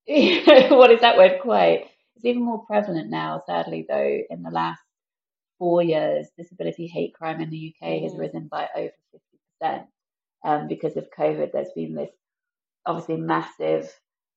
what 0.69 0.91
is 0.91 1.01
that 1.01 1.17
word 1.17 1.41
quite? 1.41 1.85
It's 2.15 2.25
even 2.25 2.43
more 2.43 2.65
prevalent 2.65 3.09
now, 3.09 3.43
sadly, 3.45 3.85
though, 3.87 4.19
in 4.29 4.41
the 4.43 4.51
last 4.51 4.81
four 5.59 5.83
years, 5.83 6.27
disability 6.37 6.87
hate 6.87 7.13
crime 7.13 7.41
in 7.41 7.49
the 7.49 7.75
UK 7.75 8.01
has 8.03 8.13
Mhm. 8.13 8.19
risen 8.19 8.47
by 8.47 8.69
over 8.75 8.93
50%. 9.11 9.87
Um, 10.43 10.67
because 10.67 10.97
of 10.97 11.09
COVID, 11.11 11.51
there's 11.51 11.71
been 11.75 11.95
this 11.95 12.11
obviously 12.85 13.17
massive 13.17 13.93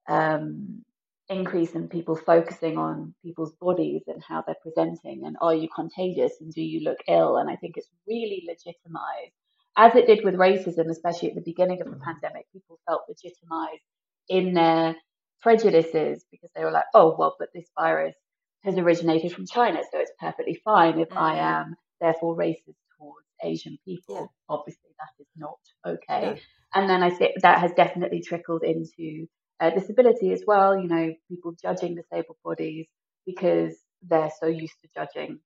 um, 0.09 0.85
increase 1.28 1.72
in 1.72 1.88
people 1.88 2.16
focusing 2.16 2.78
on 2.78 3.14
people's 3.22 3.54
bodies 3.56 4.02
and 4.09 4.22
how 4.22 4.42
they're 4.42 4.56
presenting 4.62 5.24
and 5.24 5.37
are 5.40 5.54
you 5.54 5.68
contagious 5.74 6.40
and 6.40 6.52
do 6.52 6.62
you 6.62 6.80
look 6.80 6.98
ill? 7.09 7.37
And 7.37 7.48
I 7.50 7.56
think 7.56 7.76
it's 7.76 7.88
really 8.09 8.44
legitimized, 8.48 9.35
as 9.76 9.94
it 9.94 10.06
did 10.06 10.24
with 10.24 10.35
racism, 10.35 10.90
especially 10.90 11.28
at 11.30 11.37
the 11.37 11.42
beginning 11.42 11.80
of 11.80 11.90
the 11.90 12.00
pandemic, 12.00 12.46
people 12.52 12.80
felt 12.88 13.02
legitimized 13.09 13.83
in 14.28 14.54
their 14.54 14.96
prejudices 15.42 16.24
because 16.31 16.50
they 16.55 16.64
were 16.64 16.70
like, 16.70 16.85
oh, 16.94 17.16
well, 17.18 17.37
but 17.38 17.48
this 17.55 17.66
virus 17.79 18.14
has 18.64 18.76
originated 18.76 19.33
from 19.33 19.46
China, 19.46 19.81
so 19.90 19.98
it's 19.98 20.12
perfectly 20.20 20.61
fine 20.64 20.98
if 20.98 21.09
I 21.12 21.35
Mhm. 21.37 21.42
am 21.42 21.76
therefore 22.00 22.37
racist 22.37 22.76
towards 22.98 23.26
Asian 23.42 23.79
people. 23.85 24.14
Yeah. 24.16 24.26
Obviously, 24.48 24.90
that 24.98 25.22
is 25.22 25.29
not 25.37 25.59
okay. 25.87 26.35
No. 26.35 26.37
And 26.74 26.88
then 26.90 27.03
I 27.03 27.11
think 27.11 27.40
that 27.42 27.59
has 27.59 27.72
definitely 27.72 28.20
trickled 28.22 28.62
into 28.62 29.26
uh, 29.61 29.70
disability 29.70 30.33
as 30.33 30.44
well. 30.46 30.79
You 30.79 30.88
know, 30.88 31.14
people 31.29 31.53
judging 31.61 31.94
disabled 31.94 32.37
bodies 32.44 32.87
because 33.26 33.76
they're 34.03 34.31
so 34.40 34.46
used 34.46 34.76
to 34.83 34.88
judging 34.94 35.40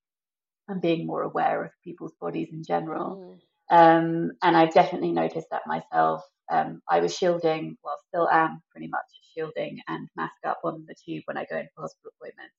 and 0.67 0.81
being 0.81 1.05
more 1.05 1.21
aware 1.23 1.63
of 1.65 1.71
people's 1.83 2.13
bodies 2.19 2.49
in 2.51 2.63
general. 2.63 3.17
Mm. 3.17 3.39
Um, 3.69 4.31
and 4.41 4.57
I've 4.57 4.73
definitely 4.73 5.11
noticed 5.11 5.47
that 5.51 5.67
myself. 5.67 6.23
Um, 6.49 6.81
I 6.89 6.99
was 6.99 7.15
shielding, 7.15 7.77
well, 7.83 7.97
still 8.07 8.29
am 8.29 8.61
pretty 8.71 8.87
much 8.87 9.01
shielding 9.35 9.81
and 9.89 10.09
mask 10.17 10.37
up 10.47 10.61
on 10.65 10.85
the 10.87 10.95
tube 10.95 11.23
when 11.27 11.37
I 11.37 11.45
go 11.45 11.57
in 11.57 11.69
for 11.75 11.83
hospital 11.83 12.11
appointments 12.19 12.55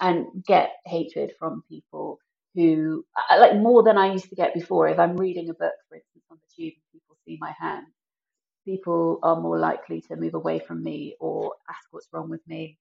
and 0.00 0.44
get 0.46 0.72
hatred 0.86 1.32
from 1.38 1.64
people 1.68 2.18
who, 2.54 3.04
like, 3.38 3.56
more 3.56 3.82
than 3.84 3.98
I 3.98 4.12
used 4.12 4.28
to 4.30 4.36
get 4.36 4.54
before. 4.54 4.88
If 4.88 4.98
I'm 4.98 5.16
reading 5.16 5.50
a 5.50 5.54
book, 5.54 5.72
for 5.88 5.96
instance, 5.96 6.24
on 6.30 6.38
the 6.38 6.64
tube 6.64 6.74
and 6.74 6.92
people 7.00 7.16
see 7.26 7.38
my 7.40 7.54
hand, 7.60 7.86
people 8.66 9.20
are 9.22 9.40
more 9.40 9.58
likely 9.58 10.02
to 10.02 10.16
move 10.16 10.34
away 10.34 10.60
from 10.60 10.82
me 10.84 11.16
or 11.20 11.54
ask 11.70 11.82
what's 11.92 12.08
wrong 12.12 12.30
with 12.30 12.46
me 12.48 12.78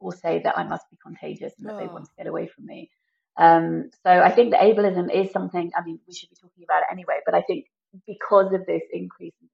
or 0.00 0.12
say 0.14 0.40
that 0.44 0.58
I 0.58 0.64
must 0.64 0.90
be 0.90 0.98
contagious 1.04 1.54
and 1.58 1.68
that 1.68 1.76
they 1.78 1.86
Oh. 1.86 1.94
want 1.94 2.06
to 2.06 2.12
get 2.18 2.28
away 2.28 2.48
from 2.48 2.66
me. 2.66 2.90
Um, 3.38 3.90
so 4.04 4.10
I 4.10 4.30
think 4.30 4.52
that 4.52 4.62
ableism 4.62 5.12
is 5.14 5.32
something, 5.32 5.72
I 5.76 5.84
mean, 5.84 6.00
we 6.08 6.14
should 6.14 6.30
be 6.30 6.36
talking 6.36 6.64
about 6.64 6.82
it 6.82 6.92
anyway, 6.92 7.20
but 7.26 7.34
I 7.34 7.42
think 7.42 7.66
because 8.06 8.52
of 8.54 8.66
this 8.66 8.82
increase 8.92 9.34
in 9.42 9.48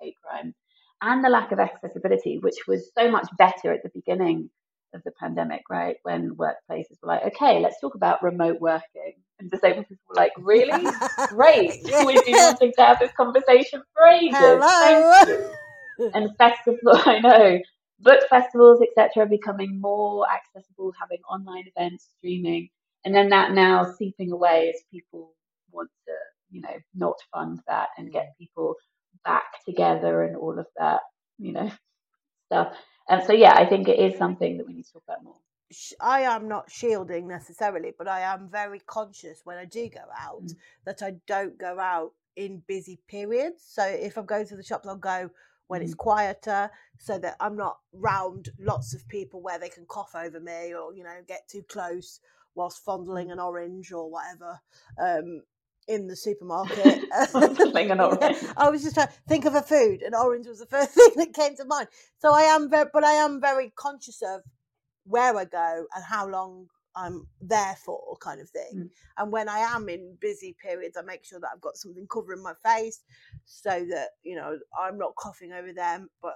hate 0.00 0.16
crime 0.24 0.54
and 1.02 1.24
the 1.24 1.28
lack 1.28 1.52
of 1.52 1.58
accessibility, 1.58 2.38
which 2.38 2.66
was 2.66 2.90
so 2.96 3.10
much 3.10 3.28
better 3.36 3.72
at 3.72 3.82
the 3.82 3.90
beginning 3.94 4.48
of 4.94 5.02
the 5.04 5.12
pandemic, 5.20 5.62
right? 5.70 5.96
When 6.02 6.36
workplaces 6.36 6.98
were 7.02 7.08
like, 7.08 7.24
okay, 7.24 7.60
let's 7.60 7.80
talk 7.80 7.94
about 7.94 8.22
remote 8.22 8.60
working. 8.60 9.14
And 9.40 9.50
disabled 9.50 9.88
people 9.88 10.04
were 10.08 10.16
like, 10.16 10.32
really? 10.38 10.86
Great. 11.28 11.80
Yeah. 11.82 12.04
We've 12.04 12.24
been 12.24 12.34
wanting 12.34 12.72
to 12.76 12.82
have 12.82 12.98
this 13.00 13.12
conversation 13.16 13.82
for 13.94 14.06
ages. 14.06 14.34
Hello. 14.36 15.12
Thank 15.24 15.28
you 15.28 15.52
and 16.14 16.36
festival 16.36 16.78
I 16.86 17.20
know 17.20 17.58
book 18.00 18.20
festivals 18.28 18.80
etc 18.82 19.24
are 19.24 19.28
becoming 19.28 19.80
more 19.80 20.26
accessible 20.30 20.92
having 21.00 21.18
online 21.30 21.64
events 21.74 22.08
streaming 22.18 22.68
and 23.04 23.14
then 23.14 23.28
that 23.30 23.52
now 23.52 23.92
seeping 23.98 24.32
away 24.32 24.72
as 24.74 24.82
people 24.90 25.34
want 25.70 25.90
to 26.06 26.12
you 26.50 26.60
know 26.60 26.76
not 26.94 27.16
fund 27.32 27.60
that 27.68 27.88
and 27.98 28.12
get 28.12 28.34
people 28.38 28.74
back 29.24 29.64
together 29.66 30.24
and 30.24 30.36
all 30.36 30.58
of 30.58 30.66
that 30.78 31.00
you 31.38 31.52
know 31.52 31.70
stuff. 32.46 32.74
And 33.08 33.24
so, 33.24 33.32
yeah, 33.32 33.54
I 33.54 33.66
think 33.66 33.88
it 33.88 33.98
is 34.00 34.18
something 34.18 34.58
that 34.58 34.66
we 34.66 34.74
need 34.74 34.84
to 34.86 34.92
talk 34.94 35.04
about 35.08 35.24
more. 35.24 35.36
I 36.00 36.22
am 36.22 36.48
not 36.48 36.70
shielding 36.70 37.28
necessarily, 37.28 37.92
but 37.98 38.08
I 38.08 38.20
am 38.22 38.48
very 38.50 38.80
conscious 38.80 39.42
when 39.44 39.58
I 39.58 39.66
do 39.66 39.88
go 39.90 40.00
out 40.18 40.44
Mm. 40.44 40.56
that 40.86 41.02
I 41.02 41.12
don't 41.26 41.58
go 41.58 41.78
out 41.80 42.12
in 42.36 42.62
busy 42.68 43.00
periods. 43.08 43.64
So 43.66 43.84
if 43.84 44.16
I'm 44.18 44.26
going 44.26 44.46
to 44.48 44.56
the 44.56 44.62
shops, 44.64 44.88
I'll 44.88 44.96
go 44.96 45.30
when 45.68 45.82
it's 45.82 45.94
quieter 45.94 46.70
so 46.98 47.18
that 47.18 47.36
I'm 47.40 47.56
not 47.56 47.78
round 47.92 48.50
lots 48.60 48.94
of 48.94 49.06
people 49.08 49.42
where 49.42 49.58
they 49.58 49.68
can 49.70 49.86
cough 49.86 50.14
over 50.14 50.40
me 50.40 50.74
or, 50.74 50.94
you 50.94 51.04
know, 51.04 51.16
get 51.28 51.48
too 51.48 51.64
close 51.68 52.20
whilst 52.54 52.84
fondling 52.84 53.30
an 53.32 53.40
orange 53.40 53.92
or 53.92 54.10
whatever 54.10 54.60
um, 55.00 55.42
in 55.88 56.06
the 56.06 56.16
supermarket. 56.16 57.02
An 57.34 58.00
orange. 58.00 58.36
I 58.56 58.70
was 58.70 58.82
just 58.82 58.94
trying 58.94 59.08
to 59.08 59.12
think 59.28 59.44
of 59.44 59.54
a 59.54 59.62
food, 59.62 60.02
and 60.02 60.14
orange 60.14 60.46
was 60.46 60.60
the 60.60 60.66
first 60.76 60.92
thing 60.94 61.10
that 61.16 61.34
came 61.34 61.56
to 61.56 61.64
mind. 61.64 61.88
So 62.18 62.32
I 62.32 62.42
am 62.42 62.70
very, 62.70 62.88
but 62.92 63.04
I 63.04 63.12
am 63.12 63.40
very 63.40 63.72
conscious 63.76 64.22
of 64.22 64.42
where 65.04 65.36
I 65.36 65.44
go 65.44 65.86
and 65.94 66.04
how 66.04 66.28
long 66.28 66.68
I'm 66.94 67.26
there 67.40 67.76
for, 67.84 68.16
kind 68.20 68.40
of 68.40 68.48
thing. 68.50 68.72
Mm. 68.74 68.90
And 69.18 69.32
when 69.32 69.48
I 69.48 69.58
am 69.60 69.88
in 69.88 70.16
busy 70.20 70.56
periods, 70.62 70.96
I 70.96 71.02
make 71.02 71.24
sure 71.24 71.40
that 71.40 71.50
I've 71.54 71.60
got 71.60 71.76
something 71.76 72.06
covering 72.06 72.42
my 72.42 72.54
face 72.64 73.00
so 73.44 73.84
that 73.90 74.10
you 74.22 74.36
know 74.36 74.58
I'm 74.78 74.98
not 74.98 75.14
coughing 75.16 75.52
over 75.52 75.72
them, 75.72 76.08
but 76.20 76.34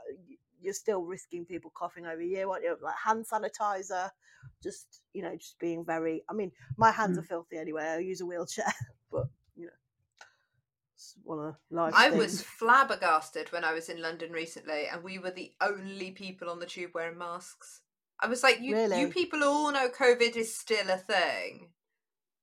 you're 0.60 0.74
still 0.74 1.02
risking 1.02 1.44
people 1.44 1.70
coughing 1.76 2.06
over 2.06 2.22
you. 2.22 2.50
Aren't 2.50 2.64
you? 2.64 2.76
Like 2.82 2.94
hand 3.04 3.26
sanitizer, 3.30 4.10
just 4.62 5.02
you 5.12 5.22
know, 5.22 5.36
just 5.36 5.58
being 5.58 5.84
very. 5.84 6.24
I 6.28 6.32
mean, 6.32 6.52
my 6.76 6.90
hands 6.90 7.18
Mm. 7.18 7.20
are 7.20 7.26
filthy 7.26 7.58
anyway. 7.58 7.84
I 7.84 7.98
use 7.98 8.20
a 8.20 8.26
wheelchair, 8.26 8.72
but 9.12 9.26
you 10.96 11.02
know, 11.02 11.02
it's 11.02 11.14
one 11.24 11.38
of 11.48 11.54
life's 11.70 11.96
I 11.98 12.10
things. 12.10 12.22
was 12.22 12.42
flabbergasted 12.42 13.52
when 13.52 13.64
I 13.64 13.72
was 13.72 13.88
in 13.88 14.00
London 14.02 14.32
recently, 14.32 14.86
and 14.90 15.02
we 15.02 15.18
were 15.18 15.30
the 15.30 15.52
only 15.60 16.10
people 16.12 16.48
on 16.50 16.58
the 16.58 16.66
tube 16.66 16.92
wearing 16.94 17.18
masks. 17.18 17.80
I 18.20 18.28
was 18.28 18.42
like, 18.42 18.60
"You, 18.60 18.74
Really? 18.74 19.00
you 19.00 19.08
people 19.08 19.44
all 19.44 19.70
know 19.72 19.88
COVID 19.88 20.36
is 20.36 20.56
still 20.56 20.88
a 20.90 20.96
thing." 20.96 21.70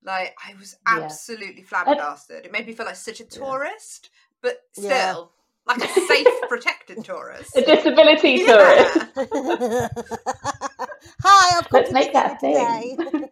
Like, 0.03 0.35
I 0.45 0.53
was 0.55 0.75
Yeah. 0.85 1.03
absolutely 1.03 1.63
flabbergasted. 1.63 2.45
It 2.45 2.51
made 2.51 2.67
me 2.67 2.73
feel 2.73 2.85
like 2.85 2.95
such 2.97 3.21
a 3.21 3.23
Yeah. 3.23 3.29
tourist, 3.39 4.09
but 4.41 4.61
still 4.73 4.89
Yeah. 4.89 5.15
like 5.65 5.83
a 5.83 5.87
safe, 6.07 6.27
protected 6.49 7.03
tourist. 7.05 7.55
A 7.55 7.61
disability 7.61 8.43
Yeah. 8.45 8.45
tourist. 8.45 9.07
Hi, 11.23 11.57
I've 11.57 11.69
come 11.69 11.83
Let's 11.83 11.89
to 11.89 11.93
make 11.93 12.13
that 12.13 12.39
visit 12.41 12.43
a 12.43 12.49
you 12.49 13.29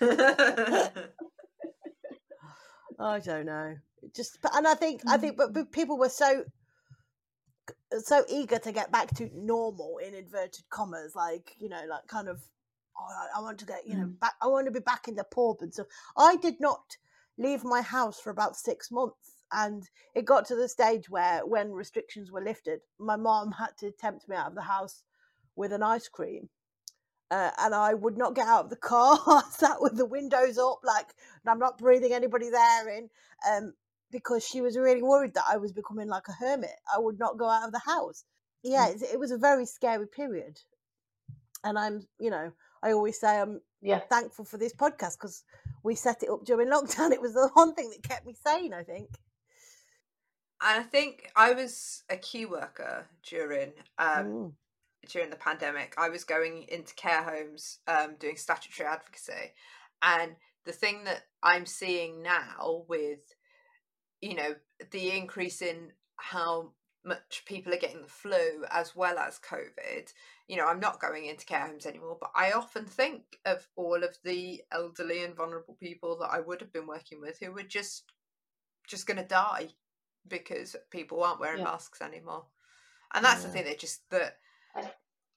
thing. 0.00 1.02
I 3.02 3.18
don't 3.18 3.46
know. 3.46 3.76
It 4.02 4.14
Just, 4.14 4.38
but- 4.42 4.54
and 4.54 4.66
I 4.66 4.74
think, 4.74 5.02
I 5.08 5.16
think, 5.18 5.36
but, 5.36 5.52
but 5.52 5.72
people 5.72 5.98
were 5.98 6.08
so, 6.08 6.44
so 8.00 8.24
eager 8.28 8.58
to 8.58 8.72
get 8.72 8.90
back 8.92 9.08
to 9.16 9.30
normal 9.34 9.98
in 9.98 10.14
inverted 10.14 10.64
commas, 10.70 11.14
like 11.14 11.54
you 11.58 11.68
know, 11.68 11.82
like 11.88 12.06
kind 12.06 12.28
of, 12.28 12.40
oh, 12.98 13.26
I- 13.36 13.40
want 13.40 13.58
to 13.58 13.66
get, 13.66 13.86
you 13.86 13.96
know, 13.96 14.06
Mm. 14.06 14.18
back. 14.20 14.34
I 14.40 14.46
want 14.46 14.66
to 14.66 14.70
be 14.72 14.80
back 14.80 15.08
in 15.08 15.14
the 15.16 15.24
pub 15.24 15.56
and 15.60 15.74
so. 15.74 15.84
I 16.16 16.36
did 16.36 16.60
not 16.60 16.96
leave 17.38 17.64
my 17.64 17.82
house 17.82 18.20
for 18.20 18.30
about 18.30 18.56
six 18.56 18.90
months, 18.90 19.36
and 19.52 19.88
it 20.14 20.24
got 20.24 20.44
to 20.46 20.54
the 20.56 20.68
stage 20.68 21.08
where, 21.10 21.44
when 21.46 21.72
restrictions 21.72 22.30
were 22.30 22.40
lifted, 22.42 22.80
my 22.98 23.16
mom 23.16 23.52
had 23.52 23.76
to 23.78 23.90
tempt 23.92 24.28
me 24.28 24.36
out 24.36 24.48
of 24.48 24.54
the 24.54 24.62
house 24.62 25.02
with 25.56 25.72
an 25.72 25.82
ice 25.82 26.08
cream. 26.08 26.48
Uh, 27.32 27.50
and 27.60 27.74
I 27.74 27.94
would 27.94 28.18
not 28.18 28.34
get 28.34 28.46
out 28.46 28.64
of 28.64 28.70
the 28.70 28.76
car. 28.76 29.18
I 29.26 29.42
sat 29.50 29.80
with 29.80 29.96
the 29.96 30.04
windows 30.04 30.58
up, 30.58 30.80
like 30.84 31.14
and 31.42 31.50
I'm 31.50 31.58
not 31.58 31.78
breathing 31.78 32.12
anybody's 32.12 32.52
air 32.52 32.88
in, 32.90 33.08
um, 33.50 33.72
because 34.10 34.44
she 34.44 34.60
was 34.60 34.76
really 34.76 35.02
worried 35.02 35.32
that 35.34 35.44
I 35.48 35.56
was 35.56 35.72
becoming 35.72 36.08
like 36.08 36.28
a 36.28 36.32
hermit. 36.32 36.76
I 36.94 36.98
would 36.98 37.18
not 37.18 37.38
go 37.38 37.48
out 37.48 37.64
of 37.66 37.72
the 37.72 37.78
house. 37.78 38.24
Yeah, 38.62 38.88
Mm. 38.88 38.92
it's, 38.92 39.02
it 39.02 39.18
was 39.18 39.30
a 39.32 39.38
very 39.38 39.64
scary 39.64 40.06
period, 40.06 40.60
and 41.64 41.78
I'm, 41.78 42.06
you 42.18 42.30
know, 42.30 42.52
I 42.82 42.92
always 42.92 43.18
say 43.18 43.40
I'm 43.40 43.62
Yeah. 43.80 44.00
thankful 44.10 44.44
for 44.44 44.58
this 44.58 44.74
podcast 44.74 45.14
because 45.18 45.42
we 45.82 45.94
set 45.94 46.22
it 46.22 46.28
up 46.30 46.44
during 46.44 46.68
lockdown. 46.74 47.12
It 47.12 47.22
was 47.22 47.32
the 47.32 47.48
one 47.54 47.74
thing 47.74 47.90
that 47.90 48.02
kept 48.02 48.26
me 48.26 48.34
sane. 48.34 48.74
I 48.74 48.82
think. 48.82 49.08
And 50.64 50.80
I 50.80 50.82
think 50.84 51.30
I 51.34 51.52
was 51.54 52.04
a 52.10 52.16
key 52.16 52.46
worker 52.46 53.06
during 53.22 53.72
um, 53.98 54.26
Mm. 54.26 54.52
During 55.08 55.30
the 55.30 55.36
pandemic. 55.36 55.94
I 55.98 56.08
was 56.08 56.24
going 56.24 56.66
into 56.68 56.94
care 56.94 57.22
homes 57.22 57.78
um, 57.86 58.16
doing 58.18 58.36
statutory 58.36 58.88
advocacy, 58.88 59.54
and 60.02 60.36
the 60.64 60.72
thing 60.72 61.04
that 61.04 61.22
I'm 61.42 61.66
seeing 61.66 62.22
now 62.22 62.84
with 62.88 63.20
you 64.20 64.34
know 64.34 64.54
the 64.90 65.10
increase 65.10 65.62
in 65.62 65.92
how 66.16 66.72
much 67.04 67.42
people 67.46 67.74
are 67.74 67.78
getting 67.78 68.02
the 68.02 68.08
flu 68.08 68.64
as 68.70 68.94
well 68.94 69.18
as 69.18 69.40
COVID. 69.40 70.12
You 70.46 70.56
know, 70.56 70.66
I'm 70.66 70.78
not 70.78 71.00
going 71.00 71.24
into 71.24 71.44
care 71.44 71.66
homes 71.66 71.84
anymore, 71.86 72.16
but 72.20 72.30
I 72.34 72.52
often 72.52 72.84
think 72.84 73.22
of 73.44 73.66
all 73.74 74.04
of 74.04 74.16
the 74.24 74.62
elderly 74.70 75.24
and 75.24 75.34
vulnerable 75.34 75.76
people 75.80 76.16
that 76.20 76.30
I 76.30 76.38
would 76.40 76.60
have 76.60 76.72
been 76.72 76.86
working 76.86 77.20
with 77.20 77.38
who 77.40 77.52
were 77.52 77.64
just 77.64 78.04
just 78.86 79.06
going 79.06 79.16
to 79.16 79.24
die 79.24 79.68
because 80.28 80.76
people 80.90 81.22
aren't 81.22 81.40
wearing 81.40 81.58
Yeah. 81.58 81.64
masks 81.64 82.00
anymore. 82.00 82.46
And 83.14 83.24
that's 83.24 83.42
the 83.42 83.48
thing 83.48 83.64
that 83.64 83.78
just 83.78 84.08
that 84.10 84.38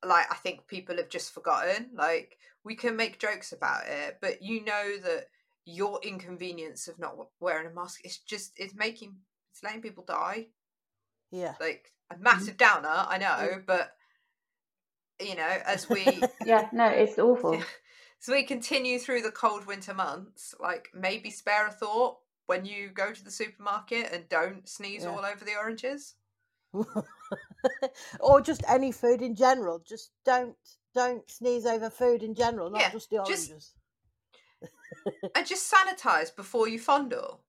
like 0.06 0.26
I 0.32 0.36
think 0.36 0.68
people 0.68 0.98
have 0.98 1.10
just 1.10 1.34
forgotten. 1.34 1.90
Like 1.96 2.38
we 2.64 2.76
can 2.76 2.96
make 2.96 3.20
jokes 3.20 3.52
about 3.52 3.88
it, 3.88 4.18
but 4.22 4.42
you 4.42 4.64
know 4.64 4.98
that 5.04 5.28
your 5.66 6.00
inconvenience 6.04 6.88
of 6.88 7.00
not 7.00 7.16
wearing 7.40 7.68
a 7.68 7.74
mask 7.74 8.06
is 8.06 8.18
just 8.20 8.54
it's 8.58 8.76
making 8.76 9.16
it's 9.52 9.64
letting 9.64 9.82
people 9.82 10.04
die. 10.08 10.48
Yeah. 11.32 11.56
Like 11.60 11.92
a 12.12 12.16
mm-hmm. 12.16 12.24
massive 12.24 12.58
downer, 12.58 12.88
I 12.90 13.18
know, 13.18 13.62
but 13.66 13.92
you 15.20 15.36
know, 15.36 15.58
as 15.66 15.90
we 15.90 16.22
Yeah, 16.46 16.70
no, 16.72 16.88
it's 16.88 17.20
awful. 17.20 17.62
So 18.18 18.34
we 18.34 18.44
continue 18.44 18.98
through 18.98 19.22
the 19.22 19.30
cold 19.30 19.68
winter 19.68 19.94
months, 19.94 20.56
like 20.60 20.88
maybe 20.96 21.30
spare 21.30 21.68
a 21.68 21.72
thought 21.72 22.18
when 22.48 22.66
you 22.66 22.90
go 22.90 23.12
to 23.14 23.24
the 23.24 23.30
supermarket 23.30 24.12
and 24.12 24.28
don't 24.30 24.68
sneeze 24.68 25.04
Yeah. 25.04 25.12
all 25.12 25.24
over 25.24 25.46
the 25.46 25.56
oranges. 25.56 26.16
or 28.20 28.42
just 28.42 28.64
any 28.68 28.92
food 28.92 29.22
in 29.22 29.36
general. 29.36 29.80
Just 29.88 30.12
don't 30.26 30.56
don't 30.94 31.30
sneeze 31.30 31.66
over 31.66 31.90
food 31.90 32.24
in 32.24 32.34
general, 32.36 32.70
not 32.70 32.82
Yeah, 32.82 32.92
just 32.92 33.10
the 33.10 33.24
just- 33.28 33.50
oranges. 33.50 33.74
And 35.36 35.46
just 35.46 35.72
sanitize 35.72 36.36
before 36.36 36.68
you 36.68 36.80
fondle. 36.80 37.42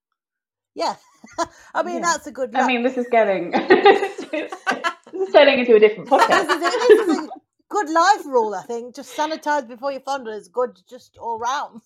Yeah, 0.74 0.96
I 1.74 1.82
mean 1.82 1.96
Yeah. 1.96 2.00
that's 2.02 2.26
a 2.26 2.32
good. 2.32 2.54
I 2.54 2.66
mean, 2.66 2.82
this 2.82 2.98
is 2.98 3.06
getting 3.10 3.50
this 3.52 4.32
is 4.32 5.32
turning 5.32 5.58
into 5.60 5.74
a 5.74 5.80
different 5.80 6.10
this, 6.10 6.20
podcast. 6.22 6.46
this 6.60 6.74
is 7.08 7.18
a 7.18 7.28
good 7.70 7.88
life 7.88 8.26
rule. 8.26 8.54
I 8.54 8.62
think 8.62 8.94
just 8.94 9.16
sanitize 9.16 9.66
before 9.66 9.90
you 9.92 10.00
fondle 10.00 10.32
is 10.34 10.48
good, 10.48 10.78
just 10.88 11.16
all 11.18 11.38
round. 11.38 11.80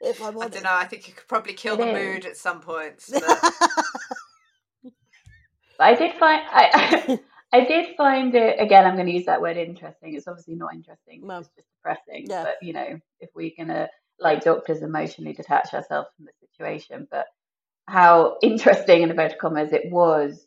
If 0.00 0.20
I'm 0.22 0.40
I 0.40 0.48
don't 0.48 0.64
know. 0.64 0.70
I 0.72 0.86
think 0.86 1.06
you 1.08 1.14
could 1.14 1.28
probably 1.28 1.52
kill 1.52 1.74
It 1.74 1.78
the 1.84 1.88
is. 1.88 2.14
mood 2.14 2.24
at 2.26 2.36
some 2.36 2.60
points. 2.60 3.10
But 3.12 3.22
But 3.22 4.11
I 5.82 5.94
did 5.94 6.14
find 6.14 6.42
I, 6.50 7.18
I 7.52 7.64
did 7.64 7.96
find 7.96 8.34
it 8.34 8.56
again. 8.58 8.86
I'm 8.86 8.94
going 8.94 9.06
to 9.06 9.12
use 9.12 9.26
that 9.26 9.42
word 9.42 9.56
interesting. 9.56 10.14
It's 10.14 10.26
obviously 10.26 10.54
not 10.54 10.74
interesting. 10.74 11.26
No. 11.26 11.38
It's 11.38 11.50
just 11.56 11.68
depressing. 11.76 12.26
Yeah. 12.28 12.44
But 12.44 12.56
you 12.62 12.72
know, 12.72 13.00
if 13.20 13.30
we're 13.34 13.52
gonna 13.56 13.88
like 14.18 14.44
doctors 14.44 14.82
emotionally 14.82 15.32
detach 15.32 15.74
ourselves 15.74 16.08
from 16.16 16.26
the 16.26 16.32
situation, 16.46 17.06
but 17.10 17.26
how 17.86 18.38
interesting 18.42 19.02
in 19.02 19.10
inverted 19.10 19.38
commas 19.38 19.72
it 19.72 19.90
was 19.90 20.46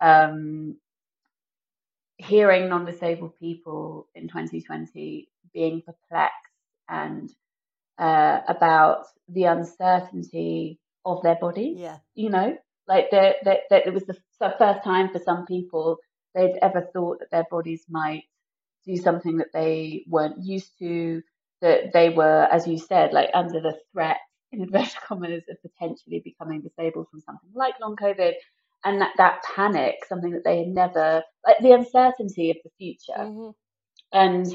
um, 0.00 0.76
hearing 2.18 2.68
non-disabled 2.68 3.36
people 3.38 4.08
in 4.14 4.28
2020 4.28 5.28
being 5.52 5.82
perplexed 5.82 6.34
and 6.88 7.32
uh, 7.98 8.40
about 8.48 9.06
the 9.28 9.44
uncertainty 9.44 10.78
of 11.04 11.22
their 11.22 11.36
body. 11.36 11.74
yeah, 11.76 11.98
you 12.14 12.30
know, 12.30 12.56
like 12.88 13.10
that 13.12 13.36
that 13.44 13.60
that 13.70 13.86
it 13.86 13.94
was 13.94 14.04
the 14.06 14.16
first 14.58 14.84
time 14.84 15.10
for 15.10 15.20
some 15.20 15.46
people 15.46 15.98
they'd 16.34 16.58
ever 16.62 16.88
thought 16.92 17.20
that 17.20 17.30
their 17.32 17.46
bodies 17.50 17.84
might 17.88 18.24
do 18.86 18.96
something 18.96 19.38
that 19.38 19.52
they 19.52 20.04
weren't 20.08 20.42
used 20.44 20.72
to, 20.78 21.22
that 21.60 21.92
they 21.92 22.10
were, 22.10 22.48
as 22.50 22.66
you 22.66 22.78
said, 22.78 23.12
like 23.12 23.30
under 23.34 23.60
the 23.60 23.78
threat 23.92 24.18
in 24.52 24.62
inverted 24.62 24.96
commas 25.06 25.44
of 25.50 25.56
potentially 25.62 26.22
becoming 26.24 26.62
disabled 26.62 27.06
from 27.10 27.20
something 27.20 27.50
like 27.54 27.74
long 27.80 27.96
COVID, 27.96 28.34
and 28.84 29.00
that 29.00 29.12
that 29.18 29.42
panic, 29.56 29.96
something 30.08 30.32
that 30.32 30.44
they 30.44 30.58
had 30.60 30.68
never, 30.68 31.22
like 31.46 31.58
the 31.60 31.72
uncertainty 31.72 32.50
of 32.50 32.56
the 32.64 32.70
future. 32.78 33.28
hmm 33.30 33.50
And 34.12 34.46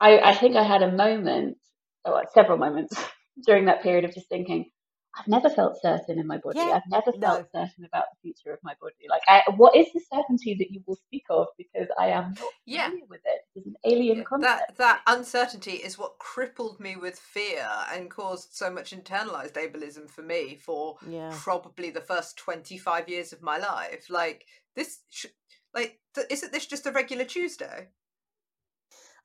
I, 0.00 0.18
I 0.20 0.34
think 0.34 0.56
I 0.56 0.64
had 0.64 0.82
a 0.82 0.92
moment, 0.92 1.58
or 2.04 2.24
several 2.34 2.58
moments 2.58 2.94
during 3.46 3.66
that 3.66 3.82
period 3.82 4.04
of 4.04 4.14
just 4.14 4.28
thinking, 4.28 4.70
I've 5.16 5.28
never 5.28 5.50
felt 5.50 5.80
certain 5.82 6.18
in 6.18 6.26
my 6.26 6.38
body. 6.38 6.58
Yeah, 6.58 6.72
I've 6.72 6.90
never 6.90 7.12
no. 7.16 7.28
felt 7.28 7.52
certain 7.52 7.84
about 7.86 8.06
the 8.12 8.18
future 8.22 8.52
of 8.52 8.60
my 8.64 8.74
body. 8.80 8.94
Like, 9.10 9.22
I, 9.28 9.42
what 9.56 9.76
is 9.76 9.86
the 9.94 10.00
certainty 10.12 10.56
that 10.56 10.72
you 10.72 10.82
will 10.86 10.96
speak 11.08 11.24
of? 11.30 11.48
Because 11.58 11.88
I 11.98 12.08
am 12.08 12.34
not 12.40 12.50
Yeah. 12.66 12.88
familiar 12.88 13.06
with 13.08 13.22
it. 13.26 13.42
It's 13.56 13.66
an 13.66 13.76
alien 13.84 14.18
Yeah, 14.18 14.24
concept. 14.28 14.72
that 14.72 14.76
that 14.78 15.02
uncertainty 15.06 15.72
is 15.74 15.98
what 15.98 16.18
crippled 16.18 16.80
me 16.80 16.96
with 16.96 17.18
fear 17.18 17.68
and 17.92 18.10
caused 18.10 18.54
so 18.54 18.70
much 18.70 18.92
internalized 18.92 19.54
ableism 19.54 20.10
for 20.10 20.22
me 20.22 20.56
for 20.56 20.98
yeah, 21.06 21.30
probably 21.30 21.90
the 21.90 22.00
first 22.02 22.38
25 22.38 23.08
years 23.08 23.32
of 23.32 23.42
my 23.42 23.58
life 23.58 24.10
like 24.10 24.46
this 24.76 25.00
sh- 25.10 25.26
Like, 25.74 26.00
th- 26.14 26.28
isn't 26.30 26.52
this 26.52 26.66
just 26.66 26.86
a 26.86 26.92
regular 26.92 27.24
Tuesday? 27.26 27.88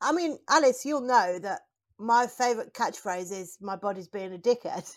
I 0.02 0.12
mean, 0.12 0.38
Alice, 0.50 0.84
you'll 0.86 1.02
know 1.02 1.38
that 1.40 1.62
my 1.98 2.28
favourite 2.28 2.74
catchphrase 2.74 3.32
is 3.32 3.58
"my 3.60 3.76
body's 3.76 4.08
being 4.08 4.34
a 4.34 4.38
dickhead," 4.38 4.90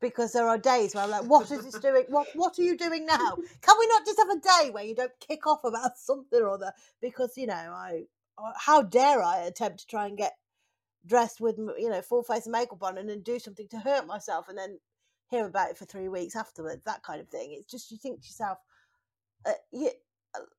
because 0.00 0.32
there 0.32 0.48
are 0.48 0.58
days 0.58 0.94
where 0.94 1.04
I'm 1.04 1.10
like, 1.10 1.24
"What 1.24 1.50
is 1.50 1.64
this 1.64 1.78
doing? 1.78 2.04
What 2.08 2.28
What 2.34 2.58
are 2.58 2.62
you 2.62 2.76
doing 2.76 3.06
now? 3.06 3.36
Can 3.62 3.76
we 3.78 3.86
not 3.88 4.06
just 4.06 4.18
have 4.18 4.30
a 4.30 4.40
day 4.40 4.70
where 4.70 4.84
you 4.84 4.94
don't 4.94 5.12
kick 5.20 5.46
off 5.46 5.64
about 5.64 5.98
something 5.98 6.40
or 6.40 6.50
other?" 6.50 6.72
Because 7.00 7.36
you 7.36 7.46
know, 7.46 7.54
I 7.54 8.04
how 8.58 8.82
dare 8.82 9.22
I 9.22 9.38
attempt 9.38 9.80
to 9.80 9.86
try 9.86 10.06
and 10.06 10.18
get 10.18 10.34
dressed 11.06 11.40
with 11.40 11.58
you 11.58 11.90
know 11.90 12.02
full 12.02 12.22
face 12.22 12.46
makeup 12.46 12.82
on 12.82 12.98
and 12.98 13.08
then 13.08 13.22
do 13.22 13.38
something 13.38 13.68
to 13.68 13.78
hurt 13.78 14.06
myself 14.06 14.48
and 14.48 14.58
then 14.58 14.78
hear 15.28 15.46
about 15.46 15.70
it 15.70 15.78
for 15.78 15.84
three 15.84 16.08
weeks 16.08 16.36
afterwards. 16.36 16.82
That 16.84 17.02
kind 17.02 17.20
of 17.20 17.28
thing. 17.28 17.52
It's 17.52 17.70
just 17.70 17.90
you 17.90 17.98
think 17.98 18.20
to 18.22 18.26
yourself, 18.26 18.58
uh, 19.46 19.52
you, 19.72 19.90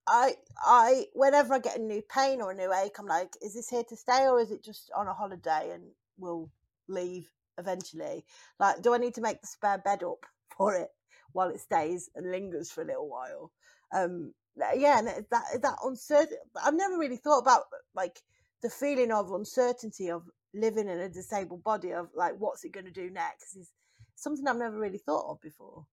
I 0.07 0.36
I 0.66 1.05
whenever 1.13 1.53
I 1.53 1.59
get 1.59 1.80
a 1.80 1.84
new 1.84 2.01
pain 2.01 2.41
or 2.41 2.51
a 2.51 2.55
new 2.55 2.74
ache, 2.74 2.97
I'm 2.99 3.07
like, 3.07 3.34
is 3.41 3.55
this 3.55 3.70
here 3.70 3.84
to 3.89 3.95
stay 3.95 4.28
or 4.28 4.39
is 4.39 4.51
it 4.51 4.63
just 4.63 4.91
on 4.95 5.07
a 5.07 5.13
holiday 5.13 5.72
and 5.74 5.84
we'll 6.18 6.49
leave 6.88 7.30
eventually? 7.58 8.26
Like, 8.60 8.82
do 8.82 8.93
I 8.93 8.97
need 8.97 9.16
to 9.16 9.22
make 9.22 9.41
the 9.41 9.47
spare 9.47 9.78
bed 9.80 10.03
up 10.03 10.26
for 10.58 10.76
it 10.76 10.89
while 11.34 11.49
it 11.49 11.60
stays 11.60 12.10
and 12.16 12.32
lingers 12.32 12.72
for 12.72 12.82
a 12.84 12.88
little 12.88 13.10
while? 13.10 13.51
Um, 13.95 14.34
yeah, 14.78 14.99
and 14.99 15.08
that 15.08 15.26
that 15.62 15.78
uncertain. 15.84 16.38
I've 16.64 16.74
never 16.76 16.97
really 16.97 17.18
thought 17.18 17.39
about 17.39 17.64
like 17.95 18.22
the 18.62 18.70
feeling 18.70 19.12
of 19.12 19.32
uncertainty 19.32 20.10
of 20.10 20.24
living 20.53 20.89
in 20.89 20.99
a 20.99 21.10
disabled 21.10 21.64
body 21.64 21.91
of 21.91 22.10
like 22.16 22.34
what's 22.39 22.64
it 22.64 22.72
going 22.72 22.86
to 22.86 22.91
do 22.91 23.10
next 23.10 23.56
is 23.56 23.72
something 24.16 24.47
I've 24.47 24.58
never 24.58 24.80
really 24.80 24.97
thought 24.99 25.30
of 25.32 25.41
before. 25.41 25.86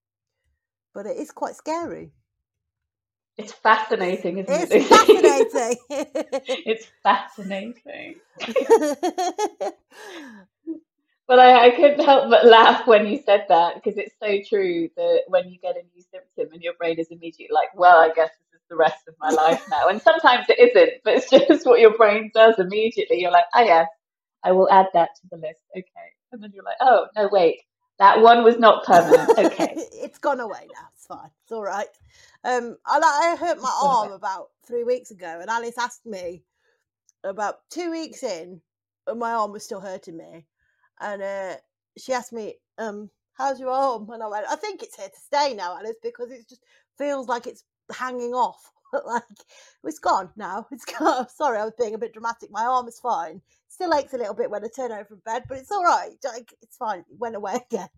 But 0.95 1.07
it 1.07 1.17
is 1.17 1.31
quite 1.31 1.57
scary. 1.57 2.13
It's 3.37 3.53
fascinating, 3.53 4.39
isn't 4.39 4.59
It's 4.61 4.73
it? 4.73 4.87
fascinating. 4.89 5.77
it's 6.47 6.87
fascinating. 7.03 8.21
But 11.29 11.39
I, 11.39 11.67
I 11.67 11.71
couldn't 11.71 12.05
help 12.05 12.31
but 12.31 12.47
laugh 12.47 12.87
when 12.87 13.07
you 13.07 13.21
said 13.25 13.47
that 13.49 13.77
because 13.77 13.97
it's 13.99 14.15
so 14.21 14.39
true 14.49 14.89
that 14.97 15.23
when 15.29 15.49
you 15.49 15.59
get 15.61 15.77
a 15.77 15.83
new 15.95 16.03
symptom 16.11 16.53
and 16.53 16.63
your 16.63 16.75
brain 16.75 16.99
is 16.99 17.09
immediately 17.11 17.49
like, 17.55 17.69
well, 17.75 17.99
I 17.99 18.09
guess 18.09 18.31
this 18.31 18.61
is 18.61 18.67
the 18.69 18.77
rest 18.77 19.09
of 19.09 19.15
my 19.21 19.31
life 19.31 19.65
now. 19.71 19.89
And 19.89 20.03
sometimes 20.03 20.47
it 20.49 20.59
isn't, 20.59 21.03
but 21.05 21.15
it's 21.15 21.31
just 21.49 21.67
what 21.67 21.81
your 21.81 21.97
brain 21.97 22.31
does 22.35 22.59
immediately. 22.59 23.21
You're 23.21 23.33
like, 23.33 23.47
oh, 23.55 23.63
yeah, 23.63 23.87
I 24.45 24.53
will 24.53 24.71
add 24.71 24.87
that 24.95 25.11
to 25.17 25.29
the 25.31 25.37
list. 25.37 25.61
Okay. 25.77 25.87
And 26.33 26.43
then 26.43 26.51
you're 26.55 26.65
like, 26.65 26.77
oh, 26.81 27.07
no, 27.17 27.29
wait, 27.31 27.61
that 27.99 28.21
one 28.21 28.45
was 28.45 28.59
not 28.59 28.85
permanent. 28.85 29.31
Okay. 29.39 29.75
it's 29.77 30.19
gone 30.19 30.41
away 30.41 30.67
now. 30.75 30.89
It's 30.95 31.07
fine. 31.07 31.31
It's 31.45 31.53
all 31.53 31.63
right. 31.63 31.87
Um, 32.45 32.77
I, 32.87 32.99
I 32.99 33.37
hurt 33.37 33.61
my 33.61 33.81
arm 33.83 34.13
about 34.13 34.49
three 34.67 34.85
weeks 34.85 35.11
ago, 35.11 35.39
and 35.41 35.51
Alice 35.51 35.79
asked 35.79 36.07
me 36.07 36.43
about 37.25 37.57
two 37.71 37.91
weeks 37.91 38.23
in, 38.23 38.61
and 39.07 39.19
my 39.21 39.33
arm 39.33 39.53
was 39.53 39.65
still 39.65 39.81
hurting 39.81 40.17
me, 40.17 40.47
and 41.03 41.23
uh, 41.23 41.57
she 41.99 42.13
asked 42.13 42.33
me, 42.33 42.55
um, 42.79 43.11
"How's 43.35 43.61
your 43.61 43.71
arm?" 43.71 44.09
And 44.11 44.23
I 44.23 44.29
went, 44.29 44.47
"I 44.49 44.57
think 44.57 44.83
it's 44.83 44.97
here 44.97 45.09
to 45.09 45.21
stay 45.21 45.55
now, 45.55 45.77
Alice, 45.77 45.97
because 46.03 46.31
it 46.31 46.49
just 46.49 46.63
feels 46.99 47.29
like 47.29 47.47
it's 47.47 47.65
hanging 47.93 48.35
off. 48.35 48.73
like 49.07 49.23
it's 49.85 49.99
gone 49.99 50.31
now. 50.37 50.67
It's 50.71 50.85
gone. 50.85 51.29
Sorry, 51.35 51.59
I 51.59 51.65
was 51.65 51.75
being 51.79 51.95
a 51.95 51.99
bit 51.99 52.13
dramatic. 52.13 52.51
My 52.51 52.65
arm 52.65 52.89
is 52.89 53.01
fine. 53.01 53.41
Still 53.69 53.95
aches 53.95 54.15
a 54.15 54.19
little 54.19 54.35
bit 54.35 54.51
when 54.51 54.65
I 54.65 54.69
turn 54.75 54.93
over 54.93 55.05
from 55.05 55.23
bed, 55.25 55.45
but 55.49 55.59
it's 55.59 55.71
all 55.73 55.85
right. 55.85 56.13
Like, 56.25 56.55
it's 56.63 56.77
fine. 56.77 57.01
It 57.01 57.19
went 57.19 57.37
away 57.37 57.61
again. 57.71 57.89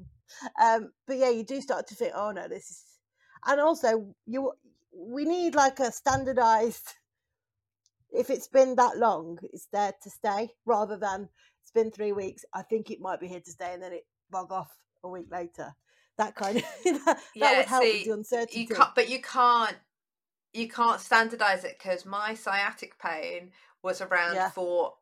Um, 0.63 0.93
but 1.07 1.19
yeah, 1.19 1.31
you 1.31 1.45
do 1.45 1.61
start 1.61 1.87
to 1.89 1.95
think, 1.95 2.13
oh 2.15 2.31
no, 2.31 2.49
this 2.49 2.71
is, 2.71 2.85
and 3.47 3.61
also 3.61 4.15
you 4.27 4.53
we 4.97 5.25
need 5.25 5.55
like 5.55 5.81
a 5.81 5.93
standardized. 5.93 6.95
If 8.13 8.31
it's 8.31 8.47
been 8.49 8.77
that 8.77 8.97
long, 8.97 9.39
it's 9.53 9.67
there 9.73 9.93
to 10.05 10.11
stay, 10.11 10.53
rather 10.65 10.97
than 10.97 11.29
it's 11.65 11.73
been 11.73 11.91
three 11.91 12.13
weeks. 12.13 12.45
I 12.55 12.63
think 12.63 12.91
it 12.91 13.01
might 13.01 13.21
be 13.21 13.29
here 13.29 13.41
to 13.41 13.51
stay, 13.51 13.73
and 13.73 13.83
then 13.83 13.93
it 13.95 14.07
bug 14.31 14.53
off 14.53 14.71
a 15.03 15.09
week 15.09 15.29
later. 15.33 15.75
That 16.19 16.37
kind 16.37 16.59
of 16.59 16.65
that, 16.85 17.05
that 17.07 17.21
Yeah, 17.35 17.57
would 17.59 17.67
help 17.67 17.85
see, 17.85 17.99
with 17.99 18.05
the 18.05 18.13
uncertainty. 18.13 18.61
You 18.61 18.69
can't, 18.69 18.95
but 18.95 19.09
you 19.09 19.23
can't, 19.23 19.77
you 20.53 20.69
can't 20.69 21.01
standardize 21.01 21.65
it 21.65 21.77
because 21.79 22.05
my 22.07 22.35
sciatic 22.35 22.99
pain 23.01 23.53
was 23.83 24.01
around 24.03 24.35
Yeah. 24.37 24.51
for 24.51 24.95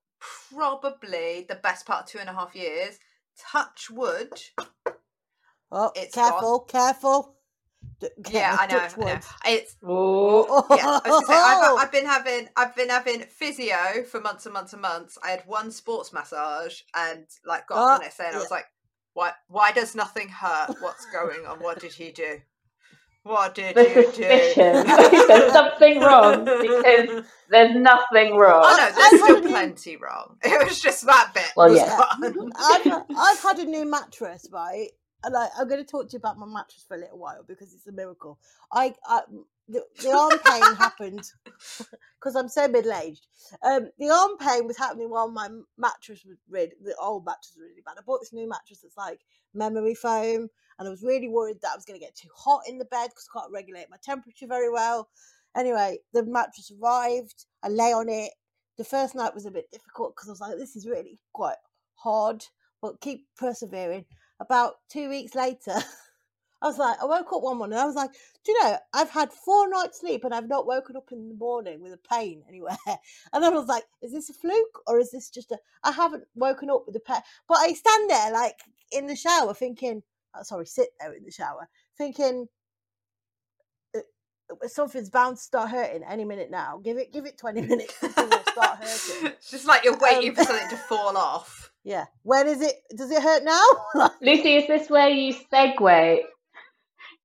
probably 0.52 1.46
the 1.48 1.56
best 1.56 1.84
part 1.86 2.04
of 2.04 2.06
two 2.08 2.18
and 2.18 2.28
a 2.30 2.32
half 2.34 2.54
years. 2.54 2.98
Touch 3.38 3.90
wood. 3.90 4.32
Oh, 5.72 5.90
it's 5.96 6.14
gone. 6.14 6.22
careful, 6.22 6.60
careful. 6.60 7.36
D- 8.00 8.08
Yeah, 8.30 8.56
I 8.58 8.66
know, 8.66 8.78
I 8.78 8.88
know. 9.14 9.20
It's 9.46 9.76
oh. 9.84 10.66
yeah. 10.70 10.98
Say, 11.00 11.34
I've, 11.34 11.78
I've 11.78 11.92
been 11.92 12.06
having 12.06 12.48
I've 12.56 12.74
been 12.74 12.88
having 12.88 13.20
physio 13.22 14.04
for 14.10 14.20
months 14.20 14.46
and 14.46 14.52
months 14.52 14.72
and 14.72 14.82
months. 14.82 15.18
I 15.24 15.30
had 15.30 15.42
one 15.46 15.70
sports 15.70 16.12
massage 16.12 16.80
and 16.94 17.26
like 17.46 17.66
got 17.68 17.76
up 17.78 17.88
Ah, 17.88 17.98
the 17.98 18.04
next 18.04 18.16
day 18.18 18.24
and 18.26 18.36
I 18.36 18.38
was 18.38 18.50
like, 18.50 18.66
why 19.14 19.32
why 19.48 19.72
does 19.72 19.94
nothing 19.94 20.28
hurt? 20.28 20.74
What's 20.80 21.06
going 21.12 21.46
on? 21.46 21.58
What 21.60 21.80
did 21.80 21.92
he 21.92 22.10
do? 22.12 22.38
What 23.24 23.54
did 23.54 23.76
the 23.76 23.82
you 23.84 24.04
suspicion. 24.06 24.84
do? 24.86 25.26
There's 25.28 25.52
something 25.52 26.00
wrong 26.00 26.44
because 26.44 27.24
there's 27.50 27.76
nothing 27.76 28.36
wrong. 28.36 28.62
Oh 28.64 28.76
no, 28.76 28.84
I've 28.86 28.94
there's 28.96 29.22
still 29.22 29.36
a 29.36 29.40
new- 29.42 29.48
plenty 29.48 29.96
wrong. 29.96 30.38
It 30.44 30.68
was 30.68 30.80
just 30.80 31.06
that 31.06 31.30
bit. 31.32 31.46
Well, 31.56 31.72
yeah. 31.72 32.00
I've, 32.58 32.86
I've 33.16 33.38
had 33.40 33.58
a 33.60 33.64
new 33.64 33.84
mattress, 33.88 34.48
right? 34.50 34.88
Like, 35.30 35.50
I'm 35.58 35.68
going 35.68 35.84
to 35.84 35.90
talk 35.90 36.08
to 36.08 36.12
you 36.14 36.18
about 36.18 36.38
my 36.38 36.46
mattress 36.46 36.84
for 36.86 36.96
a 36.96 37.00
little 37.00 37.18
while 37.18 37.44
because 37.46 37.72
it's 37.72 37.86
a 37.86 37.92
miracle. 37.92 38.38
I, 38.72 38.94
I 39.06 39.22
the, 39.68 39.84
the 40.02 40.10
arm 40.10 40.38
pain 40.44 40.76
happened 40.76 41.30
because 42.20 42.36
I'm 42.36 42.48
so 42.48 42.68
middle 42.68 42.92
aged. 42.92 43.26
Um, 43.62 43.90
the 43.98 44.10
arm 44.10 44.36
pain 44.38 44.66
was 44.66 44.76
happening 44.76 45.10
while 45.10 45.30
my 45.30 45.48
mattress 45.78 46.24
was 46.26 46.36
really, 46.48 46.72
the 46.82 46.94
old 47.00 47.24
mattress 47.24 47.54
was 47.56 47.62
really 47.68 47.82
bad. 47.84 47.96
I 47.98 48.02
bought 48.04 48.20
this 48.20 48.32
new 48.32 48.48
mattress 48.48 48.80
that's 48.82 48.96
like 48.96 49.20
memory 49.54 49.94
foam, 49.94 50.48
and 50.78 50.88
I 50.88 50.90
was 50.90 51.02
really 51.02 51.28
worried 51.28 51.58
that 51.62 51.72
I 51.72 51.76
was 51.76 51.84
going 51.84 51.98
to 51.98 52.04
get 52.04 52.16
too 52.16 52.28
hot 52.36 52.62
in 52.68 52.78
the 52.78 52.84
bed 52.86 53.08
because 53.10 53.28
I 53.34 53.40
can't 53.40 53.52
regulate 53.52 53.90
my 53.90 53.98
temperature 54.02 54.46
very 54.46 54.70
well. 54.70 55.08
Anyway, 55.56 55.98
the 56.12 56.24
mattress 56.24 56.72
arrived. 56.82 57.46
I 57.62 57.68
lay 57.68 57.92
on 57.92 58.08
it. 58.08 58.32
The 58.78 58.84
first 58.84 59.14
night 59.14 59.34
was 59.34 59.46
a 59.46 59.50
bit 59.50 59.70
difficult 59.70 60.14
because 60.16 60.28
I 60.28 60.32
was 60.32 60.40
like, 60.40 60.58
this 60.58 60.76
is 60.76 60.88
really 60.88 61.20
quite 61.32 61.56
hard, 61.94 62.44
but 62.80 63.00
keep 63.00 63.26
persevering. 63.36 64.06
About 64.42 64.74
two 64.90 65.08
weeks 65.08 65.34
later, 65.36 65.72
I 66.62 66.66
was 66.66 66.78
like, 66.78 66.96
I 67.00 67.04
woke 67.06 67.32
up 67.32 67.42
one 67.42 67.58
morning. 67.58 67.78
I 67.78 67.84
was 67.84 67.94
like, 67.94 68.10
do 68.44 68.52
you 68.52 68.62
know, 68.62 68.76
I've 68.92 69.10
had 69.10 69.32
four 69.32 69.68
nights 69.68 70.00
sleep 70.00 70.24
and 70.24 70.34
I've 70.34 70.48
not 70.48 70.66
woken 70.66 70.96
up 70.96 71.10
in 71.12 71.28
the 71.28 71.34
morning 71.34 71.80
with 71.80 71.92
a 71.92 71.96
pain 72.14 72.42
anywhere. 72.48 72.76
And 73.32 73.44
I 73.44 73.48
was 73.50 73.66
like, 73.68 73.84
is 74.02 74.12
this 74.12 74.30
a 74.30 74.34
fluke 74.34 74.80
or 74.86 74.98
is 74.98 75.10
this 75.12 75.30
just 75.30 75.52
a? 75.52 75.58
I 75.84 75.92
haven't 75.92 76.24
woken 76.34 76.70
up 76.70 76.84
with 76.86 76.96
a 76.96 77.00
pain, 77.00 77.20
but 77.48 77.58
I 77.58 77.72
stand 77.72 78.10
there 78.10 78.32
like 78.32 78.58
in 78.90 79.06
the 79.06 79.16
shower 79.16 79.54
thinking, 79.54 80.02
oh, 80.36 80.42
sorry, 80.42 80.66
sit 80.66 80.88
there 81.00 81.12
in 81.12 81.24
the 81.24 81.30
shower 81.32 81.68
thinking. 81.96 82.48
"Uh, 83.96 84.00
uh, 84.50 84.68
Something's 84.68 85.10
bound 85.10 85.36
to 85.36 85.42
start 85.42 85.70
hurting 85.70 86.02
any 86.04 86.24
minute 86.24 86.50
now. 86.50 86.80
Give 86.82 86.96
it, 86.98 87.12
give 87.12 87.26
it 87.26 87.38
twenty 87.38 87.62
minutes. 87.66 87.94
Something 88.00 88.28
will 88.30 88.52
start 88.52 88.78
hurting. 88.78 89.26
it's 89.32 89.50
just 89.50 89.66
like 89.66 89.84
you're 89.84 89.98
waiting 89.98 90.30
Um, 90.30 90.36
for 90.36 90.44
something 90.44 90.68
to 90.70 90.76
fall 90.76 91.16
off. 91.16 91.71
Yeah. 91.84 92.04
When 92.22 92.46
is 92.48 92.60
it? 92.60 92.76
Does 92.96 93.10
it 93.10 93.22
hurt 93.22 93.42
now? 93.44 94.10
Lucy, 94.22 94.54
is 94.56 94.66
this 94.68 94.88
where 94.90 95.08
you 95.08 95.34
segue? 95.52 96.20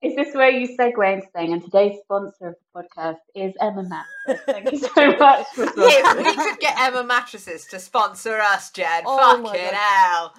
Is 0.02 0.16
this 0.16 0.34
where 0.36 0.52
you 0.52 0.68
segue 0.78 1.14
into 1.14 1.28
saying, 1.36 1.54
and 1.54 1.64
today's 1.64 1.98
sponsor 2.04 2.50
of 2.50 2.56
the 2.56 2.84
podcast 2.84 3.18
is 3.36 3.54
Emma 3.60 3.84
Mattress. 3.84 4.44
Thank 4.46 4.72
you 4.72 4.78
so 4.78 5.08
much 5.20 5.48
for 5.56 5.64
If 5.64 5.76
we 5.76 5.92
sponsoring. 5.92 6.36
could 6.36 6.60
get 6.60 6.80
Emma 6.80 7.04
mattresses 7.04 7.66
to 7.72 7.80
sponsor 7.80 8.38
us, 8.40 8.70
Jen, 8.72 9.04
Oh 9.08 9.44
fucking 9.44 9.74
hell. 9.74 10.34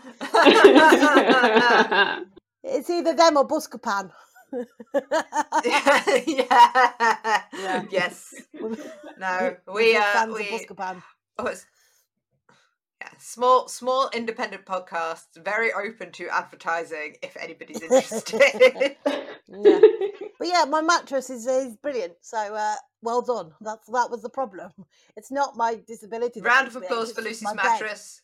it's 2.64 2.88
either 2.88 3.14
them 3.14 3.36
or 3.36 3.46
Buscopan. 3.48 4.10
yeah. 5.64 7.42
Yeah. 7.52 7.84
Yes. 7.90 8.34
We're 8.60 8.76
No. 9.18 9.56
We 9.74 9.96
uh 9.96 10.02
fans 10.02 10.34
we 10.34 10.66
oh, 11.38 11.46
it's, 11.46 11.66
yeah, 13.00 13.10
small 13.18 13.68
small 13.68 14.10
independent 14.12 14.64
podcasts, 14.66 15.36
very 15.44 15.72
open 15.72 16.10
to 16.12 16.28
advertising 16.28 17.16
if 17.22 17.36
anybody's 17.36 17.80
interested. 17.82 18.96
Yeah. 19.50 19.80
But 20.38 20.46
yeah, 20.48 20.64
my 20.68 20.82
mattress 20.82 21.30
is, 21.30 21.46
is 21.46 21.74
brilliant. 21.76 22.12
So 22.20 22.36
uh, 22.36 22.74
well 23.00 23.22
done. 23.22 23.52
That's 23.62 23.86
that 23.86 24.08
was 24.10 24.20
the 24.22 24.28
problem. 24.28 24.70
It's 25.16 25.30
not 25.30 25.56
my 25.56 25.80
disability. 25.86 26.42
Round 26.42 26.68
of 26.68 26.76
applause 26.76 27.12
for 27.12 27.22
Lucy's 27.22 27.44
my 27.44 27.54
bed. 27.54 27.64
mattress. 27.64 28.20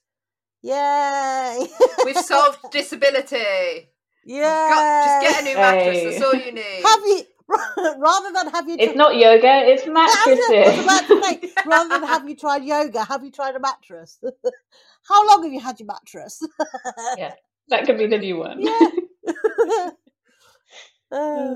Yay! 0.63 1.67
We've 2.05 2.17
solved 2.19 2.59
disability. 2.71 3.89
Yeah. 4.27 5.03
Just 5.05 5.35
get 5.35 5.43
a 5.43 5.45
new 5.45 5.57
mattress. 5.57 5.97
Hey. 5.97 6.11
That's 6.11 6.25
all 6.25 6.35
you 6.35 6.53
need. 6.53 6.83
Have 6.85 7.01
you 7.01 7.23
rather 7.99 8.33
than 8.33 8.51
have 8.53 8.69
you? 8.69 8.77
It's 8.79 8.97
not 8.97 9.17
yoga, 9.17 9.63
it's 9.67 9.87
Yeah, 9.87 9.93
I 9.93 10.27
was- 10.29 10.79
about 10.79 11.09
to 11.09 11.21
mattresses. 11.21 11.53
say, 11.53 11.53
rather 11.67 11.89
than 11.91 12.03
have 12.09 12.29
you 12.29 12.37
tried 12.37 12.65
yoga, 12.65 13.05
have 13.05 13.25
you 13.25 13.31
tried 13.31 13.57
a 13.57 13.61
mattress? 13.61 14.19
How 15.09 15.27
long 15.29 15.45
have 15.45 15.53
you 15.53 15.61
had 15.61 15.79
your 15.81 15.87
mattress? 15.87 16.41
Yeah, 17.17 17.35
that 17.69 17.85
could 17.87 17.99
be 17.99 18.07
the 18.07 18.19
new 18.19 18.39
one. 18.39 18.61
yeah. 18.61 19.91
Uh, 21.13 21.55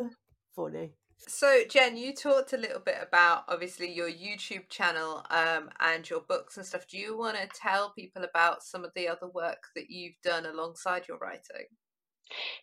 funny. 0.55 0.93
So, 1.27 1.63
Jen, 1.69 1.97
you 1.97 2.15
talked 2.15 2.53
a 2.53 2.57
little 2.57 2.81
bit 2.81 2.97
about 3.03 3.43
obviously 3.49 3.93
your 3.93 4.09
YouTube 4.11 4.69
channel 4.71 5.25
um, 5.31 5.69
and 5.81 6.09
your 6.09 6.21
books 6.21 6.57
and 6.57 6.65
stuff. 6.65 6.87
Do 6.87 6.97
you 6.97 7.19
want 7.19 7.37
to 7.37 7.49
tell 7.55 7.93
people 7.93 8.23
about 8.25 8.63
some 8.63 8.85
of 8.85 8.93
the 8.95 9.09
other 9.09 9.29
work 9.29 9.65
that 9.75 9.91
you've 9.91 10.15
done 10.23 10.47
alongside 10.47 11.09
your 11.09 11.19
writing? 11.19 11.67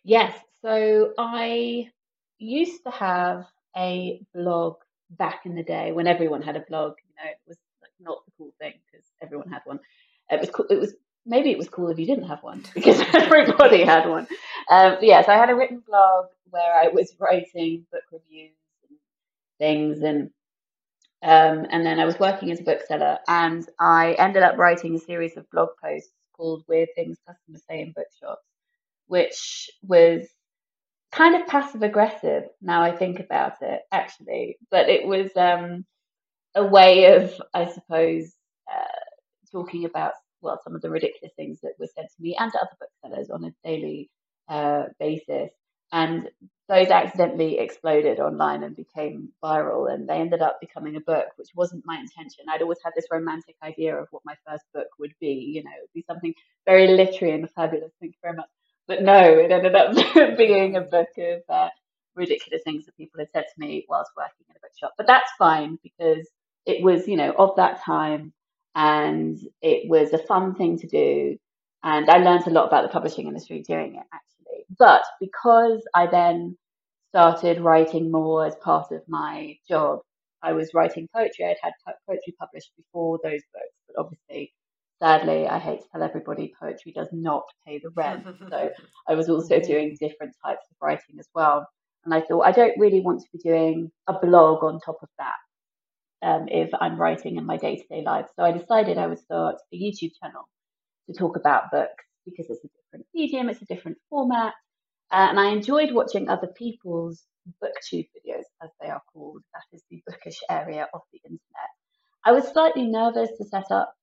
Yes. 0.04 0.36
So 0.62 1.12
I 1.18 1.88
used 2.38 2.82
to 2.84 2.90
have 2.90 3.46
a 3.76 4.20
blog 4.34 4.76
back 5.10 5.42
in 5.46 5.54
the 5.54 5.62
day 5.62 5.92
when 5.92 6.06
everyone 6.06 6.42
had 6.42 6.56
a 6.56 6.64
blog. 6.68 6.94
You 7.08 7.14
know, 7.16 7.30
it 7.30 7.38
was 7.46 7.58
like 7.82 7.92
not 8.00 8.24
the 8.26 8.32
cool 8.38 8.52
thing 8.58 8.74
because 8.90 9.06
everyone 9.22 9.48
had 9.48 9.62
one. 9.64 9.80
It 10.30 10.40
was 10.40 10.50
cool. 10.50 10.66
It 10.70 10.80
was 10.80 10.94
maybe 11.24 11.50
it 11.50 11.58
was 11.58 11.68
cool 11.68 11.88
if 11.88 11.98
you 11.98 12.06
didn't 12.06 12.28
have 12.28 12.42
one 12.42 12.64
because 12.74 13.00
everybody 13.14 13.84
had 13.84 14.08
one. 14.08 14.26
Um, 14.70 14.98
yes, 15.00 15.02
yeah, 15.02 15.26
so 15.26 15.32
I 15.32 15.36
had 15.36 15.50
a 15.50 15.54
written 15.54 15.82
blog 15.86 16.26
where 16.50 16.74
I 16.74 16.88
was 16.88 17.14
writing 17.18 17.86
book 17.92 18.02
reviews 18.12 18.52
and 18.88 18.98
things, 19.58 20.02
and 20.02 20.30
um, 21.22 21.66
and 21.70 21.84
then 21.84 21.98
I 21.98 22.04
was 22.04 22.18
working 22.18 22.50
as 22.50 22.60
a 22.60 22.64
bookseller, 22.64 23.18
and 23.28 23.66
I 23.80 24.12
ended 24.18 24.42
up 24.42 24.58
writing 24.58 24.94
a 24.94 24.98
series 24.98 25.36
of 25.36 25.50
blog 25.50 25.70
posts 25.82 26.12
called 26.32 26.64
"Weird 26.68 26.88
Things 26.94 27.18
Customers 27.26 27.62
Say 27.68 27.80
in 27.80 27.92
Bookshops," 27.92 28.46
which 29.06 29.70
was 29.82 30.28
kind 31.12 31.34
of 31.34 31.46
passive 31.46 31.82
aggressive. 31.82 32.44
Now 32.60 32.82
I 32.82 32.92
think 32.96 33.20
about 33.20 33.54
it, 33.62 33.82
actually, 33.92 34.58
but 34.70 34.88
it 34.88 35.06
was 35.06 35.30
um, 35.36 35.84
a 36.54 36.64
way 36.64 37.14
of, 37.14 37.32
I 37.54 37.66
suppose, 37.72 38.32
uh, 38.72 39.50
talking 39.52 39.84
about 39.84 40.12
well 40.42 40.60
some 40.62 40.74
of 40.74 40.82
the 40.82 40.90
ridiculous 40.90 41.32
things 41.36 41.60
that 41.62 41.72
were 41.78 41.88
said 41.94 42.06
to 42.06 42.22
me 42.22 42.36
and 42.38 42.52
to 42.52 42.58
other 42.58 42.76
booksellers 42.80 43.30
on 43.30 43.44
a 43.44 43.54
daily 43.64 44.10
uh, 44.48 44.84
basis. 44.98 45.50
And 45.92 46.28
those 46.68 46.88
accidentally 46.88 47.58
exploded 47.58 48.18
online 48.18 48.64
and 48.64 48.74
became 48.74 49.30
viral, 49.42 49.92
and 49.92 50.08
they 50.08 50.16
ended 50.16 50.42
up 50.42 50.58
becoming 50.60 50.96
a 50.96 51.00
book, 51.00 51.28
which 51.36 51.50
wasn't 51.54 51.86
my 51.86 51.96
intention. 51.98 52.44
I'd 52.48 52.62
always 52.62 52.78
had 52.84 52.92
this 52.96 53.06
romantic 53.10 53.54
idea 53.62 53.96
of 53.96 54.08
what 54.10 54.22
my 54.24 54.34
first 54.46 54.64
book 54.74 54.88
would 54.98 55.14
be. 55.20 55.52
You 55.54 55.62
know, 55.62 55.70
it 55.70 55.82
would 55.82 55.92
be 55.94 56.04
something 56.08 56.34
very 56.66 56.88
literary 56.88 57.34
and 57.34 57.48
fabulous. 57.52 57.92
Thank 58.00 58.14
you 58.14 58.18
very 58.22 58.36
much. 58.36 58.48
But 58.88 59.02
no, 59.02 59.20
it 59.20 59.50
ended 59.50 59.74
up 59.74 59.94
being 60.36 60.76
a 60.76 60.80
book 60.80 61.08
of 61.18 61.42
uh, 61.48 61.68
ridiculous 62.14 62.62
things 62.64 62.86
that 62.86 62.96
people 62.96 63.20
had 63.20 63.30
said 63.32 63.44
to 63.52 63.60
me 63.60 63.84
whilst 63.88 64.12
working 64.16 64.46
in 64.48 64.56
a 64.56 64.60
bookshop. 64.60 64.92
But 64.96 65.06
that's 65.06 65.30
fine 65.38 65.78
because 65.82 66.28
it 66.66 66.82
was, 66.82 67.08
you 67.08 67.16
know, 67.16 67.32
of 67.32 67.56
that 67.56 67.82
time, 67.84 68.32
and 68.74 69.38
it 69.62 69.88
was 69.88 70.12
a 70.12 70.18
fun 70.18 70.54
thing 70.54 70.78
to 70.78 70.86
do. 70.86 71.36
And 71.82 72.08
I 72.10 72.18
learned 72.18 72.46
a 72.46 72.50
lot 72.50 72.66
about 72.66 72.82
the 72.82 72.88
publishing 72.88 73.26
industry 73.28 73.62
doing 73.62 73.94
it, 73.94 74.02
actually 74.12 74.26
but 74.78 75.02
because 75.20 75.82
I 75.94 76.06
then 76.06 76.56
started 77.10 77.60
writing 77.60 78.10
more 78.10 78.46
as 78.46 78.54
part 78.56 78.92
of 78.92 79.02
my 79.08 79.56
job, 79.68 80.00
I 80.42 80.52
was 80.52 80.74
writing 80.74 81.08
poetry. 81.14 81.46
I'd 81.46 81.56
had 81.62 81.72
poetry 82.06 82.34
published 82.38 82.70
before 82.76 83.18
those 83.22 83.40
books, 83.52 83.74
but 83.86 83.96
obviously, 83.98 84.52
sadly, 84.98 85.46
I 85.46 85.58
hate 85.58 85.80
to 85.80 85.86
tell 85.92 86.02
everybody, 86.02 86.52
poetry 86.60 86.92
does 86.92 87.08
not 87.12 87.44
pay 87.66 87.78
the 87.78 87.90
rent. 87.90 88.24
so 88.48 88.70
I 89.08 89.14
was 89.14 89.28
also 89.28 89.60
doing 89.72 89.96
different 90.00 90.34
types 90.44 90.64
of 90.70 90.76
writing 90.80 91.16
as 91.18 91.28
well. 91.34 91.66
And 92.04 92.14
I 92.14 92.20
thought, 92.20 92.42
I 92.42 92.52
don't 92.52 92.78
really 92.78 93.00
want 93.00 93.20
to 93.20 93.26
be 93.32 93.38
doing 93.38 93.90
a 94.06 94.18
blog 94.18 94.62
on 94.62 94.80
top 94.80 94.98
of 95.02 95.08
that 95.18 95.36
um, 96.22 96.46
if 96.48 96.70
I'm 96.80 97.00
writing 97.00 97.36
in 97.36 97.44
my 97.44 97.56
day 97.56 97.76
to 97.76 97.86
day 97.88 98.02
life. 98.02 98.26
So 98.36 98.44
I 98.44 98.52
decided 98.52 98.98
I 98.98 99.06
would 99.06 99.18
start 99.18 99.56
a 99.72 99.76
YouTube 99.76 100.12
channel 100.22 100.48
to 101.06 101.16
talk 101.16 101.36
about 101.36 101.70
books 101.70 102.04
because 102.24 102.46
it's 102.48 102.64
a 102.64 102.68
different 102.68 103.06
medium, 103.14 103.48
it's 103.48 103.62
a 103.62 103.66
different 103.66 103.98
format. 104.08 104.54
Uh, 105.10 105.28
and 105.30 105.38
I 105.38 105.50
enjoyed 105.50 105.92
watching 105.92 106.28
other 106.28 106.48
people's 106.56 107.22
booktube 107.62 108.08
videos, 108.16 108.44
as 108.62 108.70
they 108.80 108.88
are 108.88 109.02
called. 109.12 109.42
That 109.54 109.76
is 109.76 109.82
the 109.90 110.02
bookish 110.06 110.38
area 110.50 110.88
of 110.92 111.00
the 111.12 111.20
internet. 111.24 111.70
I 112.24 112.32
was 112.32 112.48
slightly 112.48 112.84
nervous 112.84 113.30
to 113.38 113.44
set 113.44 113.70
up 113.70 113.94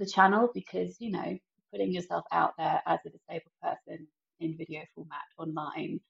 the 0.00 0.06
channel 0.06 0.48
because, 0.52 0.96
you 0.98 1.12
know, 1.12 1.38
putting 1.70 1.92
yourself 1.92 2.24
out 2.32 2.54
there 2.58 2.82
as 2.86 2.98
a 3.06 3.10
disabled 3.10 3.52
person 3.62 4.08
in 4.40 4.56
video 4.56 4.80
format 4.94 5.20
online, 5.38 6.00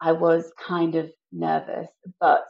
I 0.00 0.12
was 0.12 0.52
kind 0.56 0.94
of 0.94 1.10
nervous. 1.32 1.88
But 2.20 2.44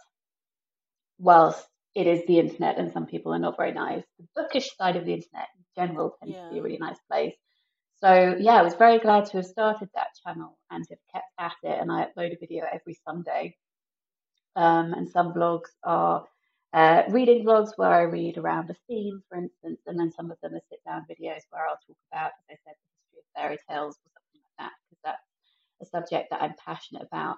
whilst 1.18 1.66
it 1.94 2.06
is 2.06 2.26
the 2.26 2.38
internet 2.38 2.78
and 2.78 2.92
some 2.92 3.06
people 3.06 3.32
are 3.32 3.38
not 3.38 3.56
very 3.56 3.72
nice, 3.72 4.04
the 4.18 4.26
bookish 4.36 4.76
side 4.76 4.96
of 4.96 5.06
the 5.06 5.14
internet 5.14 5.48
in 5.56 5.82
general 5.82 6.16
tends 6.20 6.36
yeah. 6.36 6.44
to 6.44 6.52
be 6.52 6.58
a 6.58 6.62
really 6.62 6.78
nice 6.78 6.98
place. 7.10 7.34
So 8.02 8.36
yeah, 8.38 8.54
I 8.54 8.62
was 8.62 8.74
very 8.74 8.98
glad 8.98 9.26
to 9.26 9.38
have 9.38 9.46
started 9.46 9.88
that 9.94 10.08
channel 10.24 10.58
and 10.70 10.84
to 10.84 10.94
have 10.94 11.12
kept 11.12 11.32
at 11.38 11.70
it. 11.70 11.80
And 11.80 11.92
I 11.92 12.06
upload 12.06 12.34
a 12.34 12.38
video 12.40 12.64
every 12.72 12.98
Sunday. 13.06 13.56
Um, 14.56 14.94
and 14.94 15.08
some 15.08 15.32
vlogs 15.32 15.70
are 15.84 16.24
uh, 16.72 17.02
reading 17.08 17.44
vlogs 17.44 17.70
where 17.76 17.92
I 17.92 18.02
read 18.02 18.38
around 18.38 18.70
a 18.70 18.76
theme, 18.86 19.22
for 19.28 19.38
instance, 19.38 19.80
and 19.86 19.98
then 19.98 20.12
some 20.12 20.30
of 20.30 20.38
them 20.42 20.54
are 20.54 20.60
sit 20.70 20.80
down 20.84 21.06
videos 21.10 21.42
where 21.50 21.66
I'll 21.66 21.78
talk 21.86 21.96
about, 22.12 22.32
as 22.50 22.50
I 22.50 22.56
said, 22.64 22.74
the 22.74 23.16
history 23.16 23.18
of 23.18 23.40
fairy 23.42 23.58
tales 23.68 23.96
or 23.96 24.10
something 24.14 24.40
like 24.44 24.58
that, 24.58 24.72
because 24.88 25.00
that's 25.04 25.22
a 25.82 25.86
subject 25.86 26.30
that 26.30 26.42
I'm 26.42 26.54
passionate 26.64 27.02
about. 27.02 27.36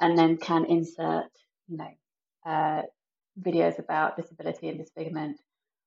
And 0.00 0.18
then 0.18 0.36
can 0.36 0.64
insert, 0.64 1.30
you 1.68 1.76
know, 1.76 1.90
uh, 2.46 2.82
videos 3.40 3.78
about 3.78 4.16
disability 4.16 4.68
and 4.68 4.78
disfigurement 4.78 5.38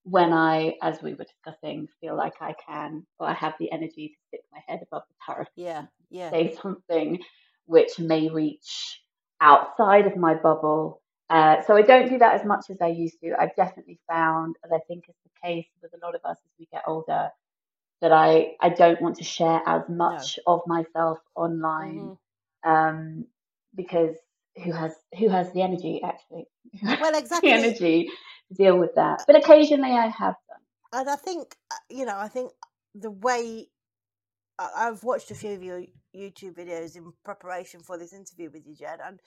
when 0.05 0.33
I, 0.33 0.75
as 0.83 1.01
we 1.01 1.15
were 1.15 1.25
discussing, 1.25 1.87
feel 1.99 2.15
like 2.15 2.35
I 2.39 2.53
can 2.65 3.05
or 3.19 3.27
I 3.27 3.33
have 3.33 3.55
the 3.59 3.71
energy 3.71 4.09
to 4.09 4.15
stick 4.27 4.41
my 4.53 4.59
head 4.67 4.81
above 4.83 5.01
the 5.09 5.15
parapet, 5.25 5.51
yeah, 5.55 5.85
yeah, 6.11 6.29
say 6.29 6.55
something 6.61 7.19
which 7.65 7.97
may 7.97 8.29
reach 8.29 9.01
outside 9.41 10.05
of 10.05 10.15
my 10.15 10.35
bubble. 10.35 11.01
Uh, 11.29 11.61
so 11.65 11.75
I 11.75 11.81
don't 11.81 12.09
do 12.09 12.19
that 12.19 12.35
as 12.35 12.45
much 12.45 12.65
as 12.69 12.77
I 12.81 12.87
used 12.87 13.19
to. 13.21 13.33
I've 13.39 13.55
definitely 13.55 13.99
found, 14.07 14.55
as 14.63 14.71
I 14.71 14.79
think 14.87 15.05
is 15.09 15.15
the 15.23 15.47
case 15.47 15.65
with 15.81 15.91
a 15.93 16.05
lot 16.05 16.15
of 16.15 16.21
us 16.23 16.37
as 16.37 16.51
we 16.59 16.67
get 16.71 16.83
older, 16.87 17.29
that 18.01 18.11
I 18.11 18.53
I 18.61 18.69
don't 18.69 19.01
want 19.01 19.17
to 19.17 19.23
share 19.23 19.61
as 19.65 19.83
much 19.89 20.37
no. 20.45 20.55
of 20.55 20.61
myself 20.67 21.17
online 21.35 22.17
mm-hmm. 22.65 22.69
um, 22.69 23.25
because 23.75 24.15
who 24.63 24.71
has 24.71 24.93
who 25.17 25.29
has 25.29 25.51
the 25.53 25.61
energy 25.61 26.01
actually? 26.03 26.45
Well, 26.83 27.17
exactly. 27.17 27.49
the 27.49 27.55
energy 27.55 28.09
to 28.49 28.53
deal 28.53 28.77
with 28.77 28.95
that. 28.95 29.23
But 29.25 29.37
occasionally 29.37 29.91
I 29.91 30.07
have 30.07 30.35
done. 30.47 30.59
And 30.93 31.09
I 31.09 31.15
think, 31.15 31.55
uh, 31.71 31.75
you 31.89 32.05
know, 32.05 32.17
I 32.17 32.27
think 32.27 32.51
the 32.93 33.11
way 33.11 33.67
I've 34.57 35.03
watched 35.03 35.31
a 35.31 35.35
few 35.35 35.51
of 35.51 35.63
your 35.63 35.83
YouTube 36.15 36.55
videos 36.55 36.95
in 36.95 37.11
preparation 37.23 37.81
for 37.81 37.97
this 37.97 38.13
interview 38.13 38.49
with 38.51 38.65
you, 38.65 38.75
Jen, 38.75 38.99
and 39.05 39.19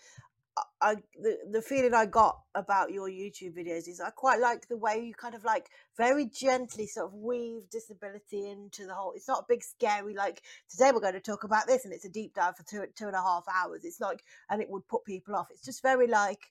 I 0.80 0.96
the, 1.20 1.38
the 1.50 1.62
feeling 1.62 1.94
I 1.94 2.06
got 2.06 2.38
about 2.54 2.92
your 2.92 3.08
YouTube 3.08 3.56
videos 3.56 3.88
is 3.88 4.00
I 4.00 4.10
quite 4.10 4.40
like 4.40 4.68
the 4.68 4.76
way 4.76 5.02
you 5.04 5.14
kind 5.14 5.34
of 5.34 5.44
like 5.44 5.68
very 5.96 6.26
gently 6.26 6.86
sort 6.86 7.06
of 7.06 7.14
weave 7.14 7.68
disability 7.70 8.48
into 8.48 8.86
the 8.86 8.94
whole. 8.94 9.12
It's 9.14 9.28
not 9.28 9.40
a 9.40 9.46
big 9.48 9.62
scary 9.62 10.14
like 10.14 10.42
today 10.70 10.90
we're 10.92 11.00
going 11.00 11.14
to 11.14 11.20
talk 11.20 11.44
about 11.44 11.66
this 11.66 11.84
and 11.84 11.92
it's 11.94 12.04
a 12.04 12.10
deep 12.10 12.34
dive 12.34 12.56
for 12.56 12.64
two 12.64 12.84
two 12.94 13.06
and 13.06 13.16
a 13.16 13.22
half 13.22 13.44
hours. 13.52 13.84
It's 13.84 14.00
like 14.00 14.22
and 14.50 14.62
it 14.62 14.70
would 14.70 14.86
put 14.88 15.04
people 15.04 15.34
off. 15.34 15.48
It's 15.50 15.64
just 15.64 15.82
very 15.82 16.06
like 16.06 16.50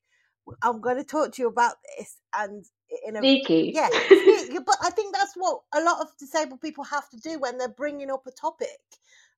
I'm 0.62 0.82
going 0.82 0.98
to 0.98 1.04
talk 1.04 1.34
to 1.34 1.42
you 1.42 1.48
about 1.48 1.76
this 1.98 2.18
and 2.38 2.66
in 3.06 3.16
a 3.16 3.20
sneaky. 3.20 3.72
Yeah, 3.74 3.90
sneaky, 4.08 4.60
but 4.66 4.78
I 4.82 4.90
think 4.92 5.14
that's 5.14 5.34
what 5.36 5.62
a 5.74 5.82
lot 5.82 6.02
of 6.02 6.08
disabled 6.18 6.62
people 6.62 6.84
have 6.86 7.10
to 7.10 7.18
do 7.18 7.40
when 7.40 7.58
they're 7.58 7.68
bringing 7.68 8.12
up 8.12 8.26
a 8.28 8.32
topic. 8.32 8.80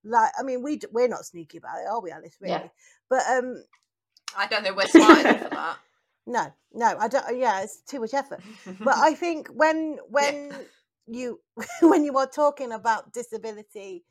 Like, 0.04 0.32
I 0.40 0.44
mean, 0.44 0.64
we 0.64 0.80
we're 0.92 1.08
not 1.08 1.26
sneaky 1.26 1.58
about 1.58 1.80
it, 1.80 1.90
are 1.90 2.02
we, 2.02 2.12
Alice? 2.12 2.38
Really? 2.40 2.54
Yeah. 2.54 2.68
But 3.10 3.24
um, 3.30 3.64
I 4.38 4.48
don't 4.48 4.64
think 4.64 4.76
we're 4.76 4.88
smart 4.88 5.20
enough 5.20 5.42
for 5.42 5.50
that. 5.50 5.78
No, 6.30 6.54
no, 6.74 6.96
I 7.00 7.08
don't. 7.08 7.26
Uh, 7.28 7.32
yeah, 7.32 7.62
it's 7.64 7.82
too 7.82 8.00
much 8.00 8.14
effort. 8.14 8.42
but 8.80 8.96
I 8.96 9.14
think 9.24 9.48
when 9.48 9.98
when 10.10 10.50
yeah. 10.52 10.58
you 11.08 11.40
when 11.82 12.04
you 12.04 12.16
are 12.20 12.28
talking 12.28 12.72
about 12.72 13.12
disability 13.14 14.06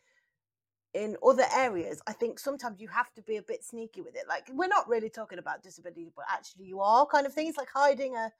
in 0.94 1.16
other 1.24 1.44
areas, 1.54 2.02
I 2.08 2.12
think 2.12 2.40
sometimes 2.40 2.80
you 2.80 2.88
have 2.88 3.12
to 3.14 3.22
be 3.22 3.36
a 3.36 3.42
bit 3.42 3.62
sneaky 3.62 4.00
with 4.00 4.16
it. 4.16 4.24
Like 4.28 4.48
we're 4.52 4.66
not 4.66 4.88
really 4.88 5.10
talking 5.10 5.38
about 5.38 5.62
disability, 5.62 6.10
but 6.16 6.24
actually 6.28 6.64
you 6.64 6.80
are 6.80 7.06
kind 7.06 7.24
of 7.24 7.32
things 7.32 7.56
like 7.56 7.68
hiding 7.72 8.16
a 8.16 8.32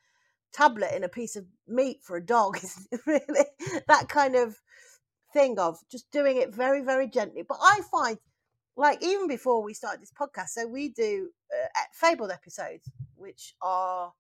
tablet 0.52 0.92
in 0.96 1.04
a 1.04 1.08
piece 1.08 1.36
of 1.36 1.44
meat 1.68 1.98
for 2.02 2.16
a 2.16 2.24
dog 2.24 2.58
is 2.62 2.88
really 3.06 3.44
that 3.86 4.08
kind 4.08 4.34
of 4.34 4.56
thing 5.32 5.58
of 5.58 5.78
just 5.88 6.10
doing 6.10 6.36
it 6.36 6.52
very 6.52 6.82
very 6.82 7.06
gently. 7.06 7.44
But 7.48 7.58
I 7.62 7.80
find 7.92 8.18
like 8.78 9.02
even 9.02 9.26
before 9.26 9.62
we 9.62 9.74
started 9.74 10.00
this 10.00 10.12
podcast, 10.12 10.50
so 10.50 10.66
we 10.66 10.88
do 10.90 11.28
uh, 11.52 11.80
fabled 11.92 12.30
episodes 12.30 12.88
which 13.16 13.54
are 13.60 14.12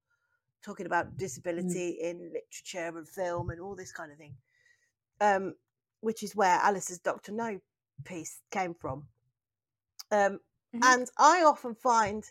talking 0.62 0.86
about 0.86 1.06
mm. 1.06 1.16
disability 1.16 1.98
mm. 2.02 2.10
in 2.10 2.18
literature 2.32 2.98
and 2.98 3.08
film 3.08 3.50
and 3.50 3.60
all 3.60 3.76
this 3.76 3.92
kind 3.92 4.10
of 4.10 4.18
thing. 4.18 4.34
Um, 5.20 5.54
which 6.00 6.22
is 6.22 6.36
where 6.36 6.58
Alice's 6.62 6.98
Doctor 6.98 7.32
No 7.32 7.60
piece 8.04 8.40
came 8.50 8.74
from. 8.74 9.04
Um, 10.10 10.40
mm-hmm. 10.74 10.80
And 10.84 11.08
I 11.18 11.42
often 11.44 11.74
find 11.74 12.24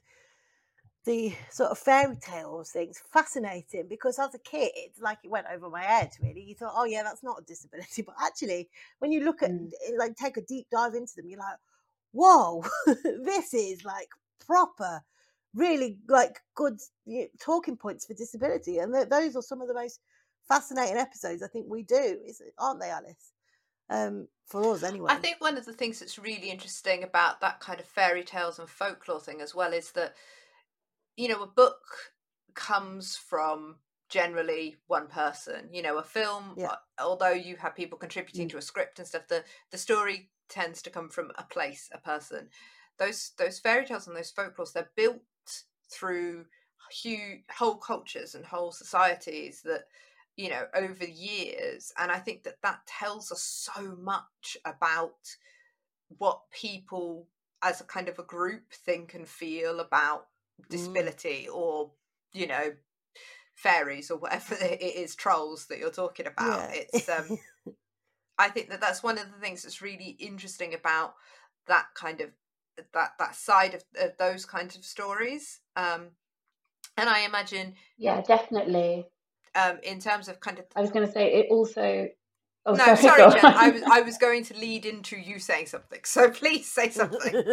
the 1.05 1.33
sort 1.49 1.71
of 1.71 1.77
fairy 1.77 2.17
tales 2.17 2.71
things 2.71 3.01
fascinating 3.13 3.87
because 3.89 4.19
as 4.19 4.35
a 4.35 4.39
kid, 4.39 4.71
like 4.99 5.19
it 5.23 5.29
went 5.29 5.47
over 5.53 5.69
my 5.69 5.81
head 5.81 6.11
really. 6.21 6.41
You 6.41 6.55
thought, 6.55 6.73
oh 6.75 6.83
yeah, 6.85 7.03
that's 7.03 7.23
not 7.23 7.39
a 7.39 7.45
disability. 7.45 8.01
But 8.05 8.15
actually, 8.21 8.69
when 8.99 9.11
you 9.13 9.23
look 9.23 9.41
at, 9.43 9.51
mm. 9.51 9.71
like, 9.97 10.17
take 10.17 10.35
a 10.35 10.41
deep 10.41 10.67
dive 10.69 10.95
into 10.95 11.13
them, 11.15 11.29
you're 11.29 11.39
like, 11.39 11.57
whoa, 12.11 12.63
this 12.85 13.53
is 13.53 13.83
like 13.83 14.09
proper 14.45 15.01
really 15.53 15.97
like 16.07 16.39
good 16.55 16.79
you 17.05 17.21
know, 17.21 17.27
talking 17.39 17.77
points 17.77 18.05
for 18.05 18.13
disability, 18.13 18.79
and 18.79 18.93
th- 18.93 19.09
those 19.09 19.35
are 19.35 19.41
some 19.41 19.61
of 19.61 19.67
the 19.67 19.73
most 19.73 19.99
fascinating 20.47 20.97
episodes 20.97 21.43
I 21.43 21.47
think 21.47 21.65
we 21.67 21.83
do, 21.83 22.19
aren't 22.57 22.79
they, 22.79 22.89
Alice? 22.89 23.33
Um, 23.89 24.27
for 24.45 24.73
us 24.73 24.83
anyway. 24.83 25.11
I 25.11 25.15
think 25.15 25.39
one 25.39 25.57
of 25.57 25.65
the 25.65 25.73
things 25.73 25.99
that's 25.99 26.19
really 26.19 26.49
interesting 26.49 27.03
about 27.03 27.41
that 27.41 27.59
kind 27.59 27.79
of 27.79 27.85
fairy 27.85 28.23
tales 28.23 28.59
and 28.59 28.69
folklore 28.69 29.19
thing 29.19 29.41
as 29.41 29.55
well 29.55 29.73
is 29.73 29.91
that, 29.93 30.15
you 31.15 31.27
know, 31.27 31.41
a 31.41 31.47
book 31.47 31.79
comes 32.53 33.15
from 33.15 33.77
generally 34.09 34.77
one 34.87 35.07
person. 35.07 35.69
You 35.71 35.81
know, 35.81 35.97
a 35.97 36.03
film, 36.03 36.55
Yeah. 36.57 36.71
uh, 36.71 36.75
although 36.99 37.31
you 37.31 37.55
have 37.57 37.75
people 37.75 37.97
contributing 37.97 38.47
Mm. 38.47 38.51
to 38.51 38.57
a 38.57 38.61
script 38.61 38.99
and 38.99 39.07
stuff, 39.07 39.27
the 39.27 39.43
the 39.71 39.77
story 39.77 40.31
tends 40.49 40.81
to 40.83 40.89
come 40.89 41.09
from 41.09 41.31
a 41.37 41.43
place, 41.43 41.89
a 41.93 41.97
person. 41.97 42.49
Those 42.97 43.31
those 43.37 43.59
fairy 43.59 43.85
tales 43.85 44.07
and 44.07 44.15
those 44.15 44.31
folklores, 44.31 44.73
they're 44.73 44.91
built 44.95 45.21
through 45.91 46.45
huge 46.91 47.41
whole 47.51 47.75
cultures 47.77 48.33
and 48.35 48.45
whole 48.45 48.71
societies 48.71 49.61
that 49.63 49.85
you 50.35 50.49
know 50.49 50.65
over 50.73 51.03
years 51.03 51.91
and 51.97 52.11
i 52.11 52.17
think 52.17 52.43
that 52.43 52.61
that 52.61 52.79
tells 52.87 53.31
us 53.31 53.41
so 53.41 53.95
much 53.97 54.55
about 54.65 55.17
what 56.17 56.41
people 56.51 57.27
as 57.63 57.81
a 57.81 57.85
kind 57.85 58.07
of 58.07 58.19
a 58.19 58.23
group 58.23 58.71
think 58.71 59.13
and 59.13 59.27
feel 59.27 59.79
about 59.79 60.27
Mm. 60.61 60.69
disability 60.71 61.47
or 61.49 61.91
you 62.33 62.47
know 62.47 62.73
fairies 63.55 64.11
or 64.11 64.17
whatever 64.17 64.55
it 64.61 64.81
is 64.81 65.15
trolls 65.15 65.67
that 65.67 65.79
you're 65.79 65.91
talking 65.91 66.27
about 66.27 66.69
Yeah. 66.69 66.71
it's 66.73 67.09
um 67.09 67.37
i 68.37 68.49
think 68.49 68.69
that 68.69 68.81
that's 68.81 69.03
one 69.03 69.17
of 69.17 69.25
the 69.31 69.39
things 69.39 69.63
that's 69.63 69.81
really 69.81 70.15
interesting 70.19 70.73
about 70.73 71.13
that 71.67 71.85
kind 71.95 72.21
of 72.21 72.29
that 72.93 73.11
that 73.19 73.35
side 73.35 73.73
of, 73.73 73.83
of 73.99 74.11
those 74.17 74.45
kinds 74.45 74.75
of 74.75 74.85
stories 74.85 75.59
um 75.75 76.07
and 76.97 77.09
i 77.09 77.21
imagine 77.21 77.73
Yeah, 77.97 78.21
definitely. 78.21 79.07
um 79.55 79.79
in 79.83 79.99
terms 79.99 80.27
of 80.27 80.39
kind 80.39 80.59
of 80.59 80.65
I 80.75 80.81
was 80.81 80.91
going 80.91 81.05
to 81.05 81.11
say 81.11 81.33
it 81.33 81.47
also. 81.49 82.07
Oh, 82.69 82.73
no, 82.73 82.95
sorry, 82.95 82.97
sorry, 82.97 83.31
Jen. 83.31 83.45
I 83.45 83.69
was 83.69 83.81
I 83.83 84.01
was 84.01 84.17
going 84.17 84.43
to 84.45 84.53
lead 84.57 84.85
into 84.85 85.17
you 85.17 85.39
saying 85.39 85.67
something, 85.67 86.01
so 86.03 86.29
please 86.29 86.69
say 86.71 86.89
something. 86.89 87.33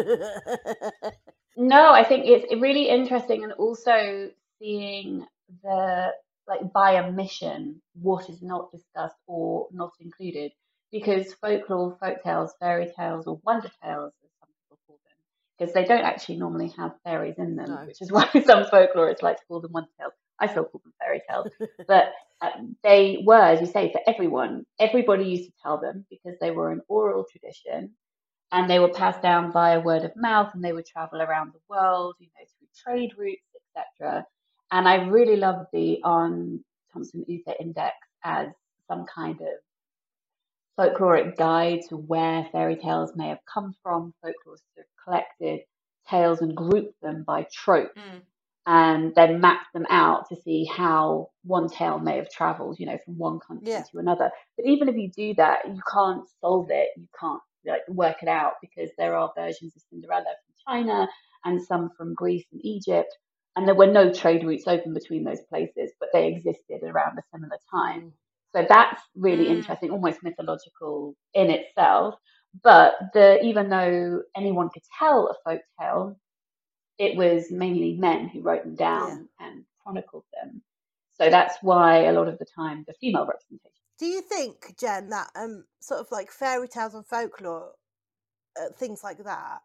No, 1.57 1.93
I 1.93 2.03
think 2.05 2.24
it's 2.26 2.53
really 2.61 2.89
interesting 2.89 3.45
and 3.45 3.53
also 3.53 4.30
seeing 4.59 5.24
the 5.62 6.09
like 6.49 6.72
by 6.72 6.99
omission 6.99 7.80
what 8.01 8.28
is 8.28 8.43
not 8.43 8.70
discussed 8.72 9.16
or 9.26 9.68
not 9.72 9.93
included 10.01 10.53
because 10.95 11.34
folklore, 11.34 11.99
folk 12.01 12.22
tales, 12.24 12.55
fairy 12.61 12.92
tales, 12.97 13.26
or 13.26 13.40
wonder 13.45 13.70
tales, 13.82 14.12
as 14.24 14.30
some 14.40 14.49
people 14.62 14.78
call 14.86 14.97
them, 15.05 15.16
because 15.59 15.74
they 15.74 15.84
don't 15.84 16.05
actually 16.07 16.38
normally 16.38 16.68
have 16.78 16.92
fairies 17.05 17.34
in 17.38 17.57
them, 17.57 17.70
No. 17.70 17.84
which 17.86 18.01
is 18.01 18.12
why 18.16 18.26
some 18.32 18.64
folklorists 18.66 19.22
like 19.22 19.38
to 19.38 19.47
call 19.49 19.61
them 19.61 19.72
wonder 19.72 19.90
tales. 20.01 20.14
I 20.40 20.47
still 20.49 20.64
call 20.66 20.82
them 20.84 20.95
fairy 21.01 21.22
tales, 21.28 21.49
but 21.88 22.12
uh, 22.42 22.51
they 22.84 23.22
were, 23.26 23.42
as 23.42 23.61
you 23.61 23.66
say, 23.66 23.92
for 23.92 24.01
everyone. 24.07 24.64
Everybody 24.80 25.24
used 25.26 25.47
to 25.47 25.53
tell 25.62 25.80
them 25.80 26.07
because 26.11 26.38
they 26.40 26.53
were 26.53 26.72
an 26.72 26.82
oral 26.88 27.26
tradition 27.30 27.92
and 28.53 28.70
they 28.70 28.78
were 28.78 28.88
passed 28.92 29.22
down 29.22 29.53
via 29.53 29.80
word 29.80 30.05
of 30.05 30.12
mouth 30.16 30.53
and 30.55 30.64
they 30.64 30.72
would 30.72 30.86
travel 30.86 31.20
around 31.22 31.53
the 31.55 31.61
world, 31.68 32.14
you 32.20 32.28
know, 32.28 32.47
through 32.59 32.95
trade 32.95 33.12
routes, 33.18 33.42
etc. 33.76 34.26
And 34.72 34.88
I 34.88 35.07
really 35.07 35.36
love 35.36 35.66
the 35.72 36.01
Aarne 36.05 36.64
Thompson 36.92 37.24
Uther 37.28 37.55
Index 37.61 37.95
as 38.24 38.49
some 38.88 39.07
kind 39.12 39.40
of 39.40 39.49
folkloric 40.78 41.36
guide 41.36 41.80
to 41.88 41.96
where 41.96 42.46
fairy 42.52 42.76
tales 42.76 43.12
may 43.14 43.28
have 43.28 43.38
come 43.52 43.74
from. 43.82 44.12
Folklorists 44.24 44.76
have 44.76 44.86
collected 45.04 45.60
tales 46.08 46.40
and 46.40 46.56
grouped 46.56 47.00
them 47.00 47.24
by 47.26 47.46
trope 47.52 47.94
Mm. 47.96 48.22
and 48.66 49.14
then 49.14 49.40
mapped 49.40 49.72
them 49.74 49.86
out 49.90 50.28
to 50.28 50.36
see 50.36 50.64
how 50.64 51.28
one 51.44 51.68
tale 51.68 51.98
may 51.98 52.16
have 52.16 52.30
traveled, 52.30 52.78
you 52.78 52.86
know, 52.86 52.98
from 53.04 53.18
one 53.18 53.38
country 53.40 53.68
Yeah. 53.72 53.82
to 53.90 53.98
another. 53.98 54.30
But 54.56 54.66
even 54.66 54.88
if 54.88 54.96
you 54.96 55.10
do 55.10 55.34
that, 55.34 55.66
you 55.68 55.80
can't 55.92 56.26
solve 56.40 56.70
it. 56.70 56.90
You 56.96 57.06
can't 57.18 57.40
like 57.66 57.86
work 57.88 58.22
it 58.22 58.28
out 58.28 58.54
because 58.60 58.90
there 58.98 59.16
are 59.16 59.32
versions 59.36 59.74
of 59.76 59.82
Cinderella 59.90 60.24
from 60.24 60.54
China 60.66 61.08
and 61.44 61.62
some 61.62 61.90
from 61.96 62.14
Greece 62.14 62.46
and 62.52 62.60
Egypt, 62.64 63.14
and 63.56 63.66
there 63.66 63.74
were 63.74 63.86
no 63.86 64.12
trade 64.12 64.44
routes 64.44 64.66
open 64.66 64.92
between 64.94 65.24
those 65.24 65.42
places, 65.42 65.92
but 66.00 66.10
they 66.12 66.28
existed 66.28 66.82
around 66.82 67.18
a 67.18 67.22
similar 67.32 67.58
time. 67.70 68.12
So 68.55 68.66
that's 68.68 69.02
really 69.16 69.46
Mm. 69.46 69.57
interesting, 69.59 69.90
almost 69.90 70.22
mythological 70.22 71.16
in 71.34 71.50
itself. 71.50 72.16
But 72.62 72.94
the 73.14 73.42
even 73.44 73.68
though 73.70 74.22
anyone 74.36 74.70
could 74.70 74.84
tell 74.98 75.28
a 75.28 75.34
folk 75.50 75.62
tale, 75.80 76.16
it 76.98 77.16
was 77.16 77.50
mainly 77.50 77.94
men 77.96 78.28
who 78.28 78.42
wrote 78.42 78.64
them 78.64 78.76
down 78.76 79.28
and 79.40 79.64
chronicled 79.82 80.24
them. 80.34 80.62
So 81.14 81.30
that's 81.30 81.57
why 81.62 82.05
a 82.05 82.12
lot 82.12 82.28
of 82.28 82.38
the 82.38 82.46
time 82.57 82.84
the 82.86 82.94
female 83.00 83.26
representation. 83.26 83.72
Do 83.98 84.07
you 84.07 84.22
think, 84.22 84.76
Jen, 84.78 85.11
that 85.11 85.30
um 85.36 85.64
sort 85.80 86.00
of 86.00 86.09
like 86.12 86.30
fairy 86.30 86.68
tales 86.68 86.94
and 86.94 87.07
folklore, 87.07 87.72
uh, 88.61 88.70
things 88.78 89.02
like 89.05 89.24
that, 89.24 89.61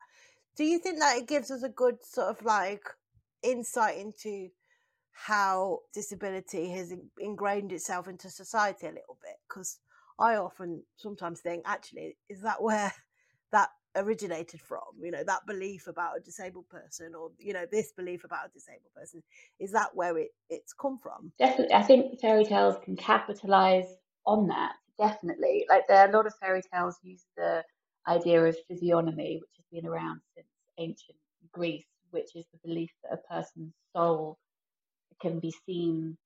do 0.57 0.63
you 0.65 0.79
think 0.79 0.99
that 0.99 1.17
it 1.17 1.27
gives 1.27 1.51
us 1.51 1.63
a 1.63 1.69
good 1.69 2.03
sort 2.03 2.29
of 2.29 2.43
like 2.45 2.83
insight 3.43 3.97
into 3.97 4.49
how 5.11 5.79
disability 5.93 6.69
has 6.71 6.93
ingrained 7.19 7.71
itself 7.71 8.07
into 8.07 8.29
society 8.29 8.87
a 8.87 8.89
little 8.89 9.17
bit? 9.21 9.35
Because 9.47 9.79
I 10.19 10.35
often 10.35 10.83
sometimes 10.97 11.39
think, 11.41 11.63
actually, 11.65 12.17
is 12.29 12.41
that 12.41 12.61
where 12.61 12.91
that 13.51 13.69
originated 13.95 14.61
from? 14.61 14.81
You 15.01 15.11
know, 15.11 15.23
that 15.25 15.45
belief 15.47 15.87
about 15.87 16.17
a 16.17 16.21
disabled 16.21 16.69
person, 16.69 17.15
or 17.15 17.31
you 17.39 17.53
know, 17.53 17.65
this 17.71 17.91
belief 17.91 18.23
about 18.23 18.47
a 18.47 18.53
disabled 18.53 18.93
person, 18.95 19.23
is 19.59 19.71
that 19.71 19.95
where 19.95 20.17
it 20.17 20.29
it's 20.49 20.73
come 20.73 20.97
from? 20.97 21.31
Definitely, 21.39 21.73
I 21.73 21.83
think 21.83 22.19
fairy 22.19 22.45
tales 22.45 22.75
can 22.83 22.95
capitalize 22.95 23.87
on 24.25 24.47
that. 24.47 24.73
Definitely, 24.97 25.65
like 25.69 25.87
there 25.87 26.05
are 26.05 26.09
a 26.09 26.11
lot 26.11 26.27
of 26.27 26.33
fairy 26.41 26.61
tales 26.73 26.97
use 27.01 27.25
the 27.37 27.63
idea 28.07 28.43
of 28.43 28.57
physiognomy, 28.67 29.39
which 29.41 29.55
has 29.57 29.65
been 29.71 29.89
around 29.89 30.21
since 30.35 30.47
ancient 30.77 31.17
Greece, 31.51 31.85
which 32.11 32.35
is 32.35 32.45
the 32.51 32.67
belief 32.67 32.91
that 33.03 33.13
a 33.13 33.33
person's 33.33 33.73
soul 33.95 34.37
can 35.21 35.39
be 35.39 35.53
seen 35.65 36.17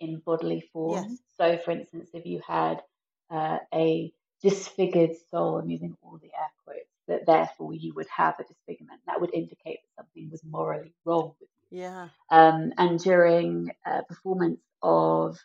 in 0.00 0.18
bodily 0.24 0.62
form. 0.72 1.04
Yes. 1.04 1.18
So, 1.36 1.58
for 1.58 1.70
instance, 1.72 2.10
if 2.14 2.26
you 2.26 2.40
had 2.46 2.82
uh, 3.30 3.58
a 3.74 4.12
disfigured 4.42 5.16
soul, 5.30 5.58
I'm 5.58 5.70
using 5.70 5.96
all 6.02 6.18
the 6.18 6.28
air 6.28 6.50
quotes, 6.64 6.88
that 7.08 7.26
therefore 7.26 7.74
you 7.74 7.94
would 7.94 8.08
have 8.14 8.34
a 8.38 8.44
disfigurement, 8.44 9.00
that 9.06 9.20
would 9.20 9.34
indicate 9.34 9.80
that 9.82 10.04
something 10.04 10.30
was 10.30 10.42
morally 10.44 10.94
wrong 11.04 11.34
with 11.40 11.48
you. 11.70 11.80
Yeah. 11.80 12.08
Um, 12.30 12.72
and 12.78 12.98
during 12.98 13.72
uh, 13.84 14.02
performance 14.08 14.60
of 14.82 15.38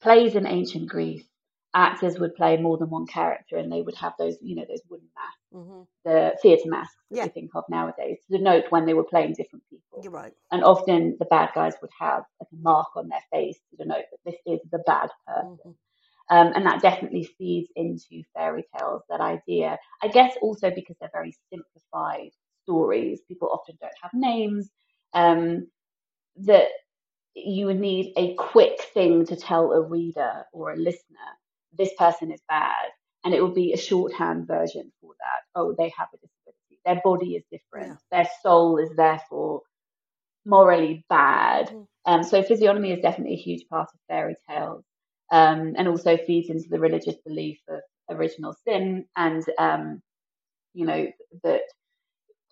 plays 0.00 0.34
in 0.34 0.46
ancient 0.46 0.88
Greece, 0.88 1.26
actors 1.76 2.18
would 2.18 2.34
play 2.34 2.56
more 2.56 2.78
than 2.78 2.90
one 2.90 3.06
character, 3.06 3.56
and 3.58 3.70
they 3.70 3.82
would 3.82 3.94
have 3.96 4.14
those, 4.18 4.36
you 4.42 4.56
know, 4.56 4.64
those 4.68 4.82
wooden 4.90 5.08
masks, 5.14 5.40
hmm 5.52 5.82
the 6.04 6.36
theatre 6.42 6.68
masks 6.68 6.96
that 7.10 7.16
Yeah. 7.16 7.24
we 7.24 7.30
think 7.30 7.50
of 7.54 7.64
nowadays, 7.68 8.18
to 8.30 8.38
denote 8.38 8.64
when 8.70 8.86
they 8.86 8.94
were 8.94 9.04
playing 9.04 9.34
different 9.34 9.64
people. 9.70 10.02
You're 10.02 10.12
right. 10.12 10.34
And 10.52 10.64
often 10.64 11.16
the 11.18 11.24
bad 11.26 11.50
guys 11.54 11.74
would 11.82 11.90
have 11.98 12.24
like 12.40 12.48
a 12.52 12.56
mark 12.62 12.88
on 12.96 13.08
their 13.08 13.24
face 13.32 13.58
to 13.70 13.76
denote 13.76 14.04
that 14.10 14.22
this 14.24 14.40
is 14.46 14.60
the 14.70 14.82
bad 14.86 15.10
person. 15.26 15.58
hmm 15.64 15.70
Um, 16.28 16.52
and 16.54 16.66
that 16.66 16.82
definitely 16.82 17.24
feeds 17.38 17.70
into 17.76 18.22
fairy 18.34 18.64
tales, 18.76 19.02
that 19.10 19.20
idea. 19.20 19.78
I 20.02 20.08
guess 20.08 20.32
also 20.42 20.70
because 20.70 20.96
they're 21.00 21.10
very 21.12 21.34
simplified 21.52 22.30
stories. 22.64 23.20
People 23.28 23.48
often 23.52 23.76
don't 23.80 23.92
have 24.02 24.12
names. 24.14 24.70
Um, 25.12 25.68
that 26.38 26.68
you 27.34 27.66
would 27.66 27.80
need 27.80 28.12
a 28.16 28.34
quick 28.34 28.80
thing 28.94 29.26
to 29.26 29.36
tell 29.36 29.72
a 29.72 29.80
reader 29.80 30.44
or 30.52 30.72
a 30.72 30.76
listener, 30.76 31.30
this 31.78 31.92
person 31.98 32.32
is 32.32 32.40
bad. 32.48 32.90
And 33.24 33.34
it 33.34 33.42
would 33.42 33.54
be 33.54 33.72
a 33.72 33.78
shorthand 33.78 34.46
version 34.46 34.92
for 35.00 35.14
that. 35.20 35.42
Oh, 35.60 35.74
they 35.78 35.92
have 35.98 36.08
a 36.14 36.18
disability. 36.18 36.80
Their 36.86 37.00
body 37.04 37.36
is 37.36 37.44
different. 37.50 37.98
Their 38.12 38.28
soul 38.42 38.78
is 38.78 38.90
therefore 38.96 39.62
morally 40.46 41.04
bad. 41.08 41.70
Mhm. 41.70 41.88
Um, 42.06 42.24
so 42.24 42.42
physiognomy 42.42 42.92
is 42.92 43.00
definitely 43.00 43.34
a 43.34 43.38
huge 43.48 43.68
part 43.68 43.90
of 43.94 44.00
fairy 44.08 44.36
tales, 44.48 44.84
um, 45.32 45.74
and 45.78 45.88
also 45.88 46.16
feeds 46.18 46.50
into 46.50 46.68
the 46.70 46.80
religious 46.80 47.16
belief 47.26 47.60
of 47.68 47.80
original 48.10 48.54
sin, 48.66 49.06
and 49.16 49.44
um, 49.58 50.02
you 50.74 50.86
know 50.86 51.08
that. 51.44 51.62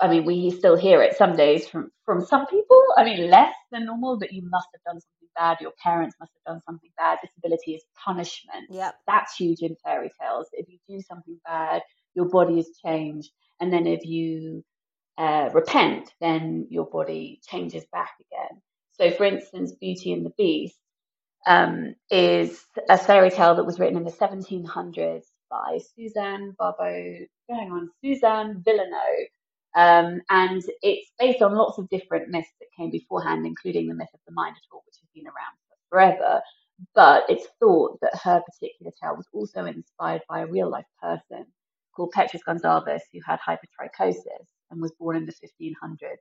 I 0.01 0.09
mean, 0.09 0.25
we 0.27 0.51
still 0.51 0.77
hear 0.77 1.03
it 1.03 1.17
some 1.17 1.37
days 1.37 1.69
from 1.69 1.91
from 2.05 2.25
some 2.25 2.47
people. 2.47 2.83
I 2.97 3.05
mean, 3.05 3.31
less 3.31 3.55
than 3.73 3.87
normal, 3.87 4.19
but 4.19 4.33
you 4.33 4.43
must 4.49 4.69
have 4.75 4.83
done 4.85 5.01
something 5.01 5.24
bad. 5.37 5.59
Your 5.61 5.73
parents 5.83 6.17
must 6.21 6.33
have 6.35 6.55
done 6.55 6.63
something 6.67 6.91
bad. 6.97 7.19
Disability 7.23 7.75
is 7.75 7.83
punishment. 8.05 8.67
Yep. 8.71 8.95
That's 9.07 9.37
huge 9.37 9.61
in 9.61 9.77
fairy 9.85 10.11
tales. 10.21 10.49
If 10.53 10.69
you 10.69 10.79
do 10.89 11.03
something 11.03 11.39
bad, 11.45 11.83
your 12.15 12.29
body 12.29 12.59
is 12.59 12.71
changed, 12.85 13.31
and 13.61 13.73
then 13.73 13.87
if 13.87 14.05
you 14.05 14.65
uh, 15.19 15.51
repent, 15.53 16.11
then 16.21 16.67
your 16.71 16.87
body 16.87 17.41
changes 17.49 17.85
back 17.93 18.13
again. 18.21 18.61
So, 18.93 19.11
for 19.11 19.25
instance, 19.25 19.73
Beauty 19.81 20.13
and 20.13 20.25
the 20.25 20.33
Beast 20.37 20.77
um, 21.47 21.95
is 22.11 22.65
a 22.89 22.99
fairy 22.99 23.31
tale 23.31 23.57
that 23.57 23.67
was 23.67 23.79
written 23.79 23.97
in 23.97 24.05
the 24.05 24.11
1700s 24.11 25.25
by 25.51 25.79
Suzanne 25.97 26.55
Barbot, 26.59 27.27
hang 27.49 27.71
on, 27.71 27.91
Suzanne 28.03 28.63
Villeneuve. 28.65 29.29
Um, 29.75 30.21
and 30.31 30.63
it's 30.83 31.11
based 31.19 31.43
on 31.43 31.55
lots 31.55 31.79
of 31.79 31.89
different 31.89 32.29
myths 32.29 32.49
that 32.61 32.69
came 32.77 32.91
beforehand, 32.91 33.47
including 33.47 33.89
the 33.89 33.95
myth 33.95 34.09
of 34.15 34.21
the 34.27 34.33
Minotaur, 34.33 34.83
which 34.87 34.97
has 35.01 35.09
been 35.15 35.27
around 35.27 35.57
forever. 35.91 36.41
But 36.95 37.25
it's 37.29 37.47
thought 37.61 37.99
that 38.01 38.19
her 38.23 38.43
particular 38.43 38.93
tale 39.01 39.17
was 39.17 39.29
also 39.33 39.65
inspired 39.65 40.23
by 40.29 40.41
a 40.41 40.47
real 40.47 40.69
life 40.71 40.87
person 41.01 41.47
called 41.95 42.13
Petrus 42.13 42.43
Gonsalvus, 42.47 43.03
who 43.13 43.21
had 43.25 43.39
hypertrichosis 43.41 44.49
and 44.71 44.81
was 44.81 44.93
born 44.99 45.17
in 45.17 45.27
the 45.27 45.33
1500s. 45.33 46.17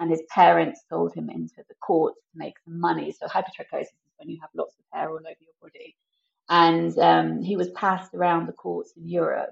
And 0.00 0.10
his 0.10 0.22
parents 0.30 0.82
sold 0.88 1.14
him 1.14 1.28
into 1.28 1.56
the 1.68 1.74
courts 1.82 2.20
to 2.32 2.38
make 2.38 2.54
some 2.64 2.80
money. 2.80 3.12
So, 3.12 3.26
hypertrichosis 3.26 3.82
is 3.82 4.14
when 4.16 4.28
you 4.28 4.38
have 4.40 4.50
lots 4.54 4.76
of 4.78 4.84
hair 4.92 5.10
all 5.10 5.16
over 5.16 5.26
your 5.26 5.54
body. 5.60 5.96
And 6.48 6.96
um, 6.98 7.42
he 7.42 7.56
was 7.56 7.70
passed 7.70 8.14
around 8.14 8.46
the 8.46 8.52
courts 8.52 8.92
in 8.96 9.08
Europe 9.08 9.50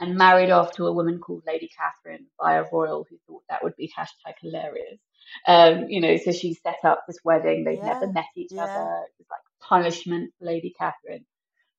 and 0.00 0.16
married 0.16 0.50
off 0.50 0.72
to 0.76 0.86
a 0.86 0.92
woman 0.92 1.18
called 1.18 1.42
Lady 1.46 1.68
Catherine 1.76 2.26
by 2.38 2.54
a 2.54 2.64
royal 2.72 3.06
who 3.08 3.16
thought 3.26 3.42
that 3.48 3.62
would 3.64 3.76
be 3.76 3.92
hashtag 3.96 4.34
hilarious. 4.40 5.00
Um, 5.46 5.86
you 5.88 6.00
know, 6.00 6.16
so 6.16 6.32
she 6.32 6.54
set 6.54 6.78
up 6.84 7.04
this 7.06 7.18
wedding. 7.24 7.64
They'd 7.64 7.78
Yeah, 7.78 7.94
never 7.94 8.12
met 8.12 8.26
each 8.36 8.52
yeah. 8.52 8.62
other. 8.64 9.02
It 9.06 9.14
was 9.18 9.26
like 9.30 9.40
punishment 9.60 10.32
for 10.38 10.46
Lady 10.46 10.72
Catherine. 10.78 11.26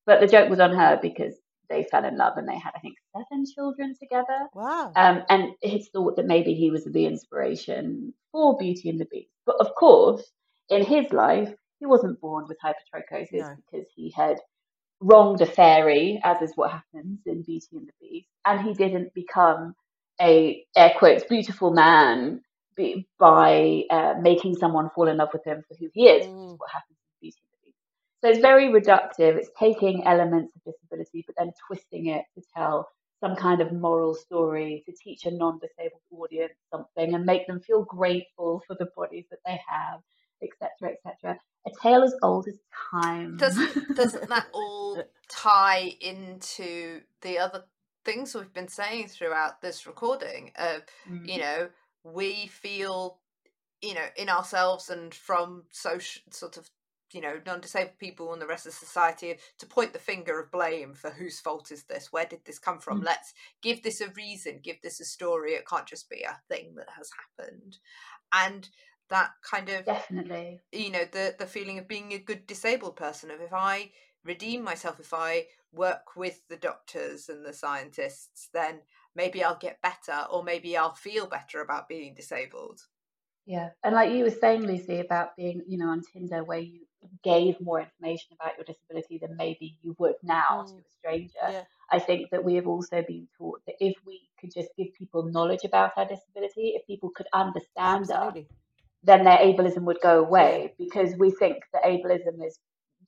But 0.06 0.20
the 0.20 0.26
joke 0.28 0.50
was 0.50 0.60
on 0.60 0.74
her 0.74 0.98
because 1.00 1.34
they 1.68 1.84
fell 1.84 2.04
in 2.04 2.16
love 2.16 2.36
and 2.36 2.48
they 2.48 2.58
had, 2.58 2.72
I 2.74 2.80
think, 2.80 2.96
seven 3.16 3.44
children 3.54 3.94
together. 4.00 4.48
Wow. 4.54 4.92
Um, 4.96 5.22
and 5.28 5.52
it's 5.62 5.88
thought 5.88 6.16
that 6.16 6.26
maybe 6.26 6.54
he 6.54 6.70
was 6.70 6.84
the 6.84 7.06
inspiration 7.06 8.12
for 8.32 8.56
Beauty 8.58 8.88
and 8.90 9.00
the 9.00 9.04
Beast. 9.06 9.30
But 9.46 9.56
of 9.60 9.74
course, 9.74 10.22
in 10.68 10.84
his 10.84 11.12
life, 11.12 11.52
he 11.78 11.86
wasn't 11.86 12.20
born 12.20 12.46
with 12.48 12.58
hypertrichosis 12.64 13.32
No. 13.32 13.54
because 13.70 13.86
he 13.94 14.10
had 14.10 14.36
wronged 15.00 15.40
a 15.42 15.46
fairy, 15.46 16.20
as 16.24 16.42
is 16.42 16.52
what 16.56 16.72
happens 16.72 17.20
in 17.26 17.42
Beauty 17.42 17.66
and 17.72 17.88
the 17.88 17.92
Beast, 18.00 18.28
and 18.46 18.60
he 18.62 18.74
didn't 18.74 19.14
become 19.14 19.74
a 20.20 20.64
air 20.76 20.94
quotes 20.98 21.24
beautiful 21.24 21.72
man 21.72 22.42
be, 22.76 23.06
by 23.18 23.84
uh, 23.90 24.14
making 24.20 24.56
someone 24.56 24.90
fall 24.94 25.08
in 25.08 25.18
love 25.18 25.30
with 25.32 25.44
him 25.46 25.64
for 25.68 25.76
who 25.76 25.90
he 25.94 26.08
is, 26.08 26.24
which 26.24 26.32
Mm. 26.32 26.48
is 26.48 26.54
what 26.58 26.70
happens 26.70 26.98
in 26.98 27.20
Beauty 27.22 27.38
and 27.44 27.52
the 27.52 27.66
Beast. 27.66 27.78
So 28.22 28.30
it's 28.30 28.40
very 28.40 28.68
reductive. 28.68 29.36
It's 29.38 29.50
taking 29.58 30.04
elements 30.06 30.54
of 30.56 30.62
disability, 30.74 31.24
but 31.26 31.36
then 31.38 31.52
twisting 31.68 32.06
it 32.08 32.24
to 32.36 32.42
tell 32.56 32.88
some 33.20 33.36
kind 33.36 33.60
of 33.62 33.72
moral 33.72 34.14
story 34.14 34.82
to 34.86 34.92
teach 34.92 35.26
a 35.26 35.30
non-disabled 35.32 36.02
audience 36.12 36.54
something 36.72 37.14
and 37.14 37.26
make 37.26 37.46
them 37.46 37.60
feel 37.60 37.84
grateful 37.84 38.62
for 38.66 38.76
the 38.78 38.88
bodies 38.96 39.26
that 39.30 39.40
they 39.46 39.60
have, 39.68 40.00
etc., 40.42 40.94
etc. 41.06 41.38
A 41.66 41.70
tale 41.82 42.02
as 42.02 42.14
old 42.22 42.46
as 42.48 42.58
time. 42.92 43.36
Doesn't 43.36 43.96
doesn't 43.96 44.28
that 44.34 44.46
all 44.52 45.02
tie 45.28 45.92
into 46.00 47.00
the 47.22 47.38
other 47.38 47.64
things 48.04 48.34
we've 48.34 48.52
been 48.52 48.68
saying 48.68 49.08
throughout 49.08 49.60
this 49.60 49.86
recording 49.86 50.52
of 50.56 50.82
Mm. 51.08 51.28
you 51.28 51.38
know 51.38 51.68
we 52.02 52.46
feel 52.46 53.18
you 53.82 53.94
know 53.94 54.06
in 54.16 54.28
ourselves 54.30 54.88
and 54.88 55.14
from 55.14 55.64
social 55.70 56.22
sort 56.30 56.56
of 56.56 56.70
you 57.12 57.20
know 57.20 57.38
non-disabled 57.44 57.98
people 57.98 58.32
and 58.32 58.40
the 58.40 58.46
rest 58.46 58.66
of 58.66 58.72
society 58.72 59.36
to 59.58 59.66
point 59.66 59.92
the 59.92 59.98
finger 59.98 60.40
of 60.40 60.50
blame 60.50 60.94
for 60.94 61.10
whose 61.10 61.40
fault 61.40 61.70
is 61.70 61.84
this 61.84 62.10
where 62.10 62.24
did 62.24 62.42
this 62.46 62.58
come 62.58 62.78
from 62.78 63.02
Mm. 63.02 63.04
let's 63.04 63.34
give 63.60 63.82
this 63.82 64.00
a 64.00 64.08
reason 64.16 64.60
give 64.62 64.80
this 64.82 64.98
a 65.00 65.04
story 65.04 65.52
it 65.52 65.68
can't 65.68 65.86
just 65.86 66.08
be 66.08 66.22
a 66.22 66.40
thing 66.48 66.74
that 66.76 66.88
has 66.96 67.10
happened 67.20 67.76
and 68.32 68.70
that 69.10 69.30
kind 69.42 69.68
of 69.68 69.84
Definitely. 69.84 70.60
you 70.72 70.90
know 70.90 71.04
the 71.10 71.34
the 71.38 71.46
feeling 71.46 71.78
of 71.78 71.88
being 71.88 72.12
a 72.12 72.18
good 72.18 72.46
disabled 72.46 72.96
person 72.96 73.30
of 73.30 73.40
if 73.40 73.52
i 73.52 73.90
redeem 74.24 74.62
myself 74.64 74.98
if 75.00 75.12
i 75.14 75.46
work 75.72 76.16
with 76.16 76.40
the 76.48 76.56
doctors 76.56 77.28
and 77.28 77.44
the 77.44 77.52
scientists 77.52 78.48
then 78.52 78.80
maybe 79.14 79.42
i'll 79.44 79.58
get 79.58 79.82
better 79.82 80.26
or 80.30 80.42
maybe 80.42 80.76
i'll 80.76 80.94
feel 80.94 81.26
better 81.26 81.60
about 81.60 81.88
being 81.88 82.14
disabled 82.14 82.80
Yeah. 83.46 83.70
And 83.82 83.94
like 83.94 84.12
you 84.12 84.24
were 84.24 84.30
saying, 84.42 84.62
Lucy, 84.66 85.00
about 85.00 85.34
being, 85.36 85.62
you 85.66 85.78
know, 85.78 85.88
on 85.88 86.02
Tinder 86.02 86.44
where 86.44 86.60
you 86.60 86.80
gave 87.24 87.60
more 87.60 87.80
information 87.80 88.36
about 88.38 88.56
your 88.56 88.64
disability 88.64 89.18
than 89.18 89.36
maybe 89.36 89.76
you 89.82 89.96
would 89.98 90.14
now 90.22 90.64
to 90.68 90.74
Mm. 90.74 90.78
a 90.86 90.90
stranger. 90.98 91.46
Yeah. 91.56 91.64
I 91.90 91.98
think 91.98 92.30
that 92.30 92.44
we 92.44 92.54
have 92.56 92.68
also 92.68 93.02
been 93.02 93.26
taught 93.36 93.60
that 93.66 93.76
if 93.80 93.96
we 94.06 94.28
could 94.38 94.52
just 94.54 94.68
give 94.76 94.92
people 94.94 95.22
knowledge 95.24 95.64
about 95.64 95.92
our 95.96 96.06
disability, 96.06 96.66
if 96.76 96.86
people 96.86 97.10
could 97.10 97.26
understand 97.32 98.04
us, 98.04 98.10
Absolutely. 98.10 98.46
Then 99.02 99.24
their 99.24 99.38
ableism 99.38 99.82
would 99.82 100.00
go 100.02 100.20
away 100.20 100.74
because 100.78 101.14
we 101.18 101.30
think 101.30 101.56
that 101.72 101.84
ableism 101.84 102.44
is 102.46 102.58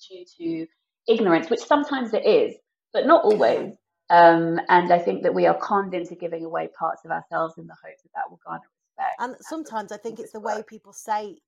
due 0.08 0.24
to 0.38 0.66
ignorance, 1.12 1.50
which 1.50 1.60
sometimes 1.60 2.14
it 2.14 2.24
is, 2.24 2.54
but 2.92 3.06
not 3.06 3.24
always. 3.24 3.74
Um, 4.10 4.60
and 4.68 4.92
I 4.92 4.98
think 4.98 5.22
that 5.22 5.34
we 5.34 5.46
are 5.46 5.58
conned 5.58 5.94
into 5.94 6.14
giving 6.14 6.44
away 6.44 6.68
parts 6.78 7.02
of 7.04 7.10
ourselves 7.10 7.54
in 7.58 7.66
the 7.66 7.74
hope 7.74 7.96
that 8.02 8.10
that 8.14 8.30
will 8.30 8.40
garner 8.44 8.62
respect. 8.98 9.16
And 9.20 9.36
sometimes 9.40 9.92
I 9.92 9.96
think 9.96 10.18
it's 10.18 10.32
the 10.32 10.40
way 10.40 10.62
people 10.66 10.92
say 10.92 11.38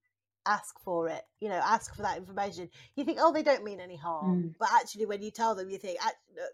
ask 0.46 0.78
for 0.80 1.08
it 1.08 1.22
you 1.40 1.48
know 1.48 1.60
ask 1.64 1.94
for 1.94 2.02
that 2.02 2.18
information 2.18 2.68
you 2.96 3.04
think 3.04 3.18
oh 3.20 3.32
they 3.32 3.42
don't 3.42 3.64
mean 3.64 3.80
any 3.80 3.96
harm 3.96 4.36
Mm. 4.38 4.54
but 4.58 4.68
actually 4.74 5.06
when 5.06 5.22
you 5.22 5.30
tell 5.30 5.54
them 5.54 5.70
you 5.70 5.78
think 5.78 5.98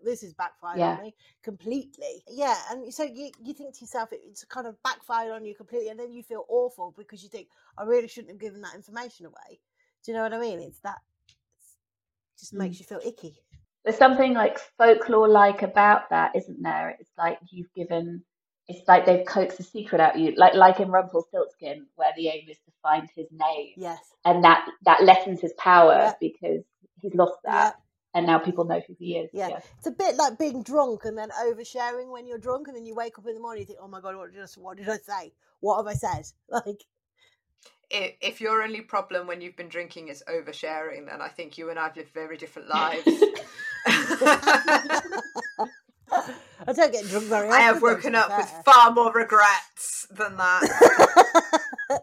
this 0.05 0.23
is 0.23 0.33
backfired 0.35 0.79
Yeah. 0.79 0.93
on 0.93 1.03
me 1.03 1.15
completely 1.43 2.23
yeah 2.29 2.57
and 2.71 2.93
so 2.93 3.03
you, 3.05 3.31
you 3.43 3.53
think 3.55 3.75
to 3.75 3.81
yourself 3.81 4.13
it- 4.13 4.21
it's 4.25 4.45
kind 4.45 4.67
of 4.67 4.81
backfired 4.83 5.33
on 5.33 5.45
you 5.45 5.55
completely 5.55 5.89
and 5.89 5.99
then 5.99 6.13
you 6.13 6.23
feel 6.23 6.45
awful 6.49 6.95
because 6.97 7.23
you 7.23 7.29
think 7.29 7.49
i 7.79 7.83
really 7.85 8.09
shouldn't 8.09 8.31
have 8.33 8.41
given 8.41 8.61
that 8.61 8.75
information 8.75 9.27
away 9.27 9.61
do 10.05 10.13
you 10.13 10.17
know 10.17 10.23
what 10.23 10.33
i 10.35 10.39
mean 10.39 10.61
it's 10.61 10.81
that 10.81 10.99
it's, 11.59 11.77
just 12.39 12.55
Mm. 12.55 12.59
makes 12.59 12.79
you 12.79 12.87
feel 12.87 13.01
icky 13.05 13.35
There's 13.85 13.97
something 13.99 14.35
like 14.35 14.59
folklore 14.77 15.29
like 15.29 15.63
about 15.63 16.11
that, 16.11 16.37
isn't 16.37 16.63
there? 16.63 16.97
It's 17.01 17.11
like 17.17 17.39
you've 17.51 17.73
given, 17.75 18.23
it's 18.71 18.87
like 18.89 19.07
they've 19.07 19.27
coaxed 19.27 19.61
a 19.61 19.63
secret 19.63 20.01
out 20.01 20.15
of 20.15 20.21
you, 20.21 20.33
like 20.37 20.55
like 20.55 20.81
in 20.81 20.91
Rumpelstiltskin, 20.91 21.87
where 21.97 22.13
the 22.17 22.29
aim 22.29 22.49
is 22.49 22.59
to 22.59 22.73
find 22.83 23.09
his 23.15 23.27
name, 23.33 23.73
yes 23.77 23.99
and 24.25 24.43
that 24.45 24.67
that 24.85 25.03
lessens 25.05 25.41
his 25.41 25.53
power 25.55 25.95
Yeah. 25.95 26.13
because 26.21 26.65
he's 27.01 27.15
lost 27.15 27.39
yeah 27.45 27.53
that, 27.53 27.81
and 28.15 28.27
now 28.27 28.39
people 28.39 28.65
know 28.65 28.81
who 28.87 28.95
he 28.99 29.17
is. 29.17 29.31
Yeah. 29.33 29.59
It's 29.79 29.87
a 29.87 29.91
bit 29.91 30.17
like 30.17 30.39
being 30.39 30.63
drunk 30.63 31.05
and 31.05 31.17
then 31.19 31.31
oversharing 31.31 32.11
when 32.11 32.27
you're 32.27 32.39
drunk, 32.39 32.69
and 32.69 32.77
then 32.77 32.87
you 32.87 32.95
wake 32.95 33.19
up 33.19 33.27
in 33.27 33.35
the 33.35 33.41
morning 33.41 33.63
and 33.63 33.69
you 33.69 33.75
think, 33.75 33.79
"Oh 33.83 33.89
my 33.89 34.01
god, 34.01 34.17
what 34.17 34.33
did 34.33 34.43
I, 34.43 34.47
what 34.57 34.77
did 34.77 34.89
I 34.89 34.97
say? 34.99 35.33
What 35.61 35.77
have 35.79 35.87
I 35.87 35.95
said?" 35.95 36.27
Like, 36.49 36.85
I- 37.93 38.17
if 38.21 38.41
your 38.41 38.63
only 38.63 38.83
problem 38.83 39.27
when 39.27 39.41
you've 39.41 39.57
been 39.57 39.69
drinking 39.69 40.09
is 40.09 40.23
oversharing 40.29 41.07
then 41.09 41.21
i 41.21 41.29
think 41.29 41.59
you 41.59 41.71
and 41.71 41.79
i've 41.79 41.97
lived 41.97 42.13
very 42.15 42.37
different 42.37 42.69
lives 42.69 43.05
I 46.67 46.73
don't 46.73 46.93
get 46.93 47.07
drunk 47.07 47.27
very 47.27 47.49
often. 47.49 47.61
i 47.61 47.65
have 47.65 47.83
woken 47.83 48.15
up 48.15 48.37
with 48.37 48.51
far 48.65 48.93
more 48.93 49.13
regrets 49.13 50.07
than 50.11 50.37
that 50.37 50.63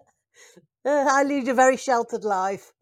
I 0.85 1.23
lead 1.23 1.47
a 1.49 1.53
very 1.53 1.77
sheltered 1.77 2.23
life. 2.23 2.71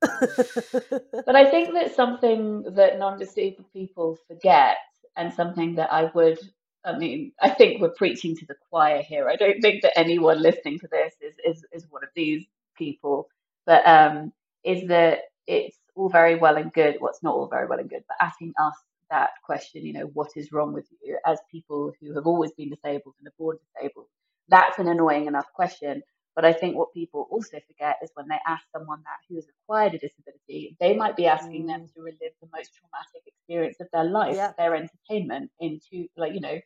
But 0.00 1.36
I 1.36 1.50
think 1.50 1.74
that 1.74 1.94
something 1.94 2.64
that 2.76 2.98
non-disabled 2.98 3.72
people 3.72 4.18
forget, 4.28 4.76
and 5.16 5.32
something 5.34 5.74
that 5.76 5.92
I 5.92 6.10
would, 6.14 6.38
I 6.84 6.96
mean, 6.98 7.32
I 7.40 7.50
think 7.50 7.80
we're 7.80 7.90
preaching 7.90 8.36
to 8.36 8.46
the 8.46 8.54
choir 8.70 9.02
here. 9.02 9.28
I 9.28 9.36
don't 9.36 9.60
think 9.60 9.82
that 9.82 9.98
anyone 9.98 10.40
listening 10.42 10.78
to 10.80 10.88
this 10.88 11.14
is 11.20 11.34
is, 11.44 11.64
is 11.72 11.86
one 11.90 12.04
of 12.04 12.10
these 12.14 12.46
people, 12.76 13.28
but 13.66 13.86
um, 13.86 14.32
is 14.64 14.88
that 14.88 15.20
it's 15.46 15.77
all 15.98 16.08
very 16.08 16.36
well 16.36 16.56
and 16.56 16.72
good. 16.72 16.96
What's 17.00 17.22
not 17.22 17.34
all 17.34 17.48
very 17.48 17.66
well 17.66 17.78
and 17.78 17.90
good, 17.90 18.04
but 18.08 18.16
asking 18.20 18.54
us 18.60 18.74
that 19.10 19.30
question, 19.44 19.84
you 19.86 19.92
know, 19.92 20.10
what 20.14 20.30
is 20.36 20.52
wrong 20.52 20.72
with 20.72 20.86
you, 21.02 21.18
as 21.26 21.38
people 21.50 21.92
who 22.00 22.14
have 22.14 22.26
always 22.26 22.52
been 22.52 22.70
disabled 22.70 23.14
and 23.18 23.28
are 23.28 23.34
born 23.38 23.56
disabled. 23.74 24.06
That's 24.48 24.78
an 24.78 24.88
annoying 24.88 25.26
enough 25.26 25.46
question. 25.54 26.02
But 26.36 26.44
I 26.44 26.52
think 26.52 26.76
what 26.76 26.94
people 26.94 27.26
also 27.30 27.58
forget 27.66 27.96
is 28.02 28.10
when 28.14 28.28
they 28.28 28.38
ask 28.46 28.64
someone 28.72 29.00
that 29.02 29.18
who 29.28 29.36
has 29.36 29.46
acquired 29.48 29.94
a 29.94 29.98
disability, 29.98 30.76
they 30.78 30.94
might 30.94 31.16
be 31.16 31.26
asking 31.26 31.66
them 31.66 31.80
mm. 31.82 31.94
to 31.94 32.00
relive 32.00 32.32
the 32.40 32.48
most 32.54 32.70
traumatic 32.78 33.22
experience 33.26 33.80
of 33.80 33.88
their 33.92 34.04
life, 34.04 34.36
Yeah. 34.36 34.52
their 34.56 34.76
entertainment, 34.76 35.50
into 35.58 36.06
like 36.16 36.34
you 36.34 36.40
know, 36.40 36.60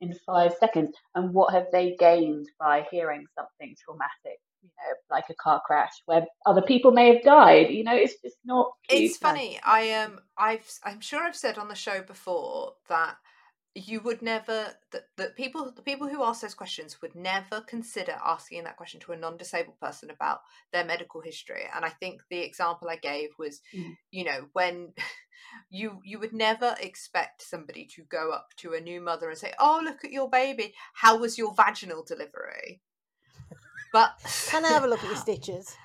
in 0.00 0.14
five 0.26 0.54
seconds. 0.58 0.92
And 1.14 1.34
what 1.34 1.52
have 1.52 1.66
they 1.72 1.94
gained 1.98 2.46
by 2.58 2.86
hearing 2.90 3.26
something 3.34 3.76
traumatic, 3.84 4.38
you 4.62 4.68
know, 4.68 4.94
like 5.10 5.24
a 5.30 5.34
car 5.34 5.60
crash 5.66 5.92
where 6.06 6.26
other 6.46 6.62
people 6.62 6.90
may 6.90 7.14
have 7.14 7.22
died? 7.22 7.70
You 7.70 7.84
know, 7.84 7.94
it's 7.94 8.14
just 8.22 8.36
not. 8.44 8.72
Cute. 8.88 9.10
it's 9.10 9.18
funny 9.18 9.60
i 9.64 9.92
um 9.92 10.18
i've 10.38 10.66
i'm 10.84 11.00
sure 11.00 11.22
i've 11.22 11.36
said 11.36 11.58
on 11.58 11.68
the 11.68 11.74
show 11.74 12.00
before 12.02 12.72
that 12.88 13.16
you 13.74 14.00
would 14.00 14.22
never 14.22 14.66
that, 14.92 15.02
that 15.18 15.36
people 15.36 15.70
the 15.76 15.82
people 15.82 16.08
who 16.08 16.24
ask 16.24 16.40
those 16.40 16.54
questions 16.54 17.00
would 17.02 17.14
never 17.14 17.60
consider 17.60 18.16
asking 18.24 18.64
that 18.64 18.76
question 18.76 18.98
to 18.98 19.12
a 19.12 19.16
non-disabled 19.16 19.78
person 19.78 20.10
about 20.10 20.40
their 20.72 20.84
medical 20.84 21.20
history 21.20 21.64
and 21.76 21.84
i 21.84 21.88
think 21.88 22.22
the 22.30 22.38
example 22.38 22.88
i 22.88 22.96
gave 22.96 23.28
was 23.38 23.60
Mm. 23.76 23.94
you 24.10 24.24
know 24.24 24.46
when 24.54 24.92
you 25.70 26.00
you 26.02 26.18
would 26.18 26.32
never 26.32 26.74
expect 26.80 27.42
somebody 27.42 27.86
to 27.94 28.02
go 28.04 28.32
up 28.32 28.48
to 28.56 28.72
a 28.72 28.80
new 28.80 29.00
mother 29.00 29.28
and 29.28 29.38
say 29.38 29.52
oh 29.60 29.80
look 29.84 30.04
at 30.04 30.12
your 30.12 30.28
baby 30.30 30.74
how 30.94 31.18
was 31.18 31.36
your 31.38 31.54
vaginal 31.54 32.02
delivery 32.04 32.80
but 33.92 34.18
Can 34.46 34.64
I 34.64 34.70
have 34.70 34.82
a 34.84 34.88
look 34.88 35.04
at 35.04 35.08
your 35.08 35.16
stitches? 35.16 35.76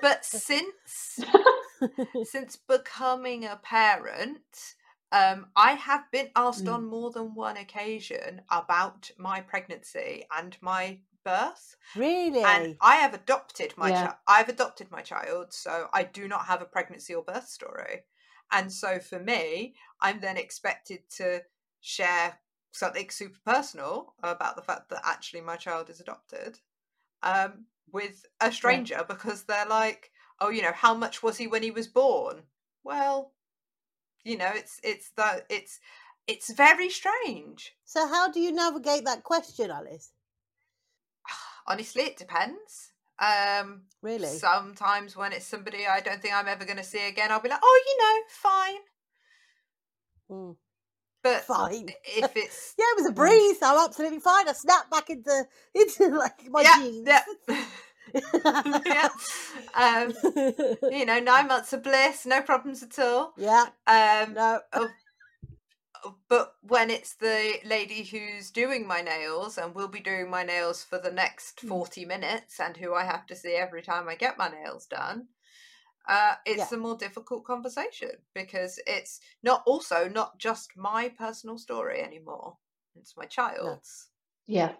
but 0.00 0.24
since 0.24 1.24
since 2.22 2.56
becoming 2.56 3.44
a 3.44 3.56
parent 3.56 4.74
Um, 5.12 5.52
I 5.56 5.72
have 5.74 6.10
been 6.10 6.30
asked 6.36 6.68
Mm. 6.68 6.68
on 6.68 6.86
more 6.86 7.10
than 7.12 7.34
one 7.34 7.56
occasion 7.56 8.42
about 8.50 9.10
my 9.18 9.40
pregnancy 9.40 10.26
and 10.36 10.56
my 10.60 11.02
birth, 11.24 11.76
Really? 11.94 12.36
and 12.44 12.76
I 12.80 12.96
have 12.96 13.14
adopted 13.14 13.74
my 13.78 13.90
Yeah. 13.90 13.92
child. 13.92 14.18
I've 14.28 14.48
adopted 14.50 14.90
my 14.90 15.02
child, 15.02 15.52
so 15.54 15.88
I 15.94 16.04
do 16.04 16.28
not 16.28 16.46
have 16.46 16.62
a 16.62 16.66
pregnancy 16.76 17.14
or 17.14 17.24
birth 17.24 17.48
story. 17.48 18.06
And 18.52 18.72
so 18.72 18.98
for 19.00 19.20
me, 19.20 19.76
I'm 20.00 20.20
then 20.20 20.36
expected 20.38 21.08
to 21.18 21.44
share 21.80 22.40
something 22.76 23.10
super 23.10 23.38
personal 23.44 24.14
about 24.22 24.56
the 24.56 24.62
fact 24.62 24.90
that 24.90 25.00
actually 25.04 25.40
my 25.40 25.56
child 25.56 25.90
is 25.90 26.00
adopted 26.00 26.58
um, 27.22 27.66
with 27.92 28.24
a 28.40 28.52
stranger 28.52 29.04
because 29.08 29.44
they're 29.44 29.66
like, 29.66 30.10
oh, 30.40 30.50
you 30.50 30.62
know, 30.62 30.72
how 30.72 30.94
much 30.94 31.22
was 31.22 31.36
he 31.36 31.46
when 31.46 31.62
he 31.62 31.70
was 31.70 31.86
born? 31.86 32.42
Well, 32.84 33.32
you 34.24 34.36
know, 34.36 34.50
it's 34.54 34.80
it's 34.82 35.10
the 35.16 35.44
it's 35.48 35.80
it's 36.26 36.52
very 36.52 36.90
strange. 36.90 37.74
so 37.84 38.08
how 38.08 38.30
do 38.30 38.40
you 38.40 38.52
navigate 38.52 39.04
that 39.04 39.22
question, 39.24 39.70
Alice? 39.70 40.12
Honestly, 41.66 42.02
it 42.02 42.16
depends. 42.16 42.92
Um, 43.18 43.82
Really? 44.02 44.28
Sometimes 44.28 45.16
when 45.16 45.32
it's 45.32 45.46
somebody 45.46 45.86
I 45.86 46.00
don't 46.00 46.20
think 46.22 46.34
I'm 46.34 46.46
ever 46.48 46.64
going 46.64 46.76
to 46.76 46.84
see 46.84 47.08
again, 47.08 47.32
I'll 47.32 47.40
be 47.40 47.48
like, 47.48 47.60
oh, 47.62 47.82
you 47.86 47.98
know, 48.02 48.22
fine. 48.28 48.82
Mm, 50.30 50.56
But 51.26 51.44
Fine. 51.44 51.90
if 52.04 52.36
it's 52.36 52.74
Yeah, 52.78 52.84
it 52.92 52.96
was 53.02 53.06
a 53.10 53.12
breeze. 53.12 53.58
I'm 53.62 53.84
absolutely 53.84 54.20
fine. 54.20 54.48
I 54.48 54.52
snapped 54.52 54.90
back 54.90 55.10
into 55.10 55.44
into 55.74 56.08
like 56.16 56.48
my 56.50 56.62
yeah, 56.62 56.76
jeans. 56.78 57.08
yeah, 57.08 57.22
yeah. 58.86 59.08
Um, 59.74 60.14
you 60.92 61.04
know, 61.04 61.18
nine 61.18 61.48
months 61.48 61.72
of 61.72 61.82
bliss, 61.82 62.24
no 62.26 62.40
problems 62.42 62.82
at 62.82 62.98
all. 62.98 63.32
yeah. 63.36 63.66
Um, 63.86 64.34
No. 64.34 64.60
but 66.28 66.54
when 66.62 66.90
it's 66.90 67.14
the 67.16 67.54
lady 67.64 68.04
who's 68.04 68.50
doing 68.50 68.86
my 68.86 69.00
nails 69.00 69.58
and 69.58 69.74
will 69.74 69.88
be 69.88 70.00
doing 70.00 70.30
my 70.30 70.44
nails 70.44 70.84
for 70.84 70.98
the 70.98 71.10
next 71.10 71.60
Hmm. 71.60 71.68
40 71.68 72.04
minutes 72.04 72.60
and 72.60 72.76
who 72.76 72.94
I 72.94 73.04
have 73.04 73.26
to 73.26 73.36
see 73.36 73.54
every 73.54 73.82
time 73.82 74.08
I 74.08 74.14
get 74.14 74.38
my 74.38 74.48
nails 74.48 74.86
done, 74.86 75.28
uh, 76.08 76.36
it's 76.46 76.70
Yeah. 76.70 76.72
a 76.72 76.76
more 76.76 76.96
difficult 76.96 77.44
conversation 77.44 78.10
because 78.34 78.78
it's 78.86 79.20
not 79.42 79.62
also 79.66 80.08
not 80.08 80.38
just 80.38 80.76
my 80.76 81.08
personal 81.08 81.58
story 81.58 82.00
anymore. 82.02 82.58
It's 82.96 83.16
my 83.16 83.26
child's. 83.26 84.10
Yeah. 84.46 84.76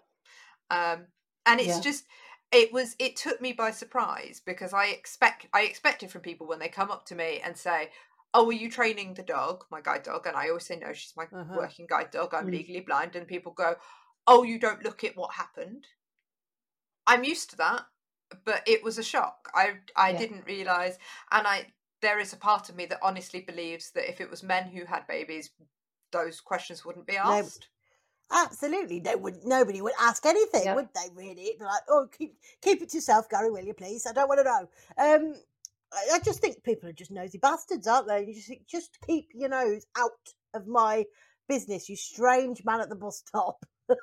Um, 0.70 1.08
and 1.44 1.60
it's 1.60 1.78
Yeah. 1.78 1.80
just 1.80 2.06
it 2.52 2.72
was 2.72 2.94
it 2.98 3.16
took 3.16 3.40
me 3.40 3.52
by 3.52 3.70
surprise 3.70 4.40
because 4.44 4.72
I 4.72 4.86
expect 4.86 5.46
I 5.52 5.62
expect 5.62 6.02
it 6.02 6.10
from 6.10 6.22
people 6.22 6.46
when 6.46 6.58
they 6.58 6.68
come 6.68 6.90
up 6.90 7.04
to 7.06 7.14
me 7.14 7.40
and 7.40 7.56
say, 7.56 7.92
"Oh, 8.34 8.48
are 8.48 8.52
you 8.52 8.70
training 8.70 9.14
the 9.14 9.22
dog, 9.22 9.64
my 9.70 9.80
guide 9.80 10.02
dog?" 10.04 10.26
And 10.26 10.36
I 10.36 10.48
always 10.48 10.66
say, 10.66 10.76
"No, 10.76 10.92
she's 10.92 11.16
my 11.16 11.28
Uh-huh. 11.32 11.66
working 11.66 11.86
guide 11.86 12.10
dog. 12.10 12.34
I'm 12.34 12.46
Mm. 12.46 12.50
legally 12.50 12.80
blind." 12.80 13.16
And 13.16 13.26
people 13.28 13.52
go, 13.52 13.76
"Oh, 14.26 14.42
you 14.42 14.58
don't 14.58 14.82
look 14.84 15.04
at 15.04 15.16
what 15.16 15.34
happened." 15.34 15.86
I'm 17.06 17.24
used 17.24 17.50
to 17.50 17.56
that, 17.56 17.86
but 18.44 18.62
it 18.66 18.82
was 18.82 18.98
a 18.98 19.02
shock. 19.02 19.50
I 19.54 19.74
I 19.96 20.12
Yeah. 20.12 20.18
didn't 20.18 20.46
realize, 20.46 20.98
and 21.32 21.46
I 21.46 21.72
there 22.02 22.18
is 22.18 22.32
a 22.32 22.36
part 22.36 22.68
of 22.68 22.76
me 22.76 22.86
that 22.86 22.98
honestly 23.02 23.40
believes 23.40 23.90
that 23.92 24.08
if 24.08 24.20
it 24.20 24.30
was 24.30 24.42
men 24.42 24.68
who 24.68 24.84
had 24.84 25.06
babies, 25.06 25.50
those 26.12 26.40
questions 26.40 26.84
wouldn't 26.84 27.06
be 27.06 27.16
No. 27.16 27.40
asked. 27.40 27.68
Absolutely. 28.30 29.00
No 29.00 29.16
would 29.16 29.44
nobody 29.44 29.80
would 29.80 29.92
ask 30.00 30.26
anything, 30.26 30.64
Yeah. 30.64 30.74
would 30.74 30.88
they 30.94 31.08
really? 31.14 31.56
Like, 31.60 31.82
oh 31.88 32.08
keep 32.16 32.36
keep 32.60 32.82
it 32.82 32.90
to 32.90 32.96
yourself, 32.96 33.28
Gary, 33.28 33.50
will 33.50 33.64
you 33.64 33.74
please? 33.74 34.06
I 34.06 34.12
don't 34.12 34.28
want 34.28 34.40
to 34.40 34.44
know. 34.44 34.68
Um 34.98 35.34
I, 35.92 36.16
I 36.16 36.18
just 36.18 36.40
think 36.40 36.62
people 36.64 36.88
are 36.88 36.92
just 36.92 37.12
nosy 37.12 37.38
bastards, 37.38 37.86
aren't 37.86 38.08
they? 38.08 38.24
You 38.26 38.34
just 38.34 38.48
think, 38.48 38.66
just 38.66 38.98
keep 39.06 39.30
your 39.32 39.48
nose 39.48 39.86
out 39.96 40.10
of 40.54 40.66
my 40.66 41.04
business, 41.48 41.88
you 41.88 41.94
strange 41.96 42.64
man 42.64 42.80
at 42.80 42.88
the 42.88 42.96
bus 42.96 43.18
stop. 43.18 43.64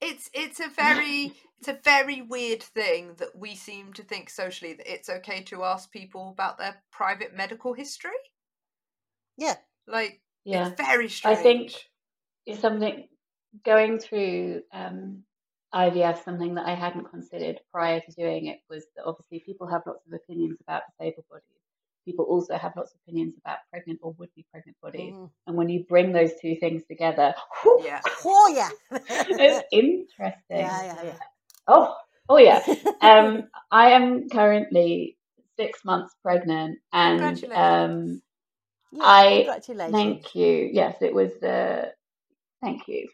it's 0.00 0.30
it's 0.32 0.60
a 0.60 0.68
very 0.76 1.32
it's 1.58 1.68
a 1.68 1.78
very 1.84 2.22
weird 2.22 2.62
thing 2.62 3.14
that 3.18 3.36
we 3.36 3.54
seem 3.54 3.92
to 3.94 4.02
think 4.02 4.28
socially 4.30 4.74
that 4.74 4.92
it's 4.92 5.08
okay 5.08 5.42
to 5.44 5.64
ask 5.64 5.90
people 5.90 6.30
about 6.30 6.58
their 6.58 6.82
private 6.92 7.34
medical 7.34 7.72
history. 7.72 8.10
Yeah. 9.36 9.56
Like 9.86 10.20
Yeah. 10.44 10.68
it's 10.68 10.80
very 10.80 11.08
strange. 11.08 11.38
I 11.38 11.42
think 11.42 11.72
it's 12.46 12.60
something 12.60 13.08
going 13.64 13.98
through 13.98 14.62
um, 14.72 15.24
IVF, 15.74 16.24
something 16.24 16.54
that 16.54 16.66
I 16.66 16.74
hadn't 16.74 17.10
considered 17.10 17.60
prior 17.72 18.00
to 18.00 18.12
doing 18.12 18.46
it 18.46 18.60
was 18.68 18.84
that 18.96 19.04
obviously 19.04 19.42
people 19.44 19.66
have 19.66 19.82
lots 19.86 20.06
of 20.06 20.12
opinions 20.12 20.58
about 20.60 20.82
disabled 20.98 21.26
bodies. 21.30 21.63
People 22.04 22.24
also 22.26 22.56
have 22.56 22.72
lots 22.76 22.92
of 22.92 22.98
opinions 23.06 23.34
about 23.38 23.58
pregnant 23.70 23.98
or 24.02 24.12
would 24.12 24.34
be 24.34 24.44
pregnant 24.50 24.76
bodies. 24.82 25.12
Mhm. 25.14 25.30
And 25.46 25.56
when 25.56 25.68
you 25.68 25.84
bring 25.88 26.12
those 26.12 26.32
two 26.40 26.56
things 26.56 26.84
together, 26.86 27.34
yeah. 27.82 28.00
Oh 28.24 28.48
yeah. 28.54 28.70
it's 28.90 29.68
interesting. 29.72 30.34
yeah, 30.50 30.82
yeah, 30.84 31.02
yeah. 31.04 31.18
Oh, 31.68 31.94
oh 32.28 32.38
yeah. 32.38 32.62
Um, 33.00 33.48
I 33.70 33.90
am 33.90 34.28
currently 34.30 35.16
six 35.56 35.84
months 35.84 36.14
pregnant, 36.22 36.78
and 36.92 37.20
um, 37.54 38.22
Yeah, 38.92 39.02
I- 39.04 39.44
Thank 39.92 40.34
you. 40.34 40.70
Yes, 40.72 40.96
it 41.02 41.14
was 41.14 41.32
the. 41.40 41.92
Thank 42.62 42.88
you. 42.88 43.08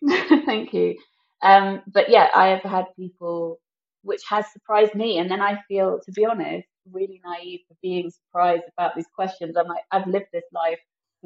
Thank 0.47 0.73
you. 0.73 0.97
Um, 1.43 1.83
but 1.87 2.09
yeah, 2.11 2.29
I 2.35 2.49
have 2.49 2.63
had 2.63 2.87
people, 2.97 3.59
which 4.03 4.23
has 4.29 4.45
surprised 4.53 4.95
me, 4.95 5.19
and 5.19 5.31
then 5.31 5.41
I 5.41 5.61
feel, 5.69 6.01
to 6.05 6.13
be 6.13 6.25
honest, 6.27 6.69
really 6.93 7.21
naive 7.25 7.61
for 7.69 7.77
being 7.83 8.11
surprised 8.11 8.65
about 8.77 8.97
these 8.97 9.07
questions. 9.15 9.57
I'm 9.57 9.69
like, 9.69 9.85
I've 9.93 10.07
lived 10.07 10.27
this 10.33 10.45
life 10.53 10.79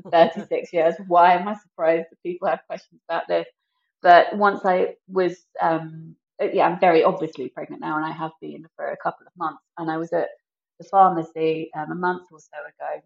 for 0.02 0.10
36 0.10 0.72
years. 0.74 0.94
Why 1.08 1.34
am 1.34 1.48
I 1.48 1.54
surprised 1.56 2.06
that 2.10 2.22
people 2.24 2.48
have 2.48 2.60
questions 2.66 3.00
about 3.08 3.28
this? 3.28 3.46
But 4.02 4.36
once 4.36 4.64
I 4.64 4.96
was, 5.08 5.36
um, 5.60 6.16
uh, 6.42 6.46
yeah, 6.52 6.66
I'm 6.68 6.80
very 6.80 7.04
obviously 7.04 7.48
pregnant 7.48 7.82
now, 7.82 7.96
and 7.96 8.04
I 8.04 8.12
have 8.12 8.32
been 8.40 8.66
for 8.76 8.86
a 8.88 8.96
couple 8.96 9.26
of 9.26 9.32
months. 9.36 9.62
And 9.78 9.90
I 9.90 9.96
was 9.98 10.12
at 10.12 10.28
the 10.78 10.86
pharmacy 10.90 11.70
um, 11.76 11.90
a 11.92 11.94
month 11.94 12.28
or 12.32 12.38
so 12.40 12.58
ago 12.58 13.02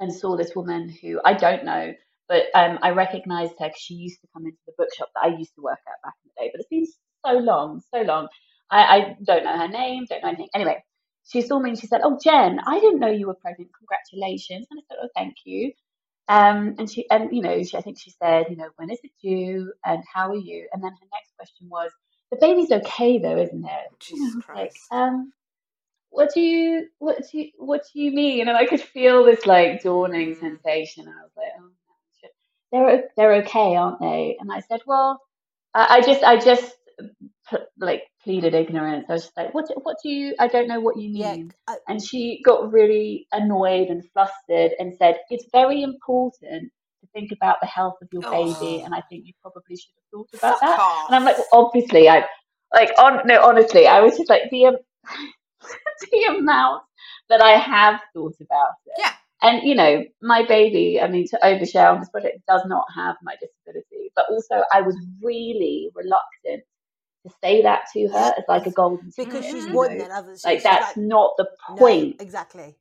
and 0.00 0.12
saw 0.12 0.36
this 0.36 0.54
woman 0.54 0.88
who 1.02 1.20
I 1.24 1.34
don't 1.34 1.64
know, 1.64 1.92
but 2.28 2.44
um, 2.54 2.78
I 2.82 2.90
recognised 2.90 3.54
her 3.58 3.68
because 3.68 3.80
she 3.80 3.94
used 3.94 4.20
to 4.22 4.28
come 4.34 4.46
into 4.46 4.58
the 4.66 4.72
bookshop 4.78 5.08
that 5.14 5.24
I 5.24 5.36
used 5.36 5.54
to 5.56 5.62
work 5.62 5.78
at 5.86 6.02
back 6.02 6.14
in 6.24 6.30
the 6.34 6.42
day. 6.44 6.50
But 6.52 6.60
it's 6.60 6.68
been 6.68 6.86
so 7.26 7.38
long, 7.38 7.82
so 7.94 8.02
long. 8.02 8.28
I, 8.70 8.82
I 8.82 9.16
don't 9.24 9.44
know 9.44 9.58
her 9.58 9.68
name, 9.68 10.06
don't 10.08 10.22
know 10.22 10.28
anything. 10.28 10.48
Anyway, 10.54 10.82
she 11.32 11.42
saw 11.42 11.60
me 11.60 11.70
and 11.70 11.80
she 11.80 11.88
said, 11.88 12.02
"Oh, 12.04 12.18
Jen, 12.22 12.60
I 12.66 12.80
didn't 12.80 13.00
know 13.00 13.10
you 13.10 13.28
were 13.28 13.34
pregnant. 13.34 13.72
Congratulations!" 13.78 14.68
And 14.70 14.80
I 14.80 14.84
said, 14.88 14.98
"Oh, 15.04 15.10
thank 15.16 15.36
you." 15.46 15.72
Um, 16.28 16.76
and 16.78 16.90
she, 16.90 17.08
and 17.10 17.34
you 17.34 17.42
know, 17.42 17.62
she, 17.64 17.76
I 17.76 17.82
think 17.82 17.98
she 18.00 18.10
said, 18.12 18.46
you 18.50 18.56
know, 18.56 18.70
when 18.76 18.90
is 18.90 19.00
it 19.04 19.12
due, 19.22 19.72
and 19.84 20.02
how 20.12 20.30
are 20.30 20.36
you? 20.36 20.68
And 20.72 20.82
then 20.82 20.92
her 20.92 21.08
next 21.12 21.34
question 21.36 21.68
was, 21.70 21.92
"The 22.32 22.38
baby's 22.40 22.72
okay, 22.72 23.18
though, 23.18 23.38
isn't 23.38 23.64
it?" 23.64 23.88
Jesus 24.00 24.34
was 24.36 24.44
like, 24.54 24.74
um, 24.92 25.32
what 26.10 26.32
do 26.34 26.40
you 26.40 26.88
what 26.98 27.18
do 27.30 27.38
you 27.38 27.50
what 27.58 27.82
do 27.92 28.00
you 28.00 28.12
mean? 28.12 28.48
And 28.48 28.56
I 28.56 28.66
could 28.66 28.80
feel 28.80 29.24
this 29.24 29.46
like 29.46 29.82
dawning 29.82 30.34
Mm. 30.34 30.40
sensation. 30.40 31.08
I 31.08 31.22
was 31.22 31.32
like, 31.36 31.48
oh, 31.60 31.70
they're 32.72 33.04
they're 33.16 33.34
okay, 33.44 33.76
aren't 33.76 34.00
they? 34.00 34.36
And 34.40 34.52
I 34.52 34.60
said, 34.60 34.80
well, 34.86 35.20
I, 35.74 35.98
I 35.98 36.00
just 36.02 36.22
I 36.24 36.38
just 36.38 36.76
like 37.78 38.02
pleaded 38.22 38.54
ignorance. 38.54 39.06
I 39.08 39.12
was 39.14 39.22
just 39.24 39.36
like, 39.36 39.54
what 39.54 39.66
do- 39.68 39.80
what 39.82 39.96
do 40.02 40.08
you? 40.10 40.34
I 40.38 40.48
don't 40.48 40.68
know 40.68 40.80
what 40.80 40.96
you 40.98 41.10
Yeah, 41.12 41.34
mean. 41.36 41.52
I, 41.68 41.76
And 41.88 42.02
she 42.02 42.40
got 42.44 42.72
really 42.72 43.26
annoyed 43.32 43.88
and 43.88 44.02
flustered 44.12 44.72
and 44.78 44.94
said, 44.96 45.16
it's 45.30 45.46
very 45.52 45.82
important 45.82 46.70
to 47.00 47.06
think 47.14 47.32
about 47.32 47.56
the 47.60 47.66
health 47.66 47.96
of 48.02 48.08
your 48.12 48.22
baby, 48.22 48.80
Oh. 48.80 48.84
and 48.84 48.94
I 48.94 49.00
think 49.08 49.26
you 49.26 49.32
probably 49.42 49.76
should 49.76 49.92
have 49.96 50.10
thought 50.12 50.28
about 50.34 50.60
that. 50.60 50.78
off. 50.80 51.06
And 51.08 51.16
I'm 51.16 51.24
like, 51.24 51.38
well, 51.38 51.46
obviously, 51.66 52.08
I 52.08 52.26
like 52.74 52.90
on 52.98 53.26
no, 53.26 53.42
honestly, 53.42 53.86
I 53.86 54.00
was 54.00 54.16
just 54.16 54.28
like 54.30 54.42
the 54.50 54.66
um, 54.66 54.76
the 56.12 56.36
amount 56.38 56.82
that 57.28 57.42
I 57.42 57.52
have 57.58 58.00
thought 58.14 58.34
about 58.40 58.72
it. 58.86 58.94
Yeah. 58.98 59.12
And 59.42 59.62
you 59.66 59.74
know, 59.74 60.04
my 60.22 60.44
baby, 60.46 61.00
I 61.00 61.08
mean, 61.08 61.26
to 61.28 61.38
overshare 61.42 61.92
on 61.92 62.00
this 62.00 62.10
project, 62.10 62.40
does 62.46 62.62
not 62.66 62.84
have 62.94 63.16
my 63.22 63.34
disability, 63.40 64.12
but 64.14 64.26
also 64.30 64.62
I 64.72 64.82
was 64.82 64.96
really 65.22 65.90
reluctant 65.94 66.64
to 67.26 67.34
say 67.42 67.62
that 67.62 67.82
to 67.94 68.08
her 68.08 68.14
Yeah, 68.14 68.32
as 68.38 68.44
like 68.48 68.66
a 68.66 68.70
golden 68.70 69.12
because 69.16 69.44
she's 69.44 69.66
won 69.68 69.90
know? 69.90 69.98
then, 69.98 70.10
hasn't 70.10 70.40
she? 70.40 70.48
Like 70.48 70.58
She's 70.58 70.64
that's 70.64 70.96
like, 70.96 70.96
not 70.96 71.32
the 71.38 71.48
no, 71.68 71.76
point. 71.78 72.16
exactly. 72.18 72.76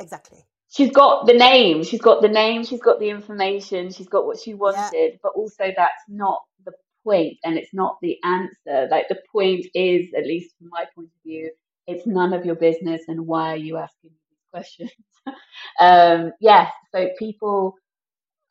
Exactly. 0.00 0.46
She's 0.70 0.92
got 0.92 1.26
the 1.26 1.34
name, 1.34 1.84
she's 1.84 2.00
got 2.02 2.22
the 2.22 2.28
name, 2.28 2.64
she's 2.64 2.80
got 2.82 3.00
the 3.00 3.10
information, 3.10 3.90
she's 3.92 4.08
got 4.08 4.26
what 4.26 4.38
she 4.40 4.54
wanted, 4.54 5.18
but 5.22 5.32
also 5.36 5.72
that's 5.76 6.04
not 6.08 6.42
the 6.64 6.72
point 7.04 7.38
and 7.44 7.58
it's 7.58 7.74
not 7.74 7.98
the 8.02 8.18
answer. 8.24 8.88
Like 8.90 9.08
the 9.08 9.20
point 9.32 9.66
is, 9.74 10.08
at 10.16 10.26
least 10.26 10.56
from 10.58 10.68
my 10.70 10.86
point 10.94 11.08
of 11.08 11.22
view, 11.24 11.50
it's 11.86 12.06
none 12.06 12.34
of 12.34 12.46
your 12.46 12.56
business 12.56 13.02
and 13.08 13.26
why 13.26 13.52
are 13.52 13.56
you 13.56 13.78
asking 13.78 14.10
these 14.12 14.44
questions? 14.52 14.92
um, 15.80 16.32
yes, 16.40 16.72
so 16.94 17.08
people 17.18 17.74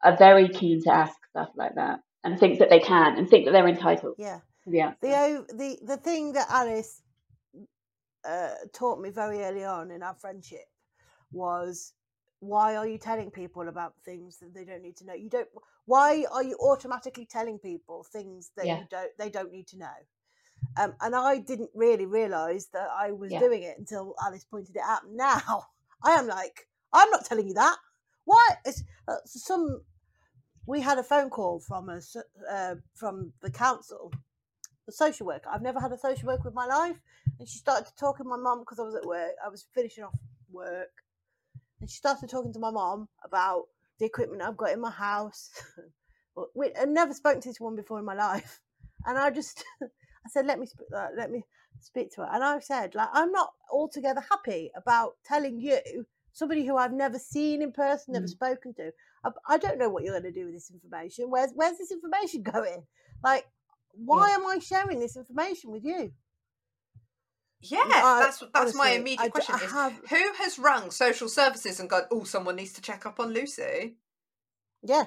are 0.04 0.18
very 0.18 0.50
keen 0.50 0.84
to 0.84 0.94
ask 0.94 1.16
stuff 1.32 1.50
like 1.56 1.76
that 1.76 2.00
and 2.24 2.40
think 2.40 2.60
that 2.60 2.70
they 2.70 2.80
can 2.80 3.18
and 3.18 3.30
think 3.30 3.46
that 3.46 3.52
they're 3.52 3.68
entitled 3.68 4.16
Yeah. 4.18 4.40
To 4.72 4.96
the. 5.02 5.46
The 5.54 5.80
the 5.84 5.98
thing 5.98 6.34
that 6.34 6.48
Alice 6.50 7.02
uh, 8.28 8.52
taught 8.74 9.02
me 9.02 9.10
very 9.10 9.42
early 9.44 9.64
on 9.66 9.92
in 9.92 10.04
our 10.04 10.16
friendship 10.16 10.66
was 11.32 11.94
why 12.42 12.76
are 12.76 12.88
you 12.88 12.98
telling 12.98 13.32
people 13.32 13.68
about 13.68 13.94
things 14.06 14.40
that 14.40 14.54
they 14.54 14.66
don't 14.66 14.82
need 14.84 14.98
to 14.98 15.06
know? 15.06 15.14
You 15.14 15.30
don't. 15.30 15.48
Why 15.86 16.26
are 16.32 16.44
you 16.44 16.58
automatically 16.62 17.26
telling 17.26 17.60
people 17.60 18.04
things 18.04 18.52
that 18.56 18.68
Yeah. 18.68 18.80
you 18.80 18.88
don't 18.90 19.12
they 19.18 19.30
don't 19.30 19.52
need 19.52 19.68
to 19.70 19.78
know? 19.78 19.98
Um, 20.78 20.94
and 21.02 21.16
I 21.16 21.40
didn't 21.40 21.72
really 21.74 22.06
realise 22.06 22.68
that 22.68 22.90
I 22.96 23.12
was 23.12 23.32
Yeah. 23.32 23.40
doing 23.40 23.64
it 23.64 23.78
until 23.78 24.16
Alice 24.24 24.46
pointed 24.46 24.76
it 24.76 24.82
out. 24.86 25.02
Now 25.12 25.66
I 26.04 26.12
am 26.14 26.28
like, 26.28 26.68
I'm 26.94 27.10
not 27.12 27.26
telling 27.26 27.48
you 27.48 27.54
that. 27.56 27.78
Why? 28.26 28.50
It's, 28.66 28.84
uh, 29.08 29.16
some. 29.26 29.82
We 30.66 30.82
had 30.82 30.98
a 31.00 31.04
phone 31.04 31.30
call 31.30 31.60
from 31.60 31.90
a 31.90 31.98
s- 31.98 32.16
uh, 32.50 32.76
from 32.96 33.34
the 33.42 33.52
council, 33.52 34.14
the 34.90 34.96
social 35.06 35.26
worker. 35.28 35.50
I've 35.54 35.62
never 35.62 35.80
had 35.80 35.92
a 35.92 35.98
social 35.98 36.28
worker 36.28 36.50
in 36.50 36.54
my 36.54 36.66
life, 36.66 37.00
and 37.40 37.48
she 37.48 37.58
started 37.60 37.86
to 37.88 37.96
talk 37.96 38.18
to 38.18 38.24
my 38.24 38.38
mum 38.38 38.60
because 38.62 38.80
I 38.80 38.84
was 38.84 38.96
at 38.96 39.06
work. 39.06 39.32
I 39.46 39.50
was 39.50 39.66
finishing 39.74 40.04
off 40.04 40.16
work, 40.52 40.90
and 41.80 41.90
she 41.90 41.98
started 41.98 42.30
talking 42.30 42.54
to 42.54 42.60
my 42.60 42.72
mom 42.72 43.08
about 43.24 43.64
the 44.00 44.06
equipment 44.06 44.42
I've 44.42 44.58
got 44.58 44.72
in 44.72 44.82
my 44.82 44.92
house. 44.92 45.50
But 46.36 46.46
we, 46.56 46.74
I'd 46.80 46.88
never 46.90 47.14
spoken 47.14 47.42
to 47.42 47.50
this 47.50 47.60
woman 47.60 47.76
before 47.76 48.00
in 48.00 48.06
my 48.06 48.14
life, 48.14 48.62
and 49.06 49.18
I 49.18 49.30
just, 49.30 49.66
I 49.84 50.30
said, 50.30 50.46
let 50.46 50.60
me, 50.60 50.68
sp- 50.70 50.88
let 51.18 51.32
me 51.32 51.44
speak 51.82 52.12
to 52.14 52.22
her, 52.22 52.30
and 52.32 52.44
I 52.44 52.60
said, 52.60 52.96
like, 52.96 53.10
I'm 53.12 53.32
not 53.32 53.50
altogether 53.72 54.22
happy 54.30 54.72
about 54.76 55.14
telling 55.26 55.60
you 55.60 55.80
somebody 56.34 56.66
who 56.66 56.78
I've 56.78 56.94
never 56.94 57.20
seen 57.20 57.62
in 57.62 57.72
person, 57.74 58.14
never 58.14 58.28
Mm. 58.28 58.30
spoken 58.30 58.74
to. 58.76 58.92
I, 59.26 59.32
I 59.50 59.58
don't 59.58 59.80
know 59.80 59.90
what 59.90 60.04
you're 60.04 60.18
going 60.20 60.32
to 60.32 60.40
do 60.40 60.46
with 60.46 60.54
this 60.54 60.72
information. 60.72 61.30
Where's 61.30 61.52
where's 61.56 61.78
this 61.78 61.92
information 61.92 62.44
going? 62.44 62.86
Like, 63.24 63.46
why 64.06 64.30
am 64.32 64.46
I 64.48 64.60
sharing 64.60 65.00
this 65.00 65.18
information 65.18 65.72
with 65.72 65.84
you? 65.84 66.12
Yeah, 67.62 67.80
I- 67.84 68.20
that's 68.24 68.44
that's 68.54 68.76
my 68.76 68.92
immediate 68.92 69.26
I 69.26 69.30
question: 69.30 69.56
I 69.60 69.88
is 69.90 70.10
who 70.10 70.34
has 70.44 70.60
rung 70.60 70.92
social 70.92 71.28
services 71.28 71.80
and 71.80 71.90
gone? 71.90 72.04
Oh, 72.12 72.24
someone 72.24 72.56
needs 72.56 72.74
to 72.74 72.82
check 72.82 73.06
up 73.06 73.20
on 73.20 73.34
Lucy. 73.34 73.96
Yeah. 74.84 75.06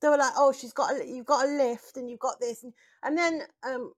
They 0.00 0.08
were 0.08 0.18
like, 0.18 0.32
oh, 0.36 0.52
she's 0.52 0.72
got 0.72 0.92
a, 1.00 1.06
you've 1.06 1.24
got 1.24 1.46
a 1.46 1.48
lift 1.50 1.96
and 1.96 2.10
you've 2.10 2.18
got 2.18 2.38
this. 2.40 2.62
And, 2.64 2.72
and 3.04 3.16
then 3.16 3.42
um, 3.62 3.92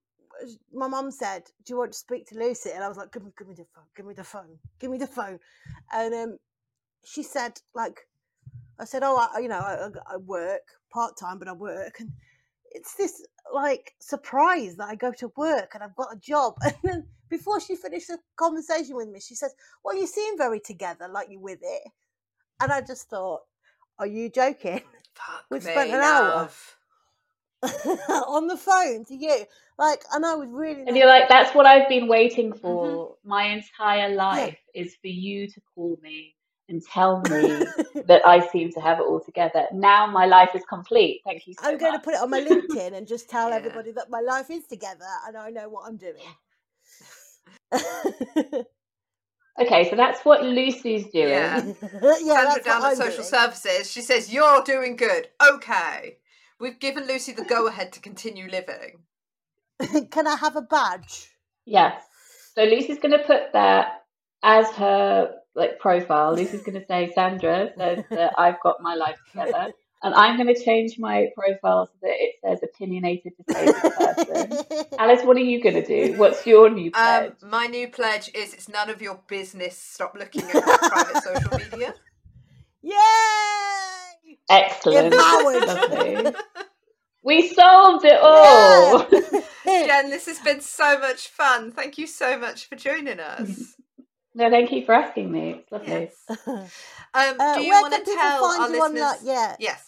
my 0.73 0.87
mum 0.87 1.11
said, 1.11 1.45
do 1.65 1.73
you 1.73 1.79
want 1.79 1.93
to 1.93 1.99
speak 1.99 2.27
to 2.29 2.39
Lucy? 2.39 2.71
And 2.73 2.85
I 2.85 2.89
was 2.89 2.97
like, 2.97 3.13
give 3.13 3.25
me, 3.25 3.33
give 3.37 3.49
me 3.49 3.55
the 3.55 3.65
phone, 3.75 3.85
give 3.97 4.07
me 4.07 4.15
the 4.15 4.23
phone, 4.23 4.59
give 4.79 4.91
me 4.91 4.99
the 4.99 5.07
phone. 5.07 5.41
And 5.93 6.15
um, 6.15 6.39
she 7.05 7.23
said, 7.25 7.59
like, 7.75 8.07
I 8.79 8.85
said, 8.85 9.03
oh, 9.03 9.17
I, 9.35 9.41
you 9.41 9.49
know, 9.49 9.59
I, 9.59 9.87
I- 9.87 10.15
I 10.15 10.17
work 10.19 10.61
part 10.93 11.17
time, 11.19 11.39
but 11.41 11.49
I 11.49 11.53
work. 11.55 11.99
And 11.99 12.13
it's 12.77 12.95
this 12.95 13.25
like 13.53 13.95
surprise 14.01 14.77
that 14.77 14.89
I 14.89 14.95
go 14.95 15.13
to 15.13 15.33
work 15.37 15.73
and 15.75 15.83
I've 15.83 15.97
got 15.97 16.13
a 16.15 16.19
job. 16.19 16.55
And 16.65 16.75
then 16.85 17.07
before 17.31 17.61
she 17.61 17.75
finished 17.77 18.09
the 18.09 18.19
conversation 18.37 18.97
with 18.97 19.09
me, 19.09 19.21
she 19.21 19.35
says, 19.35 19.55
well, 19.85 19.97
you 19.97 20.07
seem 20.07 20.39
very 20.39 20.61
together, 20.61 21.09
like 21.09 21.29
you're 21.31 21.41
with 21.41 21.61
it. 21.63 21.83
And 22.61 22.73
I 22.73 22.83
just 22.83 23.09
thought, 23.09 23.41
are 23.99 24.07
you 24.07 24.31
joking? 24.31 24.83
Fuck 25.15 25.45
We've 25.51 25.63
spent 25.63 25.91
an 25.91 26.01
hour. 26.03 26.51
on 28.29 28.47
the 28.47 28.57
phone 28.57 29.05
to 29.07 29.15
you. 29.17 29.45
Like, 29.79 30.05
and 30.13 30.25
I 30.25 30.35
was 30.35 30.49
really. 30.51 30.85
And 30.87 30.97
you're 30.97 31.09
like, 31.09 31.29
that's 31.29 31.55
what 31.55 31.67
I've 31.67 31.89
been 31.89 32.09
waiting 32.09 32.51
Mm-hmm. 32.53 32.61
for 32.61 33.17
my 33.25 33.45
entire 33.47 34.15
life 34.15 34.59
is 34.75 34.95
for 35.01 35.09
you 35.09 35.49
to 35.49 35.61
call 35.75 35.99
me 36.03 36.36
and 36.69 36.83
tell 36.85 37.21
me 37.23 37.65
that 38.07 38.23
I 38.27 38.47
seem 38.49 38.73
to 38.73 38.81
have 38.81 38.99
it 38.99 39.03
all 39.05 39.21
together. 39.21 39.67
Now 39.73 40.07
my 40.07 40.27
life 40.27 40.51
is 40.55 40.63
complete. 40.69 41.23
Thank 41.25 41.47
you 41.47 41.55
so 41.55 41.61
I'm 41.69 41.79
going 41.79 41.93
to 41.93 41.99
put 42.01 42.15
it 42.15 42.21
on 42.21 42.31
my 42.31 42.41
LinkedIn 42.51 42.95
and 42.95 43.07
just 43.07 43.29
tell 43.31 43.51
Yeah. 43.51 43.57
everybody 43.57 43.93
that 43.93 44.11
my 44.11 44.21
life 44.21 44.51
is 44.51 44.67
together 44.67 45.07
and 45.27 45.37
I 45.37 45.51
know 45.51 45.69
what 45.69 45.87
I'm 45.89 45.97
doing. 45.97 46.17
Okay, 49.59 49.89
so 49.89 49.97
that's 49.97 50.23
what 50.25 50.45
Lucy's 50.45 51.07
doing. 51.13 51.29
Yeah. 51.31 51.65
yeah, 51.65 51.73
Sandra 52.03 52.21
that's 52.21 52.65
down 52.67 52.83
what 52.83 52.89
at 52.89 52.91
I'm 52.91 52.97
social 52.97 53.17
doing. 53.19 53.29
services. 53.29 53.91
She 53.91 54.03
says 54.03 54.33
you're 54.33 54.63
doing 54.65 54.97
good. 54.97 55.29
Okay, 55.55 56.19
we've 56.61 56.79
given 56.79 57.07
Lucy 57.07 57.33
the 57.33 57.43
go 57.45 57.67
ahead 57.67 57.93
to 57.95 58.01
continue 58.01 58.49
living. 58.51 58.99
Can 60.11 60.27
I 60.27 60.37
have 60.37 60.57
a 60.57 60.61
badge? 60.63 61.31
Yes. 61.65 62.03
So 62.55 62.65
Lucy's 62.65 62.99
going 62.99 63.13
to 63.13 63.25
put 63.25 63.53
that 63.55 64.03
as 64.43 64.69
her 64.73 65.37
like 65.57 65.79
profile. 65.79 66.35
Lucy's 66.35 66.63
going 66.63 66.79
to 66.81 66.87
say 66.87 67.11
Sandra 67.15 67.71
says 67.77 68.05
that 68.11 68.35
I've 68.39 68.61
got 68.63 68.77
my 68.81 68.95
life 68.95 69.19
together, 69.31 69.73
and 70.03 70.15
I'm 70.15 70.37
going 70.37 70.55
to 70.55 70.65
change 70.65 70.99
my 70.99 71.29
profile 71.35 71.87
so 71.87 71.93
that 72.03 72.15
it 72.15 72.35
says 72.45 72.61
opinionated 72.63 73.33
disabled 73.37 73.75
person. 73.83 74.85
Alice, 74.99 75.23
what 75.25 75.37
are 75.37 75.41
you 75.41 75.63
going 75.63 75.83
to 75.83 75.87
do? 75.87 76.19
What's 76.19 76.47
your 76.47 76.71
new 76.71 76.91
pledge? 76.91 77.33
Um, 77.43 77.51
my 77.51 77.67
new 77.67 77.89
pledge 77.89 78.31
is 78.35 78.55
it's 78.55 78.69
none 78.69 78.91
of 78.91 79.03
your 79.03 79.21
business. 79.27 79.77
Stop 79.77 80.15
looking 80.19 80.43
at 80.43 80.55
my 80.55 80.77
private 80.89 81.23
social 81.23 81.59
media. 81.59 81.95
Yay! 82.83 84.39
Excellent. 84.49 85.15
empowered. 85.15 86.37
We 87.27 87.49
solved 87.49 88.05
it 88.05 88.21
all. 88.23 89.07
Yeah. 89.11 89.41
Jen, 89.87 90.11
this 90.11 90.27
has 90.27 90.39
been 90.39 90.61
so 90.61 91.01
much 91.01 91.27
fun. 91.27 91.73
Thank 91.73 91.99
you 91.99 92.07
so 92.07 92.39
much 92.39 92.69
for 92.69 92.77
joining 92.77 93.19
us. 93.19 93.76
No, 94.37 94.51
thank 94.51 94.73
you 94.73 94.87
for 94.87 94.95
asking 94.95 95.33
me. 95.33 95.51
It's 95.63 95.73
lovely. 95.73 95.89
Yes. 95.89 96.15
Um, 97.15 97.41
Uh, 97.41 97.55
do 97.55 97.63
you 97.63 97.73
where 97.73 97.81
want 97.81 97.95
to 97.97 98.05
tell 98.05 98.33
find 98.39 98.59
our 98.59 98.71
you 98.71 98.81
on 98.83 98.95
listeners? 98.95 98.99
that? 98.99 99.21
Yeah, 99.23 99.57
Yes. 99.59 99.83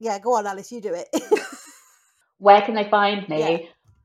yeah. 0.00 0.18
Go 0.20 0.34
on, 0.36 0.46
Alice. 0.46 0.72
You 0.72 0.80
do 0.80 0.94
it. 0.94 1.08
Where 2.38 2.62
can 2.62 2.74
they 2.76 2.88
find 2.90 3.28
me? 3.28 3.38
Yeah. 3.38 3.58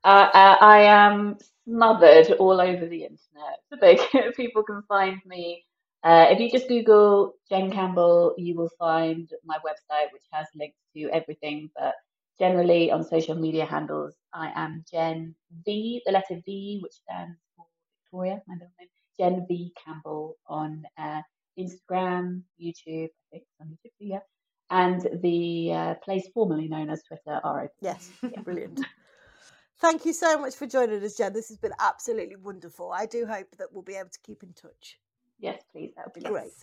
Uh, 0.03 0.29
uh, 0.33 0.57
I 0.61 0.79
am 0.83 1.37
smothered 1.67 2.31
all 2.39 2.61
over 2.61 2.87
the 2.87 3.03
internet. 3.03 3.59
So 3.69 3.77
they 3.81 3.95
can, 3.97 4.33
people 4.33 4.63
can 4.63 4.83
find 4.89 5.19
me. 5.25 5.65
Uh, 6.03 6.27
if 6.31 6.39
you 6.39 6.49
just 6.51 6.69
Google 6.69 7.35
Jen 7.49 7.71
Campbell, 7.71 8.35
you 8.37 8.55
will 8.57 8.71
find 8.79 9.29
my 9.45 9.57
website, 9.57 10.13
which 10.13 10.23
has 10.33 10.47
links 10.55 10.77
to 10.95 11.09
everything. 11.11 11.69
But 11.77 11.95
generally, 12.39 12.91
on 12.91 13.03
social 13.05 13.35
media 13.35 13.65
handles, 13.65 14.15
I 14.33 14.51
am 14.55 14.85
Jen 14.91 15.35
V, 15.65 16.01
the 16.07 16.13
letter 16.13 16.41
V, 16.45 16.79
which 16.83 16.93
stands 16.93 17.37
for 17.57 17.65
Victoria, 18.03 18.41
my 18.47 18.55
middle 18.55 18.71
name. 18.79 18.89
Jen 19.19 19.45
V 19.47 19.71
Campbell 19.83 20.35
on 20.47 20.83
uh, 20.97 21.21
Instagram, 21.59 22.41
YouTube, 22.61 23.09
I 23.33 23.37
think 23.37 23.43
on 23.61 23.67
YouTube, 23.85 23.91
yeah, 23.99 24.19
and 24.69 25.21
the 25.21 25.71
uh, 25.73 25.93
place 26.03 26.27
formerly 26.33 26.67
known 26.67 26.89
as 26.89 27.03
Twitter, 27.03 27.39
RIP. 27.43 27.71
yes, 27.81 28.09
brilliant. 28.43 28.79
Thank 29.79 30.05
you 30.05 30.13
so 30.13 30.39
much 30.39 30.55
for 30.55 30.65
joining 30.65 31.03
us, 31.03 31.15
Jen. 31.17 31.33
This 31.33 31.49
has 31.49 31.57
been 31.57 31.73
absolutely 31.79 32.35
wonderful. 32.35 32.91
I 32.91 33.05
do 33.05 33.25
hope 33.27 33.47
that 33.59 33.67
we'll 33.71 33.83
be 33.83 33.95
able 33.95 34.09
to 34.09 34.19
keep 34.25 34.41
in 34.41 34.53
touch. 34.53 34.97
Yes, 35.39 35.61
please, 35.71 35.93
that 35.95 36.05
would 36.07 36.13
be 36.13 36.21
Yes. 36.21 36.31
lovely. 36.31 36.39
Great. 36.49 36.53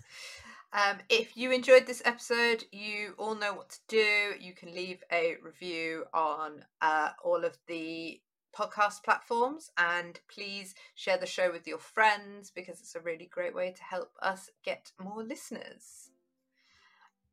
Um, 0.73 0.97
if 1.09 1.37
you 1.37 1.53
enjoyed 1.53 1.87
this 1.87 2.03
episode, 2.05 2.65
you 2.73 3.15
all 3.17 3.37
know 3.37 3.55
what 3.55 3.71
to 3.71 3.79
do. 3.87 4.33
You 4.41 4.53
can 4.53 4.75
leave 4.75 4.99
a 5.13 5.37
review 5.45 6.05
on 6.13 6.65
uh, 6.83 7.11
all 7.25 7.45
of 7.45 7.57
the 7.69 8.21
podcast 8.57 9.03
platforms 9.03 9.71
and 9.77 10.21
please 10.29 10.75
share 10.95 11.17
the 11.19 11.27
show 11.27 11.51
with 11.51 11.67
your 11.67 11.79
friends 11.79 12.51
because 12.51 12.81
it's 12.81 12.95
a 12.95 13.01
really 13.01 13.27
great 13.27 13.55
way 13.55 13.73
to 13.77 13.83
help 13.83 14.13
us 14.23 14.51
get 14.65 14.93
more 15.03 15.23
listeners. 15.23 16.11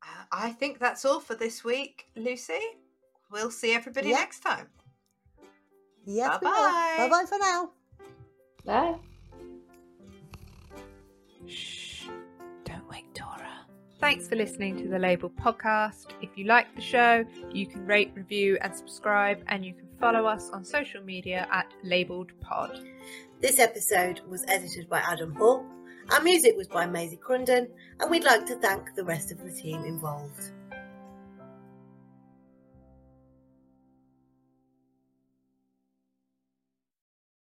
Uh, 0.02 0.24
I 0.32 0.50
think 0.50 0.78
that's 0.78 1.04
all 1.04 1.20
for 1.20 1.34
this 1.34 1.62
week, 1.64 2.06
Lucy. 2.16 2.58
We'll 3.30 3.50
see 3.50 3.72
everybody 3.74 4.08
Yeah. 4.08 4.16
next 4.16 4.40
time. 4.40 4.68
Yes, 6.04 6.38
Bye-bye. 6.40 6.94
Bye 6.98 7.08
bye 7.08 7.24
for 7.28 7.38
now. 7.38 7.70
Bye. 8.64 8.98
Shh, 11.46 11.46
don't 11.46 11.46
wake 11.46 11.70
Dora. 11.70 11.81
Thanks 14.02 14.26
for 14.26 14.34
listening 14.34 14.76
to 14.78 14.88
the 14.88 14.98
Label 14.98 15.30
podcast. 15.30 16.06
If 16.20 16.30
you 16.34 16.44
like 16.46 16.74
the 16.74 16.82
show, 16.82 17.24
you 17.52 17.68
can 17.68 17.86
rate, 17.86 18.10
review, 18.16 18.58
and 18.60 18.74
subscribe, 18.74 19.44
and 19.46 19.64
you 19.64 19.74
can 19.74 19.86
follow 20.00 20.26
us 20.26 20.50
on 20.50 20.64
social 20.64 21.00
media 21.04 21.46
at 21.52 21.72
Labeled 21.84 22.32
Pod. 22.40 22.80
This 23.40 23.60
episode 23.60 24.20
was 24.28 24.44
edited 24.48 24.88
by 24.88 24.98
Adam 25.06 25.32
Hall. 25.36 25.64
Our 26.10 26.20
music 26.20 26.56
was 26.56 26.66
by 26.66 26.84
Maisie 26.84 27.16
Crunden, 27.16 27.68
and 28.00 28.10
we'd 28.10 28.24
like 28.24 28.44
to 28.46 28.56
thank 28.56 28.92
the 28.96 29.04
rest 29.04 29.30
of 29.30 29.38
the 29.38 29.52
team 29.52 29.84
involved. 29.84 30.50